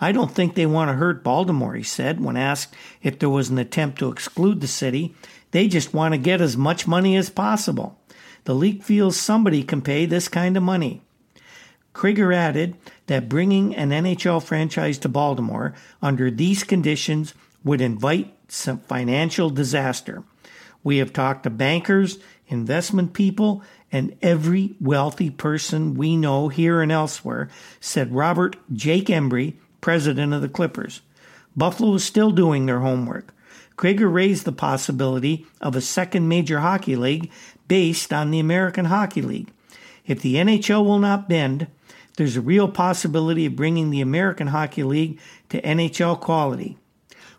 I 0.01 0.11
don't 0.11 0.33
think 0.33 0.55
they 0.55 0.67
want 0.67 0.89
to 0.89 0.95
hurt 0.95 1.23
Baltimore, 1.23 1.75
he 1.75 1.85
said, 1.85 2.21
when 2.21 2.37
asked 2.37 2.75
if 3.03 3.21
there 3.21 3.31
was 3.31 3.51
an 3.51 3.59
attempt 3.59 4.01
to 4.01 4.11
exclude 4.11 4.61
the 4.61 4.67
city. 4.67 5.15
They 5.53 5.69
just 5.69 5.95
want 5.95 6.13
to 6.13 6.19
get 6.19 6.41
as 6.41 6.57
much 6.57 6.89
money 6.89 7.17
as 7.17 7.31
possible. 7.31 8.01
The 8.45 8.55
league 8.55 8.83
feels 8.83 9.17
somebody 9.17 9.63
can 9.63 9.81
pay 9.81 10.07
this 10.07 10.27
kind 10.27 10.57
of 10.57 10.63
money. 10.65 11.03
Krieger 11.93 12.33
added 12.33 12.77
that 13.07 13.29
bringing 13.29 13.75
an 13.77 13.91
NHL 13.91 14.43
franchise 14.43 14.99
to 14.99 15.09
Baltimore 15.09 15.75
under 16.01 16.31
these 16.31 16.65
conditions 16.65 17.35
would 17.65 17.81
invite 17.81 18.35
some 18.49 18.79
financial 18.81 19.51
disaster. 19.51 20.25
We 20.83 20.99
have 20.99 21.13
talked 21.13 21.45
to 21.45 21.51
bankers, 21.51 22.19
investment 22.49 23.13
people, 23.13 23.63
and 23.91 24.17
every 24.23 24.75
wealthy 24.81 25.31
person 25.31 25.95
we 25.95 26.17
know 26.17 26.49
here 26.49 26.81
and 26.81 26.91
elsewhere, 26.91 27.49
said 27.81 28.15
Robert 28.15 28.57
Jake 28.73 29.07
Embry, 29.07 29.55
president 29.81 30.33
of 30.33 30.43
the 30.43 30.49
Clippers. 30.49 31.03
Buffalo 31.57 31.95
is 31.95 32.05
still 32.05 32.31
doing 32.31 32.67
their 32.67 32.81
homework. 32.81 33.35
Krieger 33.77 34.09
raised 34.09 34.45
the 34.45 34.53
possibility 34.53 35.47
of 35.61 35.77
a 35.77 35.81
second 35.81 36.29
major 36.29 36.61
hockey 36.61 36.97
league 36.97 37.31
based 37.69 38.13
on 38.13 38.31
the 38.31 38.39
American 38.39 38.87
Hockey 38.87 39.23
League. 39.23 39.53
If 40.07 40.21
the 40.21 40.37
NHL 40.37 40.85
will 40.85 40.99
not 40.99 41.29
bend, 41.29 41.69
there's 42.17 42.37
a 42.37 42.43
real 42.43 42.69
possibility 42.69 43.47
of 43.47 43.57
bringing 43.57 43.91
the 43.91 44.01
American 44.01 44.49
Hockey 44.49 44.83
League 44.83 45.19
to 45.49 45.61
NHL 45.63 46.21
quality. 46.21 46.77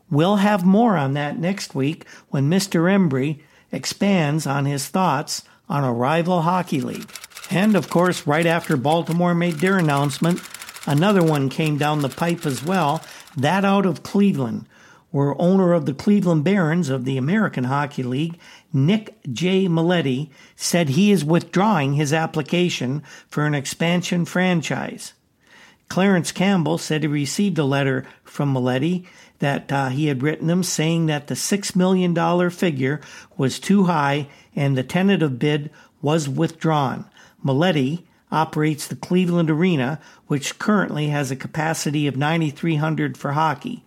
We'll 0.10 0.38
have 0.38 0.66
more 0.66 0.98
on 0.98 1.14
that 1.14 1.40
next 1.40 1.74
week 1.74 2.06
when 2.30 2.50
Mr. 2.50 2.84
Embry 2.84 3.40
expands 3.72 4.46
on 4.46 4.66
his 4.66 4.88
thoughts 4.88 5.44
on 5.70 5.84
a 5.84 5.94
rival 5.94 6.42
hockey 6.42 6.82
league. 6.82 7.10
And 7.50 7.76
of 7.76 7.90
course, 7.90 8.28
right 8.28 8.46
after 8.46 8.78
Baltimore 8.78 9.34
made 9.34 9.56
their 9.56 9.78
announcement, 9.78 10.42
another 10.86 11.24
one 11.24 11.50
came 11.50 11.78
down 11.78 12.02
the 12.02 12.10
pipe 12.10 12.46
as 12.46 12.64
well, 12.64 13.04
that 13.36 13.66
out 13.66 13.86
of 13.86 14.04
Cleveland, 14.04 14.68
where 15.12 15.40
owner 15.42 15.74
of 15.74 15.86
the 15.86 15.94
Cleveland 15.94 16.44
Barons 16.44 16.90
of 16.90 17.06
the 17.06 17.18
American 17.18 17.66
Hockey 17.66 18.04
League, 18.04 18.40
Nick 18.74 19.16
J. 19.32 19.68
Mileti, 19.68 20.32
said 20.56 20.90
he 20.90 21.12
is 21.12 21.24
withdrawing 21.24 21.94
his 21.94 22.12
application 22.12 23.04
for 23.30 23.46
an 23.46 23.54
expansion 23.54 24.26
franchise. 24.26 25.14
Clarence 25.90 26.32
Campbell 26.32 26.80
said 26.80 27.04
he 27.04 27.08
received 27.08 27.60
a 27.60 27.64
letter 27.64 28.04
from 28.24 28.52
Mileti 28.52 29.06
that 29.40 29.72
uh, 29.72 29.90
he 29.90 30.08
had 30.08 30.24
written 30.24 30.50
him 30.50 30.64
saying 30.64 31.06
that 31.06 31.28
the 31.28 31.36
$6 31.36 31.76
million 31.76 32.50
figure 32.50 33.00
was 33.38 33.60
too 33.60 33.84
high 33.84 34.28
and 34.56 34.76
the 34.76 34.84
tentative 34.84 35.38
bid 35.38 35.70
was 36.02 36.28
withdrawn. 36.28 37.06
Mileti 37.46 38.04
operates 38.32 38.88
the 38.88 38.96
Cleveland 38.96 39.52
Arena, 39.52 40.00
which 40.26 40.58
currently 40.58 41.10
has 41.10 41.30
a 41.30 41.36
capacity 41.36 42.08
of 42.08 42.18
9,300 42.18 43.16
for 43.16 43.34
hockey. 43.34 43.84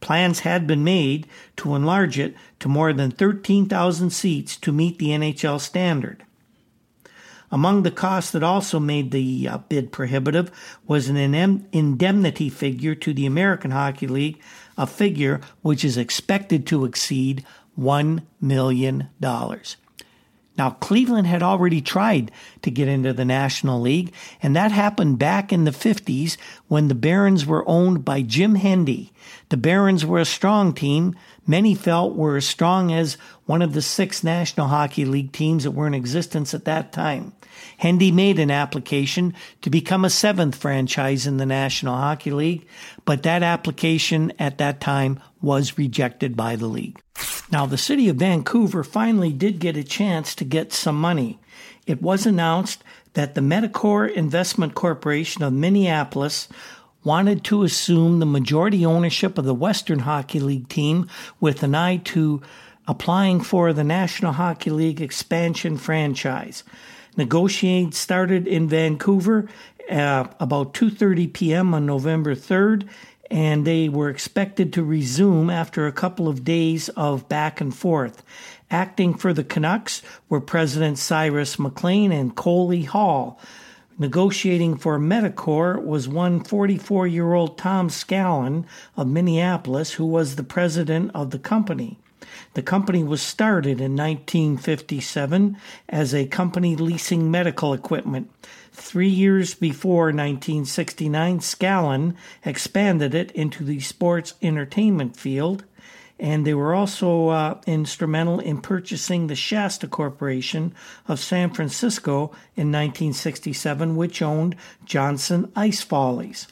Plans 0.00 0.40
had 0.40 0.66
been 0.66 0.84
made 0.84 1.26
to 1.56 1.74
enlarge 1.74 2.18
it 2.18 2.36
to 2.60 2.68
more 2.68 2.92
than 2.92 3.10
13,000 3.10 4.10
seats 4.10 4.56
to 4.56 4.72
meet 4.72 4.98
the 4.98 5.08
NHL 5.08 5.60
standard. 5.60 6.24
Among 7.50 7.82
the 7.82 7.90
costs 7.90 8.30
that 8.32 8.42
also 8.42 8.78
made 8.78 9.10
the 9.10 9.48
uh, 9.48 9.58
bid 9.58 9.90
prohibitive 9.90 10.50
was 10.86 11.08
an 11.08 11.16
indemnity 11.16 12.50
figure 12.50 12.94
to 12.96 13.14
the 13.14 13.24
American 13.24 13.70
Hockey 13.70 14.06
League, 14.06 14.40
a 14.76 14.86
figure 14.86 15.40
which 15.62 15.84
is 15.84 15.96
expected 15.96 16.66
to 16.66 16.84
exceed 16.84 17.44
$1 17.78 18.22
million. 18.40 19.08
Now, 20.58 20.70
Cleveland 20.70 21.28
had 21.28 21.42
already 21.42 21.80
tried 21.80 22.32
to 22.62 22.70
get 22.72 22.88
into 22.88 23.12
the 23.12 23.24
National 23.24 23.80
League, 23.80 24.12
and 24.42 24.56
that 24.56 24.72
happened 24.72 25.20
back 25.20 25.52
in 25.52 25.62
the 25.62 25.70
50s 25.70 26.36
when 26.66 26.88
the 26.88 26.96
Barons 26.96 27.46
were 27.46 27.66
owned 27.68 28.04
by 28.04 28.22
Jim 28.22 28.56
Hendy. 28.56 29.12
The 29.50 29.56
Barons 29.56 30.04
were 30.04 30.18
a 30.18 30.24
strong 30.24 30.74
team, 30.74 31.14
many 31.46 31.76
felt 31.76 32.16
were 32.16 32.36
as 32.36 32.44
strong 32.44 32.92
as 32.92 33.16
one 33.46 33.62
of 33.62 33.72
the 33.72 33.80
six 33.80 34.24
National 34.24 34.66
Hockey 34.66 35.04
League 35.04 35.30
teams 35.30 35.62
that 35.62 35.70
were 35.70 35.86
in 35.86 35.94
existence 35.94 36.52
at 36.52 36.64
that 36.64 36.92
time. 36.92 37.32
Hendy 37.78 38.10
made 38.10 38.40
an 38.40 38.50
application 38.50 39.34
to 39.62 39.70
become 39.70 40.04
a 40.04 40.10
seventh 40.10 40.56
franchise 40.56 41.26
in 41.26 41.36
the 41.36 41.46
National 41.46 41.96
Hockey 41.96 42.32
League, 42.32 42.66
but 43.04 43.22
that 43.22 43.44
application 43.44 44.32
at 44.38 44.58
that 44.58 44.80
time 44.80 45.20
was 45.40 45.78
rejected 45.78 46.36
by 46.36 46.56
the 46.56 46.66
league. 46.66 47.00
Now, 47.50 47.64
the 47.64 47.78
city 47.78 48.08
of 48.08 48.16
Vancouver 48.16 48.84
finally 48.84 49.32
did 49.32 49.58
get 49.58 49.76
a 49.76 49.84
chance 49.84 50.34
to 50.34 50.44
get 50.44 50.72
some 50.72 51.00
money. 51.00 51.38
It 51.86 52.02
was 52.02 52.26
announced 52.26 52.84
that 53.14 53.34
the 53.34 53.40
Medicor 53.40 54.10
Investment 54.12 54.74
Corporation 54.74 55.42
of 55.42 55.54
Minneapolis 55.54 56.48
wanted 57.04 57.44
to 57.44 57.62
assume 57.62 58.18
the 58.18 58.26
majority 58.26 58.84
ownership 58.84 59.38
of 59.38 59.46
the 59.46 59.54
Western 59.54 60.00
Hockey 60.00 60.40
League 60.40 60.68
team 60.68 61.08
with 61.40 61.62
an 61.62 61.74
eye 61.74 61.96
to 61.96 62.42
applying 62.86 63.40
for 63.40 63.72
the 63.72 63.84
National 63.84 64.32
Hockey 64.32 64.70
League 64.70 65.00
expansion 65.00 65.78
franchise. 65.78 66.64
Negotiating 67.16 67.92
started 67.92 68.46
in 68.46 68.68
Vancouver 68.68 69.48
uh, 69.90 70.26
about 70.38 70.74
2:30 70.74 71.32
p.m. 71.32 71.72
on 71.72 71.86
November 71.86 72.34
3rd 72.34 72.88
and 73.30 73.64
they 73.64 73.88
were 73.88 74.08
expected 74.08 74.72
to 74.72 74.82
resume 74.82 75.50
after 75.50 75.86
a 75.86 75.92
couple 75.92 76.28
of 76.28 76.44
days 76.44 76.88
of 76.90 77.28
back 77.28 77.60
and 77.60 77.74
forth. 77.74 78.22
Acting 78.70 79.14
for 79.14 79.32
the 79.32 79.44
Canucks 79.44 80.02
were 80.28 80.40
President 80.40 80.98
Cyrus 80.98 81.58
McLean 81.58 82.12
and 82.12 82.34
Coley 82.34 82.84
Hall. 82.84 83.40
Negotiating 83.98 84.76
for 84.76 84.98
Medicor 84.98 85.82
was 85.82 86.06
one 86.08 86.44
44 86.44 87.06
year 87.06 87.32
old 87.32 87.58
Tom 87.58 87.88
Scallon 87.88 88.64
of 88.96 89.08
Minneapolis, 89.08 89.94
who 89.94 90.06
was 90.06 90.36
the 90.36 90.44
president 90.44 91.10
of 91.14 91.30
the 91.30 91.38
company. 91.38 91.98
The 92.54 92.62
company 92.62 93.02
was 93.02 93.22
started 93.22 93.80
in 93.80 93.96
1957 93.96 95.56
as 95.88 96.14
a 96.14 96.26
company 96.26 96.76
leasing 96.76 97.30
medical 97.30 97.72
equipment. 97.72 98.30
Three 98.80 99.08
years 99.08 99.54
before 99.54 100.06
1969, 100.06 101.40
Scallon 101.40 102.14
expanded 102.44 103.12
it 103.12 103.32
into 103.32 103.64
the 103.64 103.80
sports 103.80 104.34
entertainment 104.40 105.16
field, 105.16 105.64
and 106.18 106.46
they 106.46 106.54
were 106.54 106.74
also 106.74 107.28
uh, 107.28 107.60
instrumental 107.66 108.38
in 108.38 108.62
purchasing 108.62 109.26
the 109.26 109.34
Shasta 109.34 109.88
Corporation 109.88 110.72
of 111.08 111.18
San 111.18 111.50
Francisco 111.50 112.26
in 112.54 112.70
1967, 112.72 113.96
which 113.96 114.22
owned 114.22 114.54
Johnson 114.84 115.50
Ice 115.56 115.82
Follies. 115.82 116.46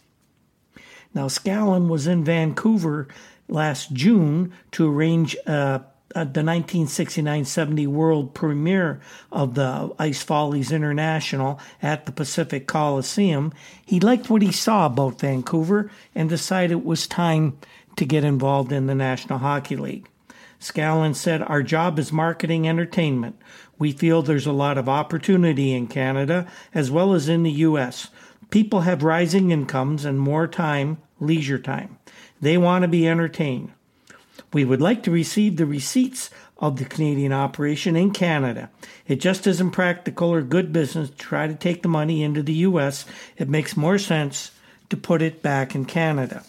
Now, 1.14 1.29
Scallon 1.29 1.89
was 1.89 2.09
in 2.09 2.24
Vancouver 2.24 3.07
last 3.49 3.93
June 3.93 4.53
to 4.72 4.93
arrange 4.93 5.37
uh, 5.47 5.79
uh, 6.16 6.24
the 6.24 6.40
1969-70 6.40 7.86
world 7.86 8.32
premiere 8.32 9.00
of 9.30 9.54
the 9.54 9.94
Ice 9.98 10.22
Follies 10.22 10.72
International 10.72 11.60
at 11.82 12.06
the 12.06 12.12
Pacific 12.12 12.66
Coliseum, 12.66 13.52
he 13.84 14.00
liked 14.00 14.30
what 14.30 14.40
he 14.40 14.50
saw 14.50 14.86
about 14.86 15.20
Vancouver 15.20 15.90
and 16.14 16.30
decided 16.30 16.70
it 16.70 16.84
was 16.86 17.06
time 17.06 17.58
to 17.96 18.06
get 18.06 18.24
involved 18.24 18.72
in 18.72 18.86
the 18.86 18.94
National 18.94 19.40
Hockey 19.40 19.76
League. 19.76 20.08
Scallon 20.58 21.14
said, 21.14 21.42
Our 21.42 21.62
job 21.62 21.98
is 21.98 22.10
marketing 22.10 22.66
entertainment. 22.66 23.36
We 23.78 23.92
feel 23.92 24.22
there's 24.22 24.46
a 24.46 24.52
lot 24.52 24.78
of 24.78 24.88
opportunity 24.88 25.74
in 25.74 25.86
Canada 25.86 26.46
as 26.72 26.90
well 26.90 27.12
as 27.12 27.28
in 27.28 27.42
the 27.42 27.50
U.S. 27.50 28.08
People 28.48 28.80
have 28.80 29.02
rising 29.02 29.50
incomes 29.50 30.06
and 30.06 30.18
more 30.18 30.46
time, 30.46 30.96
leisure 31.20 31.58
time. 31.58 31.98
They 32.40 32.56
want 32.56 32.82
to 32.82 32.88
be 32.88 33.06
entertained. 33.06 33.72
We 34.53 34.64
would 34.64 34.80
like 34.80 35.03
to 35.05 35.11
receive 35.11 35.57
the 35.57 35.66
receipts 35.66 36.30
of 36.59 36.78
the 36.78 36.84
Canadian 36.84 37.32
operation 37.32 37.97
in 37.97 38.12
Canada. 38.12 38.70
It 39.07 39.20
just 39.20 39.47
isn't 39.47 39.72
practical 39.72 40.32
or 40.32 40.42
good 40.42 40.72
business 40.72 41.11
to 41.11 41.16
try 41.16 41.47
to 41.47 41.55
take 41.55 41.82
the 41.82 41.88
money 41.88 42.22
into 42.22 42.42
the 42.42 42.55
U.S. 42.55 43.05
It 43.36 43.49
makes 43.49 43.76
more 43.76 43.99
sense 43.99 44.53
to 44.88 44.97
put 44.97 45.22
it 45.22 45.42
back 45.42 45.74
in 45.74 45.84
Canada. 45.84 46.44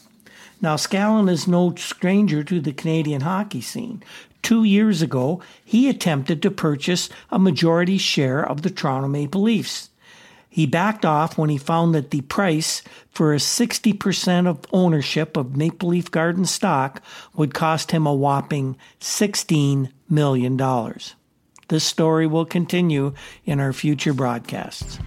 Now, 0.61 0.75
Scallon 0.75 1.29
is 1.29 1.47
no 1.47 1.75
stranger 1.75 2.43
to 2.43 2.59
the 2.59 2.73
Canadian 2.73 3.21
hockey 3.21 3.61
scene. 3.61 4.03
Two 4.41 4.63
years 4.63 5.01
ago, 5.01 5.41
he 5.63 5.89
attempted 5.89 6.41
to 6.41 6.51
purchase 6.51 7.09
a 7.29 7.37
majority 7.37 7.97
share 7.97 8.43
of 8.43 8.61
the 8.61 8.69
Toronto 8.69 9.07
Maple 9.07 9.41
Leafs. 9.41 9.89
He 10.57 10.65
backed 10.65 11.05
off 11.05 11.37
when 11.37 11.51
he 11.51 11.59
found 11.59 11.93
that 11.93 12.09
the 12.09 12.21
price 12.21 12.81
for 13.11 13.31
a 13.31 13.37
60% 13.37 14.47
of 14.47 14.65
ownership 14.73 15.37
of 15.37 15.55
Maple 15.55 15.89
Leaf 15.89 16.09
Garden 16.09 16.45
stock 16.45 17.03
would 17.35 17.53
cost 17.53 17.91
him 17.91 18.07
a 18.07 18.13
whopping 18.15 18.75
$16 18.99 19.91
million. 20.09 20.57
This 21.67 21.83
story 21.83 22.25
will 22.25 22.43
continue 22.43 23.13
in 23.45 23.59
our 23.59 23.71
future 23.71 24.15
broadcasts. 24.15 24.97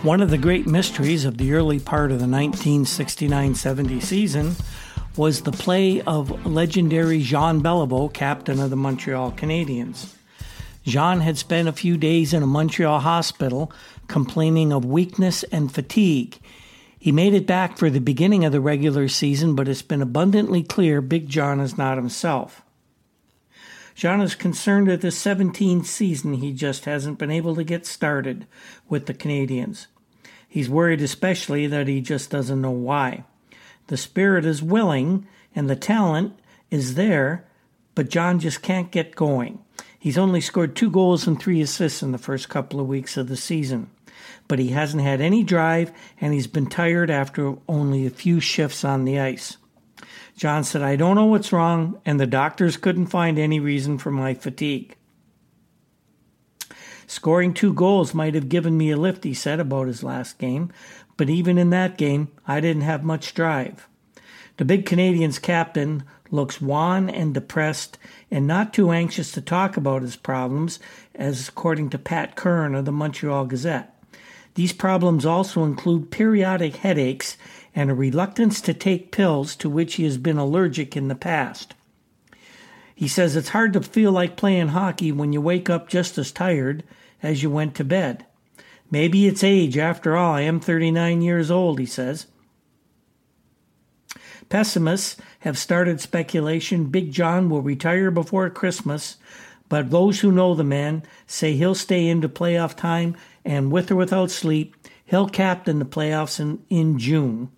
One 0.00 0.22
of 0.22 0.30
the 0.30 0.38
great 0.38 0.66
mysteries 0.66 1.26
of 1.26 1.36
the 1.36 1.52
early 1.52 1.80
part 1.80 2.12
of 2.12 2.18
the 2.18 2.26
1969 2.26 3.54
70 3.54 4.00
season 4.00 4.56
was 5.16 5.42
the 5.42 5.52
play 5.52 6.00
of 6.02 6.44
legendary 6.44 7.22
Jean 7.22 7.62
Beliveau, 7.62 8.12
captain 8.12 8.58
of 8.58 8.70
the 8.70 8.76
Montreal 8.76 9.32
Canadiens. 9.32 10.14
Jean 10.84 11.20
had 11.20 11.38
spent 11.38 11.68
a 11.68 11.72
few 11.72 11.96
days 11.96 12.34
in 12.34 12.42
a 12.42 12.46
Montreal 12.46 13.00
hospital 13.00 13.72
complaining 14.08 14.72
of 14.72 14.84
weakness 14.84 15.42
and 15.44 15.72
fatigue. 15.72 16.38
He 16.98 17.12
made 17.12 17.34
it 17.34 17.46
back 17.46 17.78
for 17.78 17.90
the 17.90 18.00
beginning 18.00 18.44
of 18.44 18.52
the 18.52 18.60
regular 18.60 19.08
season, 19.08 19.54
but 19.54 19.68
it's 19.68 19.82
been 19.82 20.02
abundantly 20.02 20.62
clear 20.62 21.00
Big 21.00 21.28
John 21.28 21.60
is 21.60 21.78
not 21.78 21.96
himself. 21.96 22.62
John 23.94 24.20
is 24.20 24.34
concerned 24.34 24.88
that 24.88 25.00
the 25.00 25.08
17th 25.08 25.86
season 25.86 26.34
he 26.34 26.52
just 26.52 26.84
hasn't 26.84 27.18
been 27.18 27.30
able 27.30 27.54
to 27.54 27.62
get 27.62 27.86
started 27.86 28.46
with 28.88 29.06
the 29.06 29.14
Canadiens. 29.14 29.86
He's 30.48 30.68
worried 30.68 31.00
especially 31.00 31.66
that 31.68 31.86
he 31.86 32.00
just 32.00 32.30
doesn't 32.30 32.60
know 32.60 32.70
why. 32.70 33.24
The 33.86 33.96
spirit 33.96 34.44
is 34.44 34.62
willing 34.62 35.26
and 35.54 35.68
the 35.68 35.76
talent 35.76 36.38
is 36.70 36.94
there, 36.94 37.46
but 37.94 38.08
John 38.08 38.40
just 38.40 38.62
can't 38.62 38.90
get 38.90 39.14
going. 39.14 39.60
He's 39.98 40.18
only 40.18 40.40
scored 40.40 40.76
two 40.76 40.90
goals 40.90 41.26
and 41.26 41.40
three 41.40 41.60
assists 41.60 42.02
in 42.02 42.12
the 42.12 42.18
first 42.18 42.48
couple 42.48 42.80
of 42.80 42.86
weeks 42.86 43.16
of 43.16 43.28
the 43.28 43.36
season, 43.36 43.90
but 44.48 44.58
he 44.58 44.68
hasn't 44.68 45.02
had 45.02 45.20
any 45.20 45.42
drive 45.42 45.92
and 46.20 46.34
he's 46.34 46.46
been 46.46 46.66
tired 46.66 47.10
after 47.10 47.56
only 47.68 48.06
a 48.06 48.10
few 48.10 48.40
shifts 48.40 48.84
on 48.84 49.04
the 49.04 49.18
ice. 49.18 49.56
John 50.36 50.64
said, 50.64 50.82
I 50.82 50.96
don't 50.96 51.14
know 51.14 51.26
what's 51.26 51.52
wrong, 51.52 52.00
and 52.04 52.18
the 52.18 52.26
doctors 52.26 52.76
couldn't 52.76 53.06
find 53.06 53.38
any 53.38 53.60
reason 53.60 53.98
for 53.98 54.10
my 54.10 54.34
fatigue. 54.34 54.96
Scoring 57.06 57.54
two 57.54 57.72
goals 57.72 58.14
might 58.14 58.34
have 58.34 58.48
given 58.48 58.76
me 58.76 58.90
a 58.90 58.96
lift, 58.96 59.24
he 59.24 59.34
said 59.34 59.60
about 59.60 59.86
his 59.86 60.02
last 60.02 60.38
game, 60.38 60.72
but 61.16 61.30
even 61.30 61.58
in 61.58 61.70
that 61.70 61.98
game, 61.98 62.28
I 62.46 62.60
didn't 62.60 62.82
have 62.82 63.04
much 63.04 63.34
drive. 63.34 63.88
The 64.56 64.64
big 64.64 64.86
Canadian's 64.86 65.38
captain 65.38 66.04
looks 66.30 66.60
wan 66.60 67.08
and 67.08 67.34
depressed 67.34 67.98
and 68.30 68.46
not 68.46 68.72
too 68.72 68.90
anxious 68.90 69.32
to 69.32 69.40
talk 69.40 69.76
about 69.76 70.02
his 70.02 70.16
problems, 70.16 70.78
as 71.14 71.48
according 71.48 71.90
to 71.90 71.98
Pat 71.98 72.36
Kern 72.36 72.74
of 72.74 72.84
the 72.84 72.92
Montreal 72.92 73.46
Gazette. 73.46 73.90
These 74.54 74.72
problems 74.72 75.26
also 75.26 75.64
include 75.64 76.10
periodic 76.10 76.76
headaches 76.76 77.36
and 77.74 77.90
a 77.90 77.94
reluctance 77.94 78.60
to 78.62 78.74
take 78.74 79.10
pills 79.10 79.56
to 79.56 79.68
which 79.68 79.94
he 79.94 80.04
has 80.04 80.18
been 80.18 80.38
allergic 80.38 80.96
in 80.96 81.08
the 81.08 81.14
past. 81.14 81.74
He 82.94 83.08
says 83.08 83.34
it's 83.34 83.48
hard 83.48 83.72
to 83.72 83.80
feel 83.80 84.12
like 84.12 84.36
playing 84.36 84.68
hockey 84.68 85.10
when 85.10 85.32
you 85.32 85.40
wake 85.40 85.68
up 85.68 85.88
just 85.88 86.16
as 86.16 86.30
tired 86.30 86.84
as 87.22 87.42
you 87.42 87.50
went 87.50 87.74
to 87.74 87.84
bed. 87.84 88.24
Maybe 88.90 89.26
it's 89.26 89.42
age. 89.42 89.76
After 89.76 90.16
all, 90.16 90.34
I 90.34 90.42
am 90.42 90.60
39 90.60 91.22
years 91.22 91.50
old, 91.50 91.78
he 91.78 91.86
says. 91.86 92.26
Pessimists 94.48 95.16
have 95.40 95.58
started 95.58 96.00
speculation 96.00 96.86
Big 96.86 97.12
John 97.12 97.48
will 97.48 97.62
retire 97.62 98.10
before 98.10 98.48
Christmas, 98.50 99.16
but 99.68 99.90
those 99.90 100.20
who 100.20 100.30
know 100.30 100.54
the 100.54 100.64
man 100.64 101.02
say 101.26 101.54
he'll 101.54 101.74
stay 101.74 102.06
into 102.06 102.28
playoff 102.28 102.76
time 102.76 103.16
and 103.44 103.72
with 103.72 103.90
or 103.90 103.96
without 103.96 104.30
sleep, 104.30 104.76
he'll 105.04 105.28
captain 105.28 105.78
the 105.78 105.84
playoffs 105.84 106.38
in, 106.38 106.62
in 106.70 106.98
June 106.98 107.50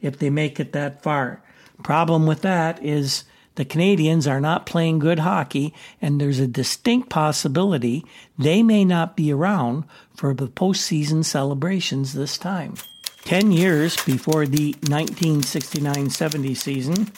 if 0.00 0.18
they 0.18 0.30
make 0.30 0.58
it 0.58 0.72
that 0.72 1.02
far. 1.02 1.42
Problem 1.82 2.26
with 2.26 2.42
that 2.42 2.82
is 2.82 3.24
the 3.58 3.64
Canadiens 3.64 4.30
are 4.30 4.40
not 4.40 4.66
playing 4.66 5.00
good 5.00 5.18
hockey, 5.18 5.74
and 6.00 6.20
there's 6.20 6.38
a 6.38 6.46
distinct 6.46 7.10
possibility 7.10 8.04
they 8.38 8.62
may 8.62 8.84
not 8.84 9.16
be 9.16 9.32
around 9.32 9.82
for 10.14 10.32
the 10.32 10.46
postseason 10.46 11.24
celebrations 11.24 12.12
this 12.12 12.38
time. 12.38 12.74
Ten 13.24 13.50
years 13.50 13.96
before 14.04 14.46
the 14.46 14.76
1969 14.82 16.08
70 16.08 16.54
season, 16.54 17.10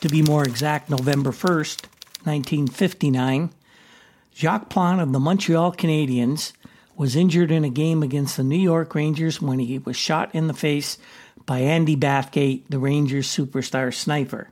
to 0.00 0.08
be 0.08 0.20
more 0.20 0.42
exact, 0.42 0.90
November 0.90 1.30
1st, 1.30 1.84
1959, 2.24 3.50
Jacques 4.34 4.68
Plante 4.68 5.00
of 5.00 5.12
the 5.12 5.20
Montreal 5.20 5.70
Canadiens 5.74 6.54
was 6.96 7.14
injured 7.14 7.52
in 7.52 7.62
a 7.62 7.70
game 7.70 8.02
against 8.02 8.36
the 8.36 8.42
New 8.42 8.58
York 8.58 8.96
Rangers 8.96 9.40
when 9.40 9.60
he 9.60 9.78
was 9.78 9.96
shot 9.96 10.34
in 10.34 10.48
the 10.48 10.54
face 10.54 10.98
by 11.46 11.60
Andy 11.60 11.94
Bathgate, 11.94 12.64
the 12.68 12.80
Rangers 12.80 13.28
superstar 13.28 13.94
sniper. 13.94 14.50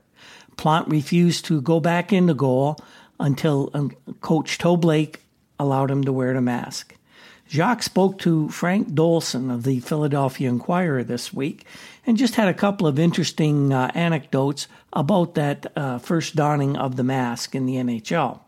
Plante 0.57 0.89
refused 0.91 1.45
to 1.47 1.61
go 1.61 1.81
back 1.81 2.13
into 2.13 2.35
goal 2.35 2.79
until 3.19 3.71
um, 3.75 3.93
Coach 4.21 4.59
Toe 4.59 4.77
Blake 4.77 5.21
allowed 5.59 5.91
him 5.91 6.05
to 6.05 6.13
wear 6.13 6.35
the 6.35 6.41
mask. 6.41 6.97
Jacques 7.49 7.83
spoke 7.83 8.19
to 8.21 8.49
Frank 8.49 8.93
Dolson 8.93 9.53
of 9.53 9.65
the 9.65 9.81
Philadelphia 9.81 10.49
Inquirer 10.49 11.05
this 11.05 11.35
week 11.35 11.67
and 12.07 12.17
just 12.17 12.37
had 12.37 12.49
a 12.49 12.55
couple 12.55 12.87
of 12.87 12.99
interesting 12.99 13.73
uh, 13.73 13.91
anecdotes 13.95 14.69
about 14.93 15.35
that 15.35 15.71
uh, 15.77 15.99
first 15.99 16.35
donning 16.35 16.77
of 16.77 16.97
the 16.97 17.05
mask 17.05 17.55
in 17.55 17.67
the 17.67 17.75
NHL. 17.75 18.41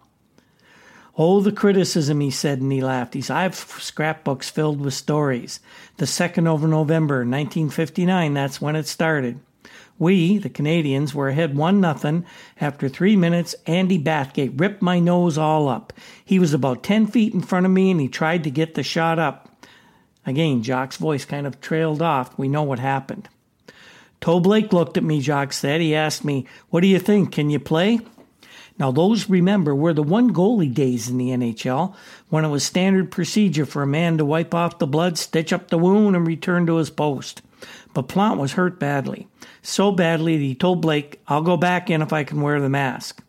Oh, 1.16 1.40
the 1.40 1.52
criticism, 1.52 2.20
he 2.20 2.30
said, 2.30 2.60
and 2.60 2.72
he 2.72 2.80
laughed. 2.80 3.14
He 3.14 3.20
said, 3.20 3.36
I 3.36 3.42
have 3.42 3.54
scrapbooks 3.54 4.50
filled 4.50 4.80
with 4.80 4.94
stories. 4.94 5.60
The 5.98 6.06
2nd 6.06 6.48
of 6.48 6.62
November, 6.62 7.18
1959, 7.18 8.34
that's 8.34 8.60
when 8.60 8.74
it 8.74 8.86
started. 8.88 9.38
We, 9.98 10.38
the 10.38 10.50
Canadiens, 10.50 11.14
were 11.14 11.28
ahead 11.28 11.56
1 11.56 11.80
nothing. 11.80 12.24
After 12.60 12.88
three 12.88 13.16
minutes, 13.16 13.54
Andy 13.66 13.98
Bathgate 13.98 14.58
ripped 14.60 14.82
my 14.82 14.98
nose 14.98 15.38
all 15.38 15.68
up. 15.68 15.92
He 16.24 16.38
was 16.38 16.52
about 16.52 16.82
10 16.82 17.06
feet 17.06 17.34
in 17.34 17.42
front 17.42 17.66
of 17.66 17.72
me 17.72 17.90
and 17.90 18.00
he 18.00 18.08
tried 18.08 18.44
to 18.44 18.50
get 18.50 18.74
the 18.74 18.82
shot 18.82 19.18
up. 19.18 19.48
Again, 20.26 20.62
Jacques' 20.62 20.94
voice 20.94 21.24
kind 21.24 21.46
of 21.46 21.60
trailed 21.60 22.02
off. 22.02 22.36
We 22.38 22.48
know 22.48 22.62
what 22.62 22.78
happened. 22.78 23.28
Toe 24.20 24.40
Blake 24.40 24.72
looked 24.72 24.96
at 24.96 25.04
me, 25.04 25.20
Jock 25.20 25.52
said. 25.52 25.80
He 25.80 25.94
asked 25.94 26.24
me, 26.24 26.46
What 26.70 26.80
do 26.80 26.86
you 26.86 26.98
think? 26.98 27.32
Can 27.32 27.50
you 27.50 27.58
play? 27.58 28.00
Now, 28.78 28.90
those, 28.90 29.28
remember, 29.28 29.74
were 29.74 29.92
the 29.92 30.02
one 30.02 30.32
goalie 30.32 30.72
days 30.72 31.08
in 31.08 31.18
the 31.18 31.28
NHL 31.28 31.94
when 32.28 32.44
it 32.44 32.48
was 32.48 32.64
standard 32.64 33.10
procedure 33.12 33.66
for 33.66 33.82
a 33.82 33.86
man 33.86 34.18
to 34.18 34.24
wipe 34.24 34.52
off 34.52 34.78
the 34.78 34.86
blood, 34.86 35.16
stitch 35.16 35.52
up 35.52 35.68
the 35.68 35.78
wound, 35.78 36.16
and 36.16 36.26
return 36.26 36.66
to 36.66 36.76
his 36.76 36.90
post. 36.90 37.42
But 37.92 38.08
Plante 38.08 38.40
was 38.40 38.54
hurt 38.54 38.80
badly. 38.80 39.28
So 39.66 39.90
badly 39.90 40.36
that 40.36 40.42
he 40.42 40.54
told 40.54 40.82
Blake, 40.82 41.20
I'll 41.26 41.40
go 41.40 41.56
back 41.56 41.88
in 41.88 42.02
if 42.02 42.12
I 42.12 42.22
can 42.22 42.42
wear 42.42 42.60
the 42.60 42.68
mask. 42.68 43.24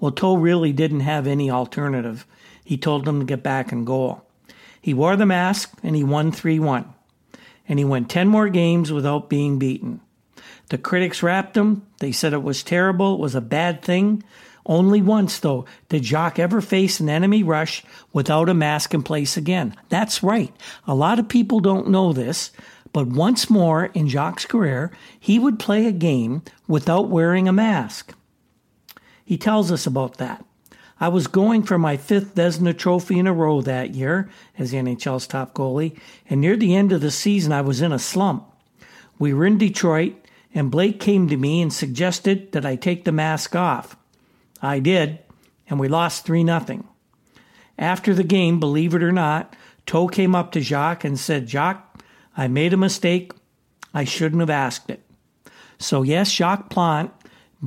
Well, 0.00 0.12
Toe 0.12 0.34
really 0.34 0.72
didn't 0.72 1.00
have 1.00 1.26
any 1.26 1.50
alternative. 1.50 2.26
He 2.64 2.78
told 2.78 3.06
him 3.06 3.20
to 3.20 3.26
get 3.26 3.42
back 3.42 3.70
in 3.70 3.84
goal. 3.84 4.24
He 4.80 4.94
wore 4.94 5.14
the 5.14 5.26
mask 5.26 5.76
and 5.82 5.94
he 5.94 6.02
won 6.02 6.32
3 6.32 6.58
1. 6.58 6.94
And 7.68 7.78
he 7.78 7.84
went 7.84 8.08
10 8.08 8.28
more 8.28 8.48
games 8.48 8.90
without 8.90 9.28
being 9.28 9.58
beaten. 9.58 10.00
The 10.70 10.78
critics 10.78 11.22
rapped 11.22 11.54
him. 11.54 11.86
They 11.98 12.12
said 12.12 12.32
it 12.32 12.42
was 12.42 12.62
terrible, 12.62 13.14
it 13.14 13.20
was 13.20 13.34
a 13.34 13.42
bad 13.42 13.82
thing. 13.82 14.22
Only 14.64 15.00
once, 15.02 15.38
though, 15.38 15.66
did 15.90 16.04
Jacques 16.04 16.38
ever 16.38 16.60
face 16.60 16.98
an 17.00 17.08
enemy 17.08 17.42
rush 17.42 17.82
without 18.12 18.48
a 18.48 18.54
mask 18.54 18.92
in 18.92 19.02
place 19.02 19.36
again. 19.36 19.74
That's 19.90 20.22
right. 20.22 20.54
A 20.86 20.94
lot 20.94 21.18
of 21.18 21.28
people 21.28 21.60
don't 21.60 21.88
know 21.88 22.12
this, 22.12 22.52
but 22.92 23.06
once 23.06 23.50
more 23.50 23.86
in 23.86 24.08
Jacques' 24.08 24.48
career, 24.48 24.90
he 25.18 25.38
would 25.38 25.58
play 25.58 25.86
a 25.86 25.92
game 25.92 26.42
without 26.66 27.08
wearing 27.08 27.48
a 27.48 27.52
mask. 27.52 28.14
He 29.24 29.36
tells 29.36 29.70
us 29.70 29.86
about 29.86 30.18
that. 30.18 30.44
I 31.00 31.08
was 31.08 31.26
going 31.26 31.62
for 31.62 31.78
my 31.78 31.96
fifth 31.96 32.34
Vezina 32.34 32.76
trophy 32.76 33.18
in 33.18 33.26
a 33.26 33.32
row 33.32 33.60
that 33.60 33.94
year 33.94 34.28
as 34.58 34.72
the 34.72 34.78
NHL's 34.78 35.26
top 35.26 35.54
goalie, 35.54 35.96
and 36.28 36.40
near 36.40 36.56
the 36.56 36.74
end 36.74 36.92
of 36.92 37.00
the 37.00 37.10
season, 37.10 37.52
I 37.52 37.60
was 37.60 37.80
in 37.80 37.92
a 37.92 37.98
slump. 37.98 38.44
We 39.18 39.32
were 39.32 39.46
in 39.46 39.58
Detroit, 39.58 40.14
and 40.54 40.70
Blake 40.70 40.98
came 40.98 41.28
to 41.28 41.36
me 41.36 41.62
and 41.62 41.72
suggested 41.72 42.52
that 42.52 42.66
I 42.66 42.74
take 42.74 43.04
the 43.04 43.12
mask 43.12 43.54
off. 43.54 43.96
I 44.60 44.80
did, 44.80 45.20
and 45.68 45.78
we 45.78 45.88
lost 45.88 46.24
3 46.24 46.44
0. 46.44 46.84
After 47.78 48.12
the 48.12 48.24
game, 48.24 48.58
believe 48.58 48.94
it 48.94 49.02
or 49.02 49.12
not, 49.12 49.54
Toe 49.86 50.08
came 50.08 50.34
up 50.34 50.50
to 50.52 50.60
Jacques 50.60 51.04
and 51.04 51.18
said, 51.18 51.48
Jacques, 51.48 51.87
I 52.38 52.46
made 52.46 52.72
a 52.72 52.78
mistake. 52.78 53.32
I 53.92 54.04
shouldn't 54.04 54.40
have 54.40 54.48
asked 54.48 54.88
it. 54.88 55.02
So, 55.78 56.02
yes, 56.02 56.30
Jacques 56.30 56.70
Plante 56.70 57.12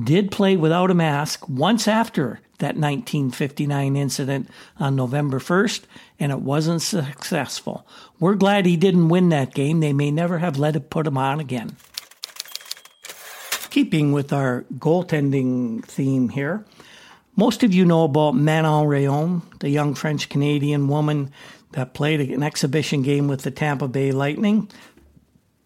did 0.02 0.30
play 0.30 0.56
without 0.56 0.90
a 0.90 0.94
mask 0.94 1.46
once 1.46 1.86
after 1.86 2.40
that 2.58 2.76
1959 2.76 3.96
incident 3.96 4.48
on 4.78 4.96
November 4.96 5.38
1st, 5.38 5.82
and 6.18 6.32
it 6.32 6.40
wasn't 6.40 6.80
successful. 6.80 7.86
We're 8.18 8.34
glad 8.34 8.64
he 8.64 8.76
didn't 8.78 9.08
win 9.08 9.28
that 9.28 9.52
game. 9.52 9.80
They 9.80 9.92
may 9.92 10.10
never 10.10 10.38
have 10.38 10.58
let 10.58 10.76
it 10.76 10.88
put 10.88 11.06
him 11.06 11.18
on 11.18 11.38
again. 11.38 11.76
Keeping 13.68 14.12
with 14.12 14.32
our 14.32 14.64
goaltending 14.78 15.84
theme 15.84 16.30
here, 16.30 16.64
most 17.36 17.62
of 17.62 17.74
you 17.74 17.84
know 17.84 18.04
about 18.04 18.34
Manon 18.34 18.86
Rhéaume, 18.86 19.42
the 19.60 19.70
young 19.70 19.94
French 19.94 20.28
Canadian 20.28 20.88
woman 20.88 21.30
that 21.72 21.94
played 21.94 22.20
an 22.20 22.42
exhibition 22.42 23.02
game 23.02 23.28
with 23.28 23.42
the 23.42 23.50
Tampa 23.50 23.88
Bay 23.88 24.12
Lightning. 24.12 24.70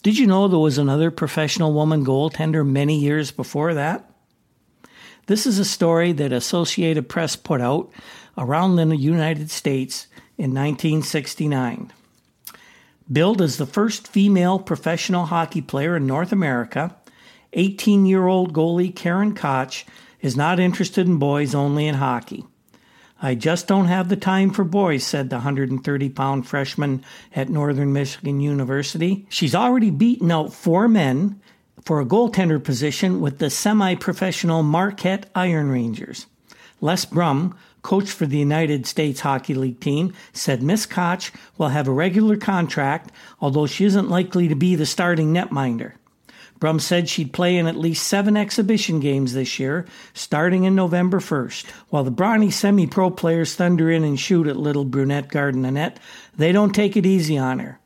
Did 0.02 0.18
you 0.18 0.26
know 0.26 0.48
there 0.48 0.58
was 0.58 0.78
another 0.78 1.10
professional 1.10 1.72
woman 1.72 2.04
goaltender 2.04 2.66
many 2.66 2.98
years 2.98 3.30
before 3.30 3.74
that? 3.74 4.08
This 5.26 5.46
is 5.46 5.58
a 5.58 5.64
story 5.64 6.12
that 6.12 6.32
Associated 6.32 7.08
Press 7.08 7.34
put 7.34 7.60
out 7.60 7.90
around 8.38 8.76
the 8.76 8.96
United 8.96 9.50
States 9.50 10.06
in 10.38 10.54
1969. 10.54 11.92
Billed 13.10 13.42
as 13.42 13.56
the 13.56 13.66
first 13.66 14.06
female 14.06 14.58
professional 14.58 15.26
hockey 15.26 15.60
player 15.60 15.96
in 15.96 16.06
North 16.06 16.32
America, 16.32 16.94
18 17.52 18.06
year 18.06 18.26
old 18.26 18.52
goalie 18.52 18.94
Karen 18.94 19.34
Koch 19.34 19.84
is 20.20 20.36
not 20.36 20.60
interested 20.60 21.06
in 21.06 21.18
boys 21.18 21.54
only 21.54 21.86
in 21.86 21.96
hockey. 21.96 22.44
I 23.20 23.34
just 23.34 23.66
don't 23.66 23.86
have 23.86 24.08
the 24.08 24.16
time 24.16 24.50
for 24.50 24.62
boys, 24.62 25.04
said 25.04 25.30
the 25.30 25.36
130 25.36 26.08
pound 26.10 26.46
freshman 26.46 27.02
at 27.34 27.48
Northern 27.48 27.92
Michigan 27.92 28.40
University. 28.40 29.26
She's 29.30 29.54
already 29.54 29.90
beaten 29.90 30.30
out 30.30 30.52
four 30.52 30.86
men 30.86 31.40
for 31.82 32.00
a 32.00 32.06
goaltender 32.06 32.62
position 32.62 33.20
with 33.20 33.38
the 33.38 33.48
semi 33.48 33.94
professional 33.94 34.62
Marquette 34.62 35.30
Iron 35.34 35.70
Rangers. 35.70 36.26
Les 36.82 37.06
Brum, 37.06 37.56
coach 37.80 38.10
for 38.10 38.26
the 38.26 38.38
United 38.38 38.86
States 38.86 39.20
Hockey 39.20 39.54
League 39.54 39.80
team, 39.80 40.12
said 40.34 40.62
Miss 40.62 40.84
Koch 40.84 41.32
will 41.56 41.68
have 41.68 41.88
a 41.88 41.92
regular 41.92 42.36
contract, 42.36 43.12
although 43.40 43.66
she 43.66 43.86
isn't 43.86 44.10
likely 44.10 44.48
to 44.48 44.54
be 44.54 44.74
the 44.74 44.84
starting 44.84 45.32
netminder. 45.32 45.92
Brum 46.58 46.80
said 46.80 47.08
she'd 47.08 47.32
play 47.32 47.56
in 47.56 47.66
at 47.66 47.76
least 47.76 48.06
seven 48.06 48.36
exhibition 48.36 49.00
games 49.00 49.34
this 49.34 49.58
year, 49.58 49.86
starting 50.14 50.64
in 50.64 50.74
November 50.74 51.20
1st. 51.20 51.66
While 51.90 52.04
the 52.04 52.10
brawny 52.10 52.50
semi 52.50 52.86
pro 52.86 53.10
players 53.10 53.54
thunder 53.54 53.90
in 53.90 54.04
and 54.04 54.18
shoot 54.18 54.46
at 54.46 54.56
little 54.56 54.84
brunette 54.84 55.28
Gardner-Annette, 55.28 55.98
they 56.36 56.52
don't 56.52 56.74
take 56.74 56.96
it 56.96 57.06
easy 57.06 57.36
on 57.36 57.58
her. 57.58 57.78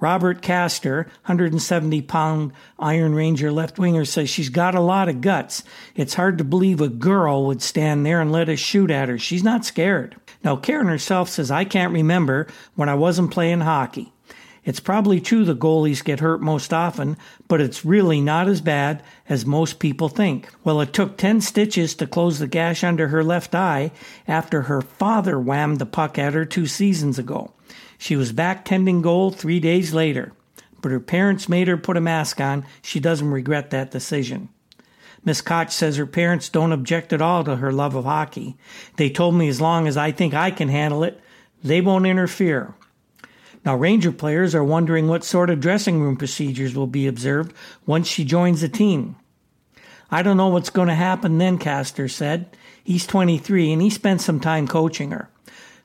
Robert 0.00 0.40
Castor, 0.40 1.04
170 1.26 2.00
pound 2.02 2.52
Iron 2.78 3.14
Ranger 3.14 3.52
left 3.52 3.78
winger, 3.78 4.06
says 4.06 4.30
she's 4.30 4.48
got 4.48 4.74
a 4.74 4.80
lot 4.80 5.10
of 5.10 5.20
guts. 5.20 5.62
It's 5.94 6.14
hard 6.14 6.38
to 6.38 6.44
believe 6.44 6.80
a 6.80 6.88
girl 6.88 7.46
would 7.46 7.60
stand 7.60 8.06
there 8.06 8.20
and 8.20 8.32
let 8.32 8.48
us 8.48 8.58
shoot 8.58 8.90
at 8.90 9.10
her. 9.10 9.18
She's 9.18 9.44
not 9.44 9.66
scared. 9.66 10.16
Now, 10.42 10.56
Karen 10.56 10.86
herself 10.86 11.28
says, 11.28 11.50
I 11.50 11.64
can't 11.64 11.92
remember 11.92 12.46
when 12.74 12.88
I 12.88 12.94
wasn't 12.94 13.30
playing 13.30 13.60
hockey. 13.60 14.12
It's 14.70 14.78
probably 14.78 15.20
true 15.20 15.44
the 15.44 15.56
goalies 15.56 16.04
get 16.04 16.20
hurt 16.20 16.40
most 16.40 16.72
often, 16.72 17.16
but 17.48 17.60
it's 17.60 17.84
really 17.84 18.20
not 18.20 18.46
as 18.46 18.60
bad 18.60 19.02
as 19.28 19.44
most 19.44 19.80
people 19.80 20.08
think. 20.08 20.48
Well, 20.62 20.80
it 20.80 20.92
took 20.92 21.16
10 21.16 21.40
stitches 21.40 21.92
to 21.96 22.06
close 22.06 22.38
the 22.38 22.46
gash 22.46 22.84
under 22.84 23.08
her 23.08 23.24
left 23.24 23.52
eye 23.52 23.90
after 24.28 24.62
her 24.62 24.80
father 24.80 25.40
whammed 25.40 25.80
the 25.80 25.86
puck 25.86 26.20
at 26.20 26.34
her 26.34 26.44
two 26.44 26.66
seasons 26.66 27.18
ago. 27.18 27.50
She 27.98 28.14
was 28.14 28.30
back 28.30 28.64
tending 28.64 29.02
goal 29.02 29.32
three 29.32 29.58
days 29.58 29.92
later, 29.92 30.34
but 30.80 30.92
her 30.92 31.00
parents 31.00 31.48
made 31.48 31.66
her 31.66 31.76
put 31.76 31.96
a 31.96 32.00
mask 32.00 32.40
on. 32.40 32.64
She 32.80 33.00
doesn't 33.00 33.28
regret 33.28 33.70
that 33.70 33.90
decision. 33.90 34.50
Miss 35.24 35.40
Koch 35.40 35.72
says 35.72 35.96
her 35.96 36.06
parents 36.06 36.48
don't 36.48 36.70
object 36.70 37.12
at 37.12 37.20
all 37.20 37.42
to 37.42 37.56
her 37.56 37.72
love 37.72 37.96
of 37.96 38.04
hockey. 38.04 38.56
They 38.98 39.10
told 39.10 39.34
me 39.34 39.48
as 39.48 39.60
long 39.60 39.88
as 39.88 39.96
I 39.96 40.12
think 40.12 40.32
I 40.32 40.52
can 40.52 40.68
handle 40.68 41.02
it, 41.02 41.20
they 41.60 41.80
won't 41.80 42.06
interfere. 42.06 42.76
Now, 43.64 43.76
Ranger 43.76 44.12
players 44.12 44.54
are 44.54 44.64
wondering 44.64 45.06
what 45.06 45.24
sort 45.24 45.50
of 45.50 45.60
dressing 45.60 46.00
room 46.00 46.16
procedures 46.16 46.74
will 46.74 46.86
be 46.86 47.06
observed 47.06 47.54
once 47.86 48.08
she 48.08 48.24
joins 48.24 48.60
the 48.60 48.68
team. 48.68 49.16
I 50.10 50.22
don't 50.22 50.36
know 50.36 50.48
what's 50.48 50.70
going 50.70 50.88
to 50.88 50.94
happen 50.94 51.38
then, 51.38 51.58
Castor 51.58 52.08
said. 52.08 52.56
He's 52.82 53.06
23 53.06 53.72
and 53.72 53.80
he 53.80 53.90
spent 53.90 54.20
some 54.20 54.40
time 54.40 54.66
coaching 54.66 55.12
her. 55.12 55.29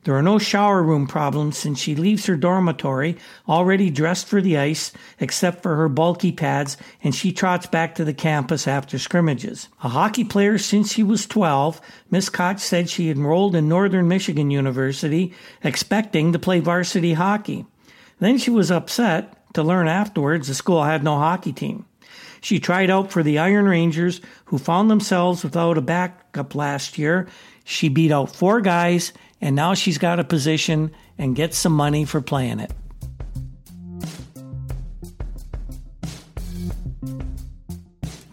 There 0.06 0.14
are 0.14 0.22
no 0.22 0.38
shower 0.38 0.84
room 0.84 1.08
problems 1.08 1.58
since 1.58 1.80
she 1.80 1.96
leaves 1.96 2.26
her 2.26 2.36
dormitory 2.36 3.16
already 3.48 3.90
dressed 3.90 4.28
for 4.28 4.40
the 4.40 4.56
ice, 4.56 4.92
except 5.18 5.64
for 5.64 5.74
her 5.74 5.88
bulky 5.88 6.30
pads, 6.30 6.76
and 7.02 7.12
she 7.12 7.32
trots 7.32 7.66
back 7.66 7.96
to 7.96 8.04
the 8.04 8.14
campus 8.14 8.68
after 8.68 9.00
scrimmages. 9.00 9.68
A 9.82 9.88
hockey 9.88 10.22
player 10.22 10.58
since 10.58 10.92
she 10.92 11.02
was 11.02 11.26
12, 11.26 11.80
Miss 12.08 12.28
Koch 12.28 12.60
said 12.60 12.88
she 12.88 13.10
enrolled 13.10 13.56
in 13.56 13.68
Northern 13.68 14.06
Michigan 14.06 14.52
University 14.52 15.34
expecting 15.64 16.32
to 16.32 16.38
play 16.38 16.60
varsity 16.60 17.14
hockey. 17.14 17.66
Then 18.20 18.38
she 18.38 18.52
was 18.52 18.70
upset 18.70 19.52
to 19.54 19.64
learn 19.64 19.88
afterwards 19.88 20.46
the 20.46 20.54
school 20.54 20.84
had 20.84 21.02
no 21.02 21.16
hockey 21.16 21.52
team. 21.52 21.84
She 22.40 22.60
tried 22.60 22.90
out 22.90 23.10
for 23.10 23.24
the 23.24 23.40
Iron 23.40 23.64
Rangers, 23.64 24.20
who 24.44 24.58
found 24.58 24.88
themselves 24.88 25.42
without 25.42 25.76
a 25.76 25.80
backup 25.80 26.54
last 26.54 26.96
year. 26.96 27.26
She 27.64 27.88
beat 27.88 28.12
out 28.12 28.36
four 28.36 28.60
guys 28.60 29.12
and 29.40 29.56
now 29.56 29.74
she's 29.74 29.98
got 29.98 30.18
a 30.18 30.24
position 30.24 30.90
and 31.18 31.36
gets 31.36 31.58
some 31.58 31.72
money 31.72 32.04
for 32.04 32.20
playing 32.20 32.60
it. 32.60 32.72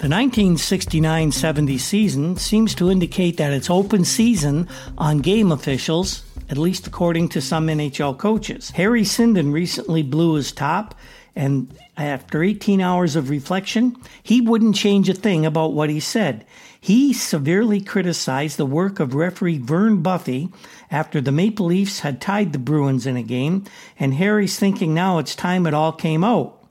The 0.03 0.09
1969 0.09 1.31
70 1.31 1.77
season 1.77 2.35
seems 2.35 2.75
to 2.75 2.91
indicate 2.91 3.37
that 3.37 3.53
it's 3.53 3.69
open 3.69 4.03
season 4.03 4.67
on 4.97 5.19
game 5.19 5.49
officials, 5.49 6.25
at 6.49 6.57
least 6.57 6.87
according 6.87 7.29
to 7.29 7.41
some 7.41 7.67
NHL 7.67 8.17
coaches. 8.17 8.71
Harry 8.71 9.03
Sinden 9.03 9.53
recently 9.53 10.03
blew 10.03 10.33
his 10.33 10.51
top, 10.51 10.93
and 11.37 11.73
after 11.95 12.43
18 12.43 12.81
hours 12.81 13.15
of 13.15 13.29
reflection, 13.29 13.95
he 14.21 14.41
wouldn't 14.41 14.75
change 14.75 15.07
a 15.07 15.13
thing 15.13 15.45
about 15.45 15.71
what 15.71 15.89
he 15.89 16.01
said. 16.01 16.45
He 16.81 17.13
severely 17.13 17.79
criticized 17.79 18.57
the 18.57 18.65
work 18.65 18.99
of 18.99 19.15
referee 19.15 19.59
Vern 19.59 20.01
Buffey 20.03 20.49
after 20.93 21.19
the 21.19 21.31
Maple 21.31 21.65
Leafs 21.65 22.01
had 22.01 22.21
tied 22.21 22.53
the 22.53 22.59
Bruins 22.59 23.07
in 23.07 23.17
a 23.17 23.23
game, 23.23 23.65
and 23.99 24.13
Harry's 24.13 24.57
thinking 24.57 24.93
now 24.93 25.17
it's 25.17 25.35
time 25.35 25.65
it 25.65 25.73
all 25.73 25.91
came 25.91 26.23
out. 26.23 26.63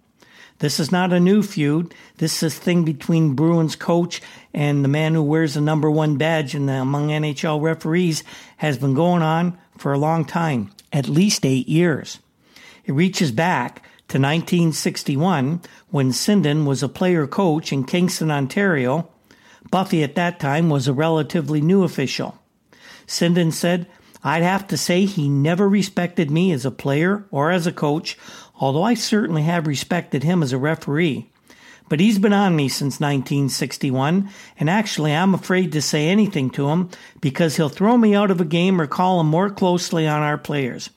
This 0.60 0.78
is 0.78 0.92
not 0.92 1.12
a 1.12 1.18
new 1.18 1.42
feud. 1.42 1.92
This 2.18 2.40
is 2.40 2.56
a 2.56 2.60
thing 2.60 2.84
between 2.84 3.34
Bruins 3.34 3.74
coach 3.74 4.22
and 4.54 4.84
the 4.84 4.88
man 4.88 5.14
who 5.14 5.22
wears 5.24 5.54
the 5.54 5.60
number 5.60 5.90
one 5.90 6.18
badge 6.18 6.52
the, 6.52 6.58
among 6.58 7.08
NHL 7.08 7.60
referees 7.60 8.22
has 8.58 8.78
been 8.78 8.94
going 8.94 9.22
on 9.22 9.58
for 9.76 9.92
a 9.92 9.98
long 9.98 10.24
time, 10.24 10.70
at 10.92 11.08
least 11.08 11.44
eight 11.44 11.68
years. 11.68 12.20
It 12.84 12.92
reaches 12.92 13.32
back 13.32 13.82
to 14.06 14.18
1961 14.18 15.62
when 15.90 16.10
Sinden 16.10 16.64
was 16.64 16.84
a 16.84 16.88
player 16.88 17.26
coach 17.26 17.72
in 17.72 17.82
Kingston, 17.82 18.30
Ontario, 18.30 19.08
Buffey 19.72 20.04
at 20.04 20.14
that 20.14 20.38
time 20.38 20.68
was 20.68 20.86
a 20.86 20.92
relatively 20.92 21.60
new 21.60 21.82
official. 21.82 22.38
Sinden 23.06 23.52
said, 23.52 23.88
I'd 24.24 24.42
have 24.42 24.68
to 24.68 24.76
say 24.76 25.04
he 25.04 25.28
never 25.28 25.68
respected 25.68 26.30
me 26.30 26.52
as 26.52 26.64
a 26.64 26.70
player 26.70 27.24
or 27.30 27.50
as 27.50 27.66
a 27.66 27.72
coach, 27.72 28.16
although 28.60 28.84
I 28.84 28.94
certainly 28.94 29.42
have 29.42 29.66
respected 29.66 30.22
him 30.22 30.42
as 30.42 30.52
a 30.52 30.58
referee. 30.58 31.28
But 31.88 32.00
he's 32.00 32.18
been 32.18 32.32
on 32.32 32.56
me 32.56 32.68
since 32.68 33.00
1961, 33.00 34.30
and 34.58 34.70
actually 34.70 35.12
I'm 35.14 35.34
afraid 35.34 35.72
to 35.72 35.82
say 35.82 36.08
anything 36.08 36.48
to 36.50 36.68
him 36.68 36.88
because 37.20 37.56
he'll 37.56 37.68
throw 37.68 37.96
me 37.96 38.14
out 38.14 38.30
of 38.30 38.40
a 38.40 38.46
game 38.46 38.80
or 38.80 38.86
call 38.86 39.20
him 39.20 39.26
more 39.26 39.50
closely 39.50 40.06
on 40.06 40.22
our 40.22 40.38
players. 40.38 40.90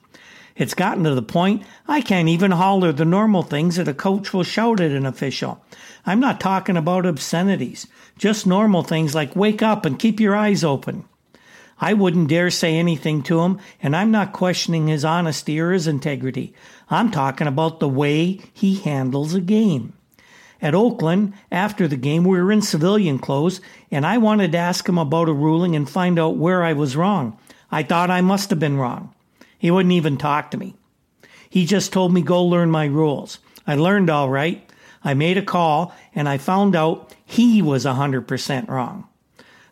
It's 0.56 0.74
gotten 0.74 1.04
to 1.04 1.14
the 1.14 1.22
point 1.22 1.64
I 1.88 2.00
can't 2.00 2.30
even 2.30 2.52
holler 2.52 2.94
the 2.94 3.04
normal 3.04 3.44
things 3.44 3.76
that 3.76 3.90
a 3.90 3.94
coach 3.94 4.34
will 4.34 4.44
shout 4.44 4.80
at 4.80 4.92
an 4.92 5.06
official. 5.06 5.62
I'm 6.06 6.22
not 6.22 6.40
talking 6.40 6.78
about 6.78 7.06
obscenities, 7.06 7.88
just 8.18 8.48
normal 8.48 8.84
things 8.84 9.14
like 9.14 9.36
wake 9.36 9.62
up 9.62 9.86
and 9.86 10.00
keep 10.00 10.20
your 10.20 10.36
eyes 10.36 10.64
open. 10.64 11.04
I 11.80 11.94
wouldn't 11.94 12.30
dare 12.30 12.50
say 12.50 12.78
anything 12.78 13.22
to 13.24 13.42
him, 13.42 13.60
and 13.82 13.96
I'm 13.96 14.12
not 14.12 14.32
questioning 14.32 14.88
his 14.88 15.04
honesty 15.04 15.60
or 15.60 15.72
his 15.72 15.88
integrity. 15.88 16.54
I'm 16.90 17.12
talking 17.12 17.48
about 17.48 17.80
the 17.80 17.90
way 17.90 18.40
he 18.54 18.76
handles 18.76 19.34
a 19.34 19.42
game. 19.42 19.94
At 20.62 20.74
Oakland, 20.74 21.34
after 21.52 21.88
the 21.88 21.98
game, 21.98 22.24
we 22.24 22.42
were 22.42 22.52
in 22.52 22.62
civilian 22.62 23.20
clothes, 23.20 23.60
and 23.92 24.06
I 24.06 24.18
wanted 24.18 24.54
to 24.54 24.58
ask 24.58 24.88
him 24.88 24.98
about 24.98 25.28
a 25.28 25.34
ruling 25.34 25.76
and 25.76 25.90
find 25.90 26.18
out 26.18 26.38
where 26.38 26.64
I 26.64 26.74
was 26.74 26.96
wrong. 26.96 27.38
I 27.72 27.84
thought 27.84 28.10
I 28.10 28.22
must 28.22 28.50
have 28.52 28.60
been 28.60 28.78
wrong. 28.78 29.14
He 29.58 29.70
wouldn't 29.70 29.94
even 29.94 30.18
talk 30.18 30.52
to 30.52 30.58
me. 30.58 30.76
He 31.50 31.66
just 31.66 31.92
told 31.92 32.14
me 32.14 32.22
go 32.22 32.44
learn 32.44 32.72
my 32.72 32.86
rules. 32.86 33.40
I 33.68 33.76
learned 33.76 34.10
all 34.10 34.30
right. 34.30 34.70
I 35.04 35.14
made 35.14 35.38
a 35.38 35.42
call 35.42 35.94
and 36.14 36.28
I 36.28 36.38
found 36.38 36.76
out 36.76 37.14
he 37.26 37.62
was 37.62 37.86
100% 37.86 38.68
wrong. 38.68 39.08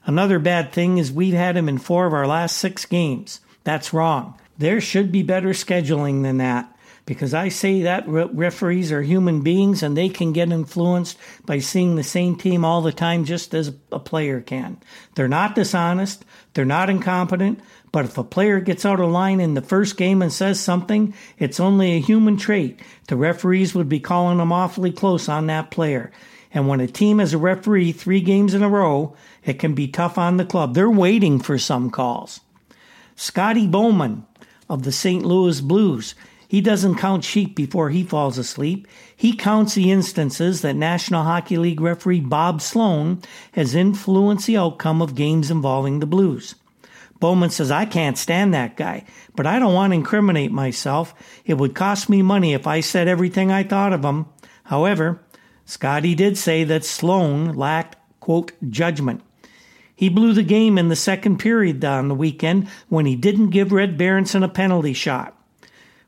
Another 0.05 0.39
bad 0.39 0.71
thing 0.71 0.97
is 0.97 1.11
we've 1.11 1.33
had 1.33 1.55
him 1.55 1.69
in 1.69 1.77
four 1.77 2.05
of 2.05 2.13
our 2.13 2.27
last 2.27 2.57
six 2.57 2.85
games. 2.85 3.39
That's 3.63 3.93
wrong. 3.93 4.39
There 4.57 4.81
should 4.81 5.11
be 5.11 5.23
better 5.23 5.49
scheduling 5.49 6.23
than 6.23 6.37
that 6.37 6.69
because 7.05 7.33
I 7.33 7.49
say 7.49 7.81
that 7.81 8.07
re- 8.07 8.29
referees 8.31 8.91
are 8.91 9.01
human 9.01 9.41
beings 9.41 9.83
and 9.83 9.95
they 9.95 10.09
can 10.09 10.31
get 10.33 10.51
influenced 10.51 11.17
by 11.45 11.59
seeing 11.59 11.95
the 11.95 12.03
same 12.03 12.35
team 12.35 12.63
all 12.63 12.81
the 12.81 12.91
time 12.91 13.25
just 13.25 13.53
as 13.53 13.73
a 13.91 13.99
player 13.99 14.41
can. 14.41 14.77
They're 15.15 15.27
not 15.27 15.55
dishonest, 15.55 16.23
they're 16.53 16.65
not 16.65 16.89
incompetent, 16.89 17.59
but 17.91 18.05
if 18.05 18.17
a 18.17 18.23
player 18.23 18.59
gets 18.59 18.85
out 18.85 18.99
of 18.99 19.09
line 19.09 19.39
in 19.39 19.53
the 19.53 19.61
first 19.61 19.97
game 19.97 20.21
and 20.21 20.31
says 20.31 20.59
something, 20.59 21.13
it's 21.37 21.59
only 21.59 21.93
a 21.93 22.01
human 22.01 22.37
trait. 22.37 22.79
The 23.07 23.17
referees 23.17 23.75
would 23.75 23.89
be 23.89 23.99
calling 23.99 24.37
them 24.37 24.51
awfully 24.51 24.91
close 24.91 25.27
on 25.27 25.47
that 25.47 25.71
player. 25.71 26.11
And 26.53 26.67
when 26.67 26.79
a 26.79 26.87
team 26.87 27.19
has 27.19 27.33
a 27.33 27.37
referee 27.37 27.91
three 27.93 28.21
games 28.21 28.53
in 28.53 28.61
a 28.61 28.69
row, 28.69 29.15
it 29.45 29.59
can 29.59 29.73
be 29.73 29.87
tough 29.87 30.17
on 30.17 30.37
the 30.37 30.45
club. 30.45 30.73
They're 30.73 30.89
waiting 30.89 31.39
for 31.39 31.57
some 31.57 31.89
calls. 31.89 32.39
Scotty 33.15 33.67
Bowman 33.67 34.25
of 34.69 34.83
the 34.83 34.91
St. 34.91 35.25
Louis 35.25 35.61
Blues 35.61 36.15
he 36.53 36.61
doesn't 36.61 36.97
count 36.99 37.23
sheep 37.23 37.55
before 37.55 37.89
he 37.89 38.03
falls 38.03 38.37
asleep. 38.37 38.87
He 39.15 39.35
counts 39.35 39.73
the 39.73 39.89
instances 39.89 40.61
that 40.61 40.75
National 40.75 41.23
Hockey 41.23 41.57
League 41.57 41.81
referee 41.81 42.19
Bob 42.19 42.61
Sloan 42.61 43.23
has 43.53 43.73
influenced 43.73 44.45
the 44.45 44.57
outcome 44.57 45.01
of 45.01 45.15
games 45.15 45.49
involving 45.49 45.99
the 45.99 46.05
Blues. 46.05 46.53
Bowman 47.19 47.49
says, 47.49 47.71
I 47.71 47.85
can't 47.85 48.19
stand 48.19 48.53
that 48.53 48.77
guy, 48.77 49.03
but 49.35 49.47
I 49.47 49.57
don't 49.57 49.73
want 49.73 49.93
to 49.93 49.95
incriminate 49.95 50.51
myself. 50.51 51.15
It 51.43 51.55
would 51.55 51.73
cost 51.73 52.07
me 52.07 52.21
money 52.21 52.53
if 52.53 52.67
I 52.67 52.81
said 52.81 53.07
everything 53.07 53.51
I 53.51 53.63
thought 53.63 53.91
of 53.91 54.05
him. 54.05 54.27
However, 54.65 55.23
Scotty 55.65 56.13
did 56.13 56.37
say 56.37 56.63
that 56.65 56.85
Sloan 56.85 57.53
lacked, 57.53 57.95
quote, 58.19 58.51
judgment. 58.69 59.23
He 60.03 60.09
blew 60.09 60.33
the 60.33 60.43
game 60.43 60.77
in 60.77 60.89
the 60.89 60.97
second 60.97 61.37
period 61.37 61.85
on 61.85 62.09
the 62.09 62.13
weekend 62.13 62.67
when 62.89 63.05
he 63.05 63.15
didn't 63.15 63.51
give 63.51 63.71
Red 63.71 63.97
Berenson 63.97 64.43
a 64.43 64.49
penalty 64.49 64.91
shot. 64.91 65.33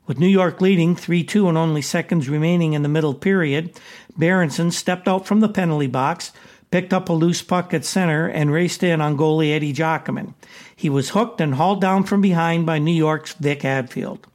With 0.06 0.18
New 0.18 0.28
York 0.28 0.60
leading 0.60 0.94
3 0.94 1.24
2 1.24 1.48
and 1.48 1.56
only 1.56 1.80
seconds 1.80 2.28
remaining 2.28 2.74
in 2.74 2.82
the 2.82 2.90
middle 2.90 3.14
period, 3.14 3.80
Berenson 4.14 4.70
stepped 4.70 5.08
out 5.08 5.26
from 5.26 5.40
the 5.40 5.48
penalty 5.48 5.86
box, 5.86 6.32
picked 6.70 6.92
up 6.92 7.08
a 7.08 7.14
loose 7.14 7.40
puck 7.40 7.72
at 7.72 7.86
center, 7.86 8.28
and 8.28 8.52
raced 8.52 8.82
in 8.82 9.00
on 9.00 9.16
goalie 9.16 9.54
Eddie 9.54 9.72
Giacomin. 9.72 10.34
He 10.76 10.90
was 10.90 11.08
hooked 11.16 11.40
and 11.40 11.54
hauled 11.54 11.80
down 11.80 12.04
from 12.04 12.20
behind 12.20 12.66
by 12.66 12.78
New 12.78 12.92
York's 12.92 13.32
Vic 13.32 13.62
Hadfield. 13.62 14.26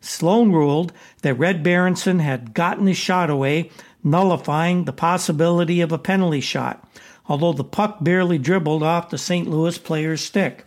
Sloan 0.00 0.50
ruled 0.50 0.94
that 1.20 1.34
Red 1.34 1.62
Berenson 1.62 2.20
had 2.20 2.54
gotten 2.54 2.86
his 2.86 2.96
shot 2.96 3.28
away, 3.28 3.70
nullifying 4.02 4.86
the 4.86 4.94
possibility 4.94 5.82
of 5.82 5.92
a 5.92 5.98
penalty 5.98 6.40
shot, 6.40 6.88
although 7.28 7.52
the 7.52 7.64
puck 7.64 7.98
barely 8.00 8.38
dribbled 8.38 8.82
off 8.82 9.10
the 9.10 9.18
St. 9.18 9.48
Louis 9.48 9.78
player's 9.78 10.20
stick. 10.20 10.66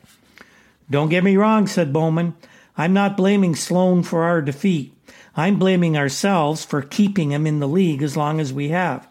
Don't 0.89 1.09
get 1.09 1.23
me 1.23 1.37
wrong, 1.37 1.67
said 1.67 1.93
Bowman. 1.93 2.35
I'm 2.77 2.93
not 2.93 3.17
blaming 3.17 3.55
Sloan 3.55 4.03
for 4.03 4.23
our 4.23 4.41
defeat. 4.41 4.93
I'm 5.35 5.59
blaming 5.59 5.97
ourselves 5.97 6.65
for 6.65 6.81
keeping 6.81 7.31
him 7.31 7.45
in 7.45 7.59
the 7.59 7.67
league 7.67 8.01
as 8.01 8.17
long 8.17 8.39
as 8.39 8.53
we 8.53 8.69
have. 8.69 9.07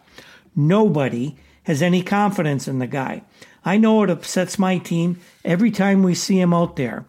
Nobody 0.54 1.36
has 1.64 1.82
any 1.82 2.02
confidence 2.02 2.66
in 2.66 2.78
the 2.78 2.86
guy. 2.86 3.22
I 3.64 3.76
know 3.76 4.02
it 4.02 4.10
upsets 4.10 4.58
my 4.58 4.78
team 4.78 5.18
every 5.44 5.70
time 5.70 6.02
we 6.02 6.14
see 6.14 6.40
him 6.40 6.54
out 6.54 6.76
there. 6.76 7.04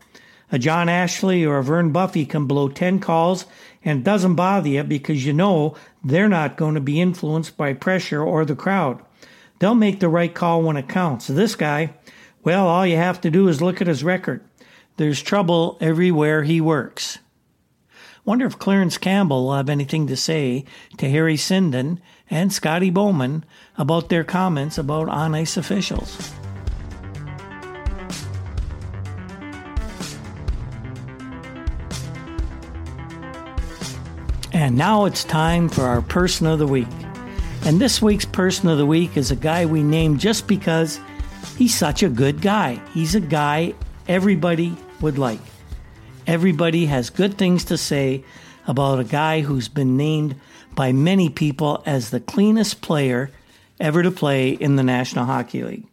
A 0.51 0.57
John 0.57 0.89
Ashley 0.89 1.45
or 1.45 1.57
a 1.57 1.63
Vern 1.63 1.91
Buffey 1.91 2.25
can 2.25 2.45
blow 2.45 2.69
10 2.69 2.99
calls 2.99 3.45
and 3.83 4.03
doesn't 4.03 4.35
bother 4.35 4.69
you 4.69 4.83
because 4.83 5.25
you 5.25 5.33
know 5.33 5.75
they're 6.03 6.29
not 6.29 6.57
going 6.57 6.75
to 6.75 6.81
be 6.81 6.99
influenced 6.99 7.57
by 7.57 7.73
pressure 7.73 8.21
or 8.21 8.45
the 8.45 8.55
crowd. 8.55 9.01
They'll 9.59 9.75
make 9.75 9.99
the 9.99 10.09
right 10.09 10.33
call 10.33 10.61
when 10.61 10.77
it 10.77 10.87
counts. 10.87 11.27
This 11.27 11.55
guy, 11.55 11.93
well, 12.43 12.67
all 12.67 12.85
you 12.85 12.97
have 12.97 13.21
to 13.21 13.31
do 13.31 13.47
is 13.47 13.61
look 13.61 13.81
at 13.81 13.87
his 13.87 14.03
record. 14.03 14.41
There's 14.97 15.21
trouble 15.21 15.77
everywhere 15.79 16.43
he 16.43 16.61
works. 16.61 17.19
Wonder 18.25 18.45
if 18.45 18.59
Clarence 18.59 18.97
Campbell 18.97 19.45
will 19.45 19.55
have 19.55 19.69
anything 19.69 20.07
to 20.07 20.17
say 20.17 20.65
to 20.97 21.09
Harry 21.09 21.37
Sinden 21.37 21.99
and 22.29 22.51
Scotty 22.51 22.89
Bowman 22.89 23.45
about 23.77 24.09
their 24.09 24.23
comments 24.23 24.77
about 24.77 25.07
on 25.07 25.33
ice 25.33 25.55
officials. 25.55 26.31
And 34.51 34.75
now 34.75 35.05
it's 35.05 35.23
time 35.23 35.69
for 35.69 35.83
our 35.83 36.01
person 36.01 36.47
of 36.47 36.59
the 36.59 36.67
week. 36.67 36.87
And 37.67 37.81
this 37.81 38.01
week's 38.01 38.23
person 38.23 38.69
of 38.69 38.77
the 38.77 38.85
week 38.85 39.17
is 39.17 39.29
a 39.29 39.35
guy 39.35 39.65
we 39.65 39.83
named 39.83 40.21
just 40.21 40.47
because 40.47 41.01
he's 41.57 41.75
such 41.75 42.01
a 42.01 42.07
good 42.07 42.41
guy. 42.41 42.79
He's 42.93 43.13
a 43.13 43.19
guy 43.19 43.73
everybody 44.07 44.73
would 45.01 45.17
like. 45.17 45.41
Everybody 46.25 46.85
has 46.85 47.09
good 47.09 47.37
things 47.37 47.65
to 47.65 47.77
say 47.77 48.23
about 48.67 49.01
a 49.01 49.03
guy 49.03 49.41
who's 49.41 49.67
been 49.67 49.97
named 49.97 50.39
by 50.75 50.93
many 50.93 51.29
people 51.29 51.83
as 51.85 52.09
the 52.09 52.21
cleanest 52.21 52.79
player 52.79 53.31
ever 53.81 54.01
to 54.01 54.11
play 54.11 54.51
in 54.51 54.77
the 54.77 54.83
National 54.83 55.25
Hockey 55.25 55.61
League. 55.61 55.87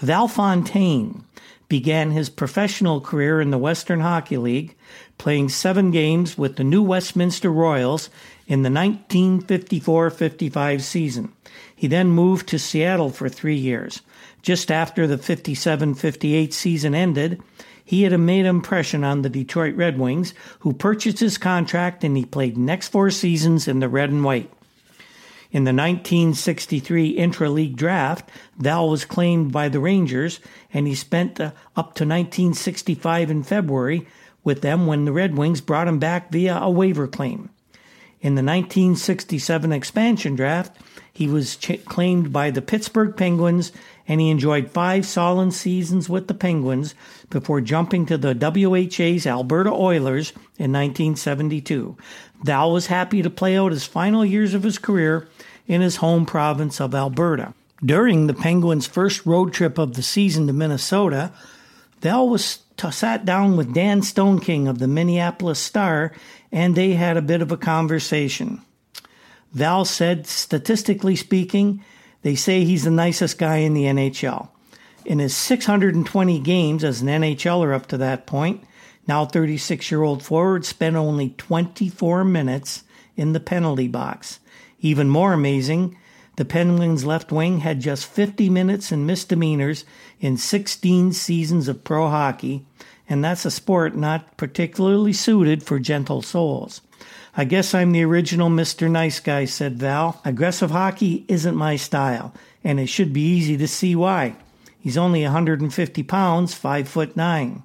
Val 0.00 0.28
Fonteyne 0.28 1.24
began 1.68 2.10
his 2.10 2.30
professional 2.30 3.00
career 3.00 3.40
in 3.40 3.50
the 3.50 3.58
Western 3.58 4.00
Hockey 4.00 4.36
League, 4.36 4.76
playing 5.18 5.48
seven 5.48 5.90
games 5.90 6.38
with 6.38 6.56
the 6.56 6.64
New 6.64 6.82
Westminster 6.82 7.50
Royals 7.50 8.08
in 8.46 8.62
the 8.62 8.70
1954 8.70 10.10
55 10.10 10.82
season. 10.82 11.32
He 11.74 11.86
then 11.86 12.08
moved 12.08 12.48
to 12.48 12.58
Seattle 12.58 13.10
for 13.10 13.28
three 13.28 13.56
years. 13.56 14.02
Just 14.42 14.70
after 14.70 15.06
the 15.06 15.18
57 15.18 15.94
58 15.94 16.54
season 16.54 16.94
ended, 16.94 17.42
he 17.84 18.02
had 18.02 18.18
made 18.18 18.46
impression 18.46 19.04
on 19.04 19.22
the 19.22 19.28
Detroit 19.28 19.74
Red 19.76 19.98
Wings, 19.98 20.34
who 20.60 20.72
purchased 20.72 21.20
his 21.20 21.38
contract 21.38 22.02
and 22.02 22.16
he 22.16 22.24
played 22.24 22.56
next 22.56 22.88
four 22.88 23.10
seasons 23.10 23.68
in 23.68 23.80
the 23.80 23.88
red 23.88 24.10
and 24.10 24.24
white. 24.24 24.50
In 25.52 25.64
the 25.64 25.72
1963 25.72 27.10
intra-league 27.10 27.76
draft, 27.76 28.28
Val 28.58 28.88
was 28.88 29.04
claimed 29.04 29.52
by 29.52 29.68
the 29.68 29.80
Rangers, 29.80 30.40
and 30.72 30.86
he 30.86 30.94
spent 30.94 31.40
uh, 31.40 31.52
up 31.76 31.94
to 31.94 32.04
1965 32.04 33.30
in 33.30 33.42
February 33.42 34.06
with 34.42 34.62
them 34.62 34.86
when 34.86 35.04
the 35.04 35.12
Red 35.12 35.36
Wings 35.36 35.60
brought 35.60 35.88
him 35.88 35.98
back 35.98 36.30
via 36.30 36.56
a 36.56 36.70
waiver 36.70 37.06
claim. 37.06 37.50
In 38.20 38.34
the 38.34 38.42
1967 38.42 39.72
expansion 39.72 40.34
draft, 40.34 40.76
he 41.12 41.28
was 41.28 41.56
ch- 41.56 41.84
claimed 41.84 42.32
by 42.32 42.50
the 42.50 42.60
Pittsburgh 42.60 43.16
Penguins, 43.16 43.72
and 44.06 44.20
he 44.20 44.30
enjoyed 44.30 44.70
five 44.70 45.06
solid 45.06 45.52
seasons 45.52 46.08
with 46.08 46.28
the 46.28 46.34
Penguins 46.34 46.94
before 47.30 47.60
jumping 47.60 48.04
to 48.06 48.18
the 48.18 48.34
WHA's 48.34 49.26
Alberta 49.26 49.70
Oilers 49.70 50.30
in 50.58 50.72
1972. 50.72 51.96
Val 52.42 52.72
was 52.72 52.86
happy 52.86 53.22
to 53.22 53.30
play 53.30 53.56
out 53.56 53.72
his 53.72 53.86
final 53.86 54.24
years 54.24 54.54
of 54.54 54.62
his 54.62 54.78
career 54.78 55.28
in 55.66 55.80
his 55.80 55.96
home 55.96 56.26
province 56.26 56.80
of 56.80 56.94
Alberta. 56.94 57.54
During 57.84 58.26
the 58.26 58.34
Penguins' 58.34 58.86
first 58.86 59.26
road 59.26 59.52
trip 59.52 59.78
of 59.78 59.94
the 59.94 60.02
season 60.02 60.46
to 60.46 60.52
Minnesota, 60.52 61.32
Val 62.00 62.28
was 62.28 62.60
t- 62.76 62.90
sat 62.90 63.24
down 63.24 63.56
with 63.56 63.74
Dan 63.74 64.00
Stoneking 64.00 64.68
of 64.68 64.78
the 64.78 64.88
Minneapolis 64.88 65.58
Star 65.58 66.12
and 66.52 66.74
they 66.74 66.92
had 66.92 67.16
a 67.16 67.22
bit 67.22 67.42
of 67.42 67.52
a 67.52 67.56
conversation. 67.56 68.62
Val 69.52 69.84
said, 69.84 70.26
statistically 70.26 71.16
speaking, 71.16 71.82
they 72.22 72.34
say 72.34 72.64
he's 72.64 72.84
the 72.84 72.90
nicest 72.90 73.38
guy 73.38 73.58
in 73.58 73.74
the 73.74 73.84
NHL. 73.84 74.48
In 75.04 75.18
his 75.18 75.36
620 75.36 76.40
games 76.40 76.82
as 76.82 77.00
an 77.00 77.08
NHLer 77.08 77.74
up 77.74 77.86
to 77.86 77.96
that 77.98 78.26
point, 78.26 78.64
now 79.06 79.24
36 79.24 79.90
year 79.90 80.02
old 80.02 80.22
forward 80.22 80.64
spent 80.64 80.96
only 80.96 81.30
24 81.38 82.24
minutes 82.24 82.84
in 83.16 83.32
the 83.32 83.40
penalty 83.40 83.88
box. 83.88 84.40
Even 84.80 85.08
more 85.08 85.32
amazing, 85.32 85.96
the 86.36 86.44
Penguins 86.44 87.04
left 87.04 87.32
wing 87.32 87.60
had 87.60 87.80
just 87.80 88.06
50 88.06 88.50
minutes 88.50 88.92
in 88.92 89.06
misdemeanors 89.06 89.84
in 90.20 90.36
16 90.36 91.12
seasons 91.12 91.66
of 91.66 91.82
pro 91.82 92.08
hockey, 92.08 92.64
and 93.08 93.24
that's 93.24 93.44
a 93.44 93.50
sport 93.50 93.96
not 93.96 94.36
particularly 94.36 95.12
suited 95.12 95.62
for 95.62 95.78
gentle 95.78 96.20
souls. 96.20 96.82
I 97.38 97.44
guess 97.44 97.74
I'm 97.74 97.92
the 97.92 98.04
original 98.04 98.48
Mr. 98.48 98.90
Nice 98.90 99.20
Guy, 99.20 99.44
said 99.44 99.78
Val. 99.78 100.20
Aggressive 100.24 100.70
hockey 100.70 101.24
isn't 101.28 101.54
my 101.54 101.76
style, 101.76 102.34
and 102.64 102.80
it 102.80 102.88
should 102.88 103.12
be 103.12 103.20
easy 103.20 103.56
to 103.56 103.68
see 103.68 103.94
why. 103.94 104.36
He's 104.78 104.96
only 104.96 105.22
150 105.22 106.02
pounds, 106.02 106.54
5 106.54 106.88
foot 106.88 107.16
9. 107.16 107.62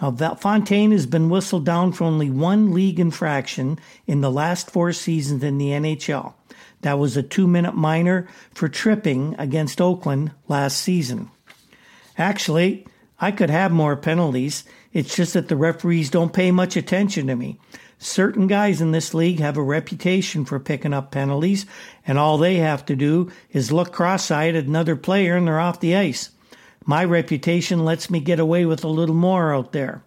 Now, 0.00 0.10
Fonteyne 0.10 0.92
has 0.92 1.06
been 1.06 1.30
whistled 1.30 1.64
down 1.64 1.92
for 1.92 2.04
only 2.04 2.28
one 2.28 2.72
league 2.72 3.00
infraction 3.00 3.78
in 4.06 4.20
the 4.20 4.30
last 4.30 4.70
four 4.70 4.92
seasons 4.92 5.42
in 5.42 5.56
the 5.56 5.70
NHL. 5.70 6.34
That 6.82 6.98
was 6.98 7.16
a 7.16 7.22
two 7.22 7.46
minute 7.46 7.74
minor 7.74 8.28
for 8.52 8.68
tripping 8.68 9.34
against 9.38 9.80
Oakland 9.80 10.32
last 10.48 10.78
season. 10.78 11.30
Actually, 12.18 12.86
I 13.18 13.30
could 13.30 13.50
have 13.50 13.72
more 13.72 13.96
penalties. 13.96 14.64
It's 14.92 15.16
just 15.16 15.32
that 15.34 15.48
the 15.48 15.56
referees 15.56 16.10
don't 16.10 16.32
pay 16.32 16.50
much 16.50 16.76
attention 16.76 17.26
to 17.28 17.36
me. 17.36 17.58
Certain 17.98 18.46
guys 18.46 18.82
in 18.82 18.92
this 18.92 19.14
league 19.14 19.40
have 19.40 19.56
a 19.56 19.62
reputation 19.62 20.44
for 20.44 20.60
picking 20.60 20.92
up 20.92 21.10
penalties, 21.10 21.64
and 22.06 22.18
all 22.18 22.36
they 22.36 22.56
have 22.56 22.84
to 22.86 22.94
do 22.94 23.32
is 23.52 23.72
look 23.72 23.90
cross 23.90 24.30
eyed 24.30 24.54
at 24.54 24.66
another 24.66 24.96
player 24.96 25.34
and 25.34 25.46
they're 25.46 25.58
off 25.58 25.80
the 25.80 25.96
ice. 25.96 26.30
My 26.88 27.04
reputation 27.04 27.84
lets 27.84 28.08
me 28.08 28.20
get 28.20 28.38
away 28.38 28.64
with 28.64 28.84
a 28.84 28.88
little 28.88 29.14
more 29.14 29.52
out 29.52 29.72
there. 29.72 30.02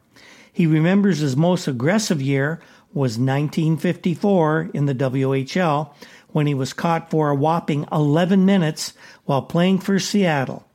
He 0.52 0.66
remembers 0.66 1.20
his 1.20 1.36
most 1.36 1.68
aggressive 1.68 2.22
year 2.22 2.62
was 2.94 3.20
1954 3.20 4.72
in 4.74 4.86
the 4.86 4.96
WHL 4.96 5.94
when 6.30 6.48
he 6.48 6.54
was 6.54 6.72
caught 6.72 7.12
for 7.12 7.30
a 7.30 7.36
whopping 7.36 7.86
11 7.92 8.46
minutes 8.46 8.94
while 9.26 9.42
playing 9.42 9.80
for 9.80 10.00
Seattle. 10.00 10.66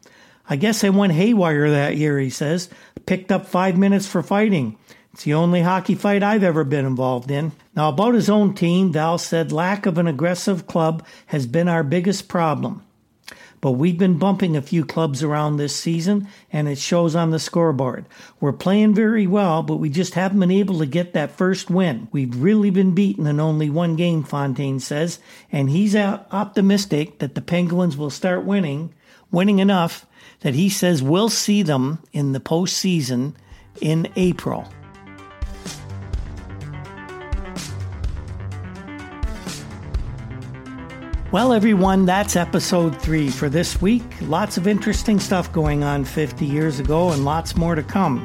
I 0.48 0.57
guess 0.57 0.84
I 0.84 0.90
went 0.90 1.14
haywire 1.14 1.70
that 1.70 1.96
year, 1.96 2.18
he 2.18 2.28
says. 2.28 2.68
Picked 3.07 3.32
up 3.32 3.46
five 3.46 3.78
minutes 3.78 4.07
for 4.07 4.22
fighting. 4.22 4.76
It's 5.14 5.24
the 5.24 5.34
only 5.34 5.62
hockey 5.62 5.94
fight 5.94 6.22
I've 6.22 6.44
ever 6.44 6.64
been 6.64 6.84
involved 6.84 7.30
in. 7.30 7.52
Now, 7.74 7.88
about 7.88 8.14
his 8.14 8.28
own 8.28 8.55
team, 8.55 8.92
Val 8.92 9.16
said 9.16 9.52
lack 9.52 9.86
of 9.86 9.96
an 9.96 10.07
aggressive 10.07 10.66
club 10.66 11.05
has 11.26 11.46
been 11.46 11.68
our 11.68 11.82
biggest 11.82 12.28
problem. 12.28 12.82
But 13.65 13.79
we've 13.79 13.97
been 13.97 14.19
bumping 14.19 14.59
a 14.59 14.61
few 14.61 14.85
clubs 14.85 15.23
around 15.23 15.57
this 15.57 15.75
season, 15.75 16.29
and 16.53 16.69
it 16.69 16.77
shows 16.77 17.17
on 17.17 17.31
the 17.31 17.39
scoreboard. 17.39 18.05
We're 18.39 18.53
playing 18.53 18.93
very 18.93 19.27
well, 19.27 19.62
but 19.62 19.77
we 19.77 19.89
just 19.89 20.12
haven't 20.12 20.39
been 20.39 20.51
able 20.51 20.81
to 20.81 20.85
get 20.85 21.15
that 21.15 21.31
first 21.31 21.71
win. 21.71 22.09
We've 22.12 22.37
really 22.37 22.69
been 22.69 22.95
beaten 22.95 23.27
in 23.27 23.41
only 23.41 23.71
one 23.71 23.97
game, 23.97 24.23
Fonteyne 24.23 24.83
says, 24.83 25.19
and 25.51 25.71
he's 25.71 25.97
optimistic 25.97 27.21
that 27.21 27.35
the 27.35 27.41
Penguins 27.41 27.97
will 27.97 28.11
start 28.11 28.45
winning, 28.45 28.93
winning 29.31 29.61
enough 29.61 30.05
that 30.41 30.53
he 30.53 30.69
says 30.69 31.03
we'll 31.03 31.31
see 31.31 31.62
them 31.62 32.01
in 32.12 32.33
the 32.33 32.41
postseason 32.41 33.33
in 33.81 34.12
April. 34.15 34.69
Well, 41.35 41.53
everyone, 41.53 42.07
that's 42.07 42.37
episode 42.37 43.03
three 43.03 43.28
for 43.28 43.49
this 43.49 43.82
week. 43.82 44.05
Lots 44.20 44.57
of 44.57 44.68
interesting 44.68 45.18
stuff 45.18 45.53
going 45.53 45.82
on 45.82 46.05
50 46.05 46.47
years 46.47 46.78
ago 46.78 47.11
and 47.11 47.24
lots 47.24 47.57
more 47.57 47.74
to 47.74 47.82
come. 47.82 48.24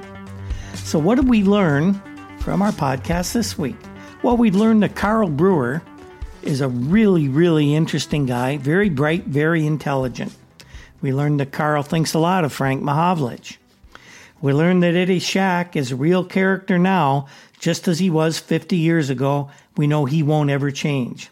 So, 0.76 1.00
what 1.00 1.16
did 1.16 1.28
we 1.28 1.42
learn 1.42 1.96
from 2.42 2.62
our 2.62 2.72
podcast 2.72 3.34
this 3.34 3.58
week? 3.58 3.78
Well, 4.22 4.38
we 4.38 4.52
learned 4.52 4.84
that 4.84 4.96
Carl 4.96 5.28
Brewer 5.28 5.82
is 6.44 6.62
a 6.62 6.70
really, 6.70 7.28
really 7.28 7.74
interesting 7.74 8.28
guy, 8.28 8.58
very 8.58 8.90
bright, 8.90 9.26
very 9.26 9.66
intelligent. 9.66 10.32
We 11.02 11.12
learned 11.12 11.40
that 11.40 11.52
Carl 11.52 11.82
thinks 11.82 12.14
a 12.14 12.20
lot 12.20 12.46
of 12.46 12.54
Frank 12.54 12.84
Mahovlich. 12.84 13.58
We 14.40 14.54
learned 14.54 14.84
that 14.84 14.94
Eddie 14.94 15.18
Shack 15.18 15.76
is 15.76 15.92
a 15.92 15.96
real 15.96 16.24
character 16.24 16.78
now, 16.78 17.26
just 17.58 17.88
as 17.88 17.98
he 17.98 18.12
was 18.12 18.38
50 18.38 18.78
years 18.78 19.10
ago. 19.10 19.50
We 19.76 19.88
know 19.88 20.06
he 20.06 20.22
won't 20.22 20.52
ever 20.52 20.70
change. 20.70 21.32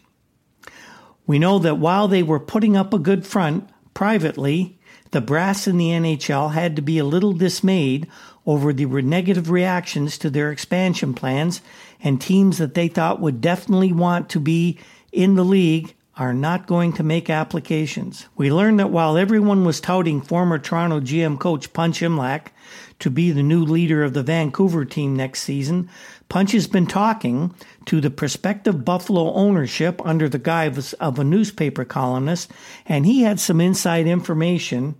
We 1.28 1.38
know 1.38 1.58
that 1.58 1.78
while 1.78 2.08
they 2.08 2.22
were 2.22 2.40
putting 2.40 2.74
up 2.74 2.94
a 2.94 2.98
good 2.98 3.26
front 3.26 3.68
privately, 3.92 4.78
the 5.10 5.20
brass 5.20 5.68
in 5.68 5.76
the 5.76 5.90
NHL 5.90 6.54
had 6.54 6.74
to 6.76 6.82
be 6.82 6.98
a 6.98 7.04
little 7.04 7.34
dismayed 7.34 8.08
over 8.46 8.72
the 8.72 8.86
negative 8.86 9.50
reactions 9.50 10.16
to 10.18 10.30
their 10.30 10.50
expansion 10.50 11.12
plans, 11.12 11.60
and 12.02 12.18
teams 12.18 12.56
that 12.56 12.72
they 12.72 12.88
thought 12.88 13.20
would 13.20 13.42
definitely 13.42 13.92
want 13.92 14.30
to 14.30 14.40
be 14.40 14.78
in 15.12 15.34
the 15.34 15.44
league 15.44 15.94
are 16.16 16.32
not 16.34 16.66
going 16.66 16.92
to 16.94 17.02
make 17.02 17.30
applications. 17.30 18.26
We 18.34 18.50
learned 18.50 18.80
that 18.80 18.90
while 18.90 19.16
everyone 19.16 19.64
was 19.64 19.80
touting 19.80 20.20
former 20.20 20.58
Toronto 20.58 21.00
GM 21.00 21.38
coach 21.38 21.72
Punch 21.72 22.00
Imlach 22.00 22.46
to 22.98 23.10
be 23.10 23.30
the 23.30 23.42
new 23.42 23.64
leader 23.64 24.02
of 24.02 24.14
the 24.14 24.24
Vancouver 24.24 24.84
team 24.84 25.14
next 25.14 25.42
season, 25.42 25.88
Punch 26.28 26.52
has 26.52 26.66
been 26.66 26.86
talking 26.86 27.54
to 27.88 28.02
the 28.02 28.10
prospective 28.10 28.84
Buffalo 28.84 29.32
ownership 29.32 30.04
under 30.04 30.28
the 30.28 30.38
guise 30.38 30.92
of 30.94 31.18
a 31.18 31.24
newspaper 31.24 31.86
columnist, 31.86 32.50
and 32.84 33.06
he 33.06 33.22
had 33.22 33.40
some 33.40 33.62
inside 33.62 34.06
information, 34.06 34.94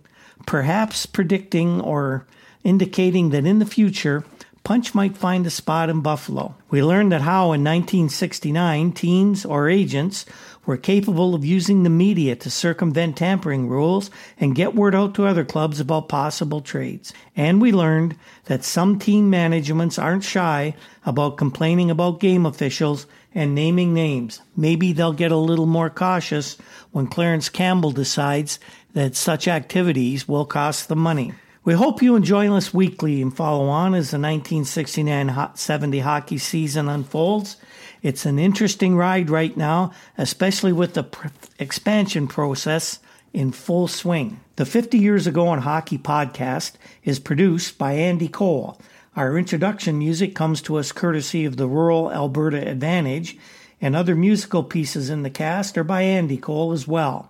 perhaps 0.47 1.05
predicting 1.05 1.79
or 1.81 2.25
indicating 2.63 3.29
that 3.29 3.45
in 3.45 3.59
the 3.59 3.65
future, 3.65 4.25
Punch 4.63 4.93
might 4.93 5.17
find 5.17 5.45
a 5.45 5.49
spot 5.49 5.89
in 5.89 6.01
Buffalo. 6.01 6.55
We 6.69 6.83
learned 6.83 7.11
that 7.11 7.21
how 7.21 7.53
in 7.53 7.63
1969 7.63 8.91
teams 8.91 9.45
or 9.45 9.69
agents 9.69 10.25
were 10.65 10.77
capable 10.77 11.33
of 11.33 11.43
using 11.43 11.81
the 11.81 11.89
media 11.89 12.35
to 12.35 12.49
circumvent 12.51 13.17
tampering 13.17 13.67
rules 13.67 14.11
and 14.39 14.55
get 14.55 14.75
word 14.75 14.93
out 14.93 15.15
to 15.15 15.25
other 15.25 15.43
clubs 15.43 15.79
about 15.79 16.09
possible 16.09 16.61
trades. 16.61 17.11
And 17.35 17.59
we 17.59 17.71
learned 17.71 18.15
that 18.45 18.63
some 18.63 18.99
team 18.99 19.29
managements 19.29 19.97
aren't 19.97 20.23
shy 20.23 20.75
about 21.05 21.37
complaining 21.37 21.89
about 21.89 22.19
game 22.19 22.45
officials 22.45 23.07
and 23.33 23.55
naming 23.55 23.93
names. 23.93 24.41
Maybe 24.55 24.93
they'll 24.93 25.13
get 25.13 25.31
a 25.31 25.37
little 25.37 25.65
more 25.65 25.89
cautious 25.89 26.57
when 26.91 27.07
Clarence 27.07 27.49
Campbell 27.49 27.91
decides 27.91 28.59
that 28.93 29.15
such 29.15 29.47
activities 29.47 30.27
will 30.27 30.45
cost 30.45 30.87
them 30.87 30.99
money. 30.99 31.33
We 31.69 31.75
hope 31.75 32.01
you 32.01 32.15
enjoy 32.15 32.51
us 32.51 32.73
weekly 32.73 33.21
and 33.21 33.31
follow 33.31 33.67
on 33.67 33.93
as 33.93 34.09
the 34.09 34.17
1969 34.17 35.51
70 35.53 35.99
hockey 35.99 36.39
season 36.39 36.89
unfolds. 36.89 37.57
It's 38.01 38.25
an 38.25 38.39
interesting 38.39 38.95
ride 38.95 39.29
right 39.29 39.55
now, 39.55 39.91
especially 40.17 40.73
with 40.73 40.95
the 40.95 41.03
pr- 41.03 41.27
expansion 41.59 42.27
process 42.27 42.97
in 43.33 43.51
full 43.51 43.87
swing. 43.87 44.39
The 44.55 44.65
50 44.65 44.97
Years 44.97 45.27
Ago 45.27 45.53
in 45.53 45.59
Hockey 45.59 45.99
podcast 45.99 46.71
is 47.03 47.19
produced 47.19 47.77
by 47.77 47.93
Andy 47.93 48.29
Cole. 48.29 48.81
Our 49.15 49.37
introduction 49.37 49.99
music 49.99 50.33
comes 50.33 50.63
to 50.63 50.77
us 50.77 50.91
courtesy 50.91 51.45
of 51.45 51.57
the 51.57 51.67
Rural 51.67 52.11
Alberta 52.11 52.67
Advantage, 52.67 53.37
and 53.79 53.95
other 53.95 54.15
musical 54.15 54.63
pieces 54.63 55.11
in 55.11 55.21
the 55.21 55.29
cast 55.29 55.77
are 55.77 55.83
by 55.83 56.01
Andy 56.01 56.37
Cole 56.37 56.71
as 56.71 56.87
well. 56.87 57.28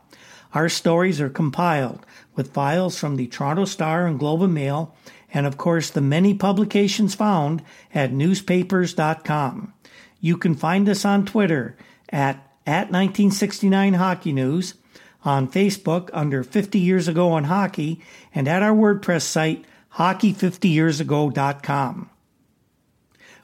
Our 0.54 0.70
stories 0.70 1.22
are 1.22 1.30
compiled 1.30 2.06
with 2.36 2.54
files 2.54 2.98
from 2.98 3.16
the 3.16 3.28
Toronto 3.28 3.66
Star 3.66 4.08
and 4.08 4.18
Globe 4.18 4.42
and 4.42 4.54
Mail, 4.54 4.96
and 5.34 5.46
of 5.46 5.58
course 5.58 5.90
the 5.90 6.02
many 6.02 6.34
publications 6.34 7.16
found 7.16 7.62
at 7.94 8.12
newspapers.com. 8.12 9.74
You 10.22 10.38
can 10.38 10.56
find 10.56 10.90
us 10.90 11.06
on 11.06 11.26
Twitter 11.26 11.78
at, 12.10 12.36
at 12.66 12.92
1969 12.92 13.94
Hockey 13.94 14.34
News, 14.34 14.74
on 15.24 15.52
Facebook 15.52 16.10
under 16.14 16.44
50 16.44 16.80
Years 16.80 17.08
Ago 17.08 17.32
on 17.32 17.46
Hockey, 17.46 18.02
and 18.34 18.48
at 18.48 18.64
our 18.64 18.76
WordPress 18.76 19.24
site, 19.24 19.66
hockey50yearsago.com. 19.96 22.10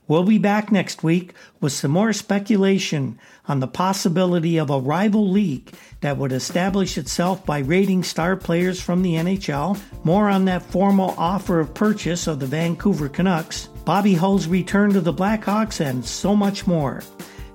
We'll 0.07 0.23
be 0.23 0.37
back 0.37 0.71
next 0.71 1.03
week 1.03 1.33
with 1.59 1.73
some 1.73 1.91
more 1.91 2.13
speculation 2.13 3.19
on 3.47 3.59
the 3.59 3.67
possibility 3.67 4.57
of 4.57 4.69
a 4.69 4.79
rival 4.79 5.29
league 5.29 5.73
that 6.01 6.17
would 6.17 6.31
establish 6.31 6.97
itself 6.97 7.45
by 7.45 7.59
rating 7.59 8.03
star 8.03 8.35
players 8.35 8.81
from 8.81 9.01
the 9.01 9.15
NHL, 9.15 9.79
more 10.03 10.29
on 10.29 10.45
that 10.45 10.61
formal 10.61 11.15
offer 11.17 11.59
of 11.59 11.73
purchase 11.73 12.27
of 12.27 12.39
the 12.39 12.45
Vancouver 12.45 13.09
Canucks, 13.09 13.67
Bobby 13.83 14.13
Hull's 14.13 14.47
return 14.47 14.93
to 14.93 15.01
the 15.01 15.13
Blackhawks, 15.13 15.83
and 15.83 16.05
so 16.05 16.35
much 16.35 16.67
more. 16.67 17.01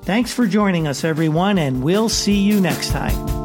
Thanks 0.03 0.32
for 0.32 0.46
joining 0.46 0.88
us, 0.88 1.05
everyone, 1.05 1.59
and 1.59 1.82
we'll 1.82 2.09
see 2.09 2.40
you 2.40 2.61
next 2.61 2.90
time. 2.90 3.40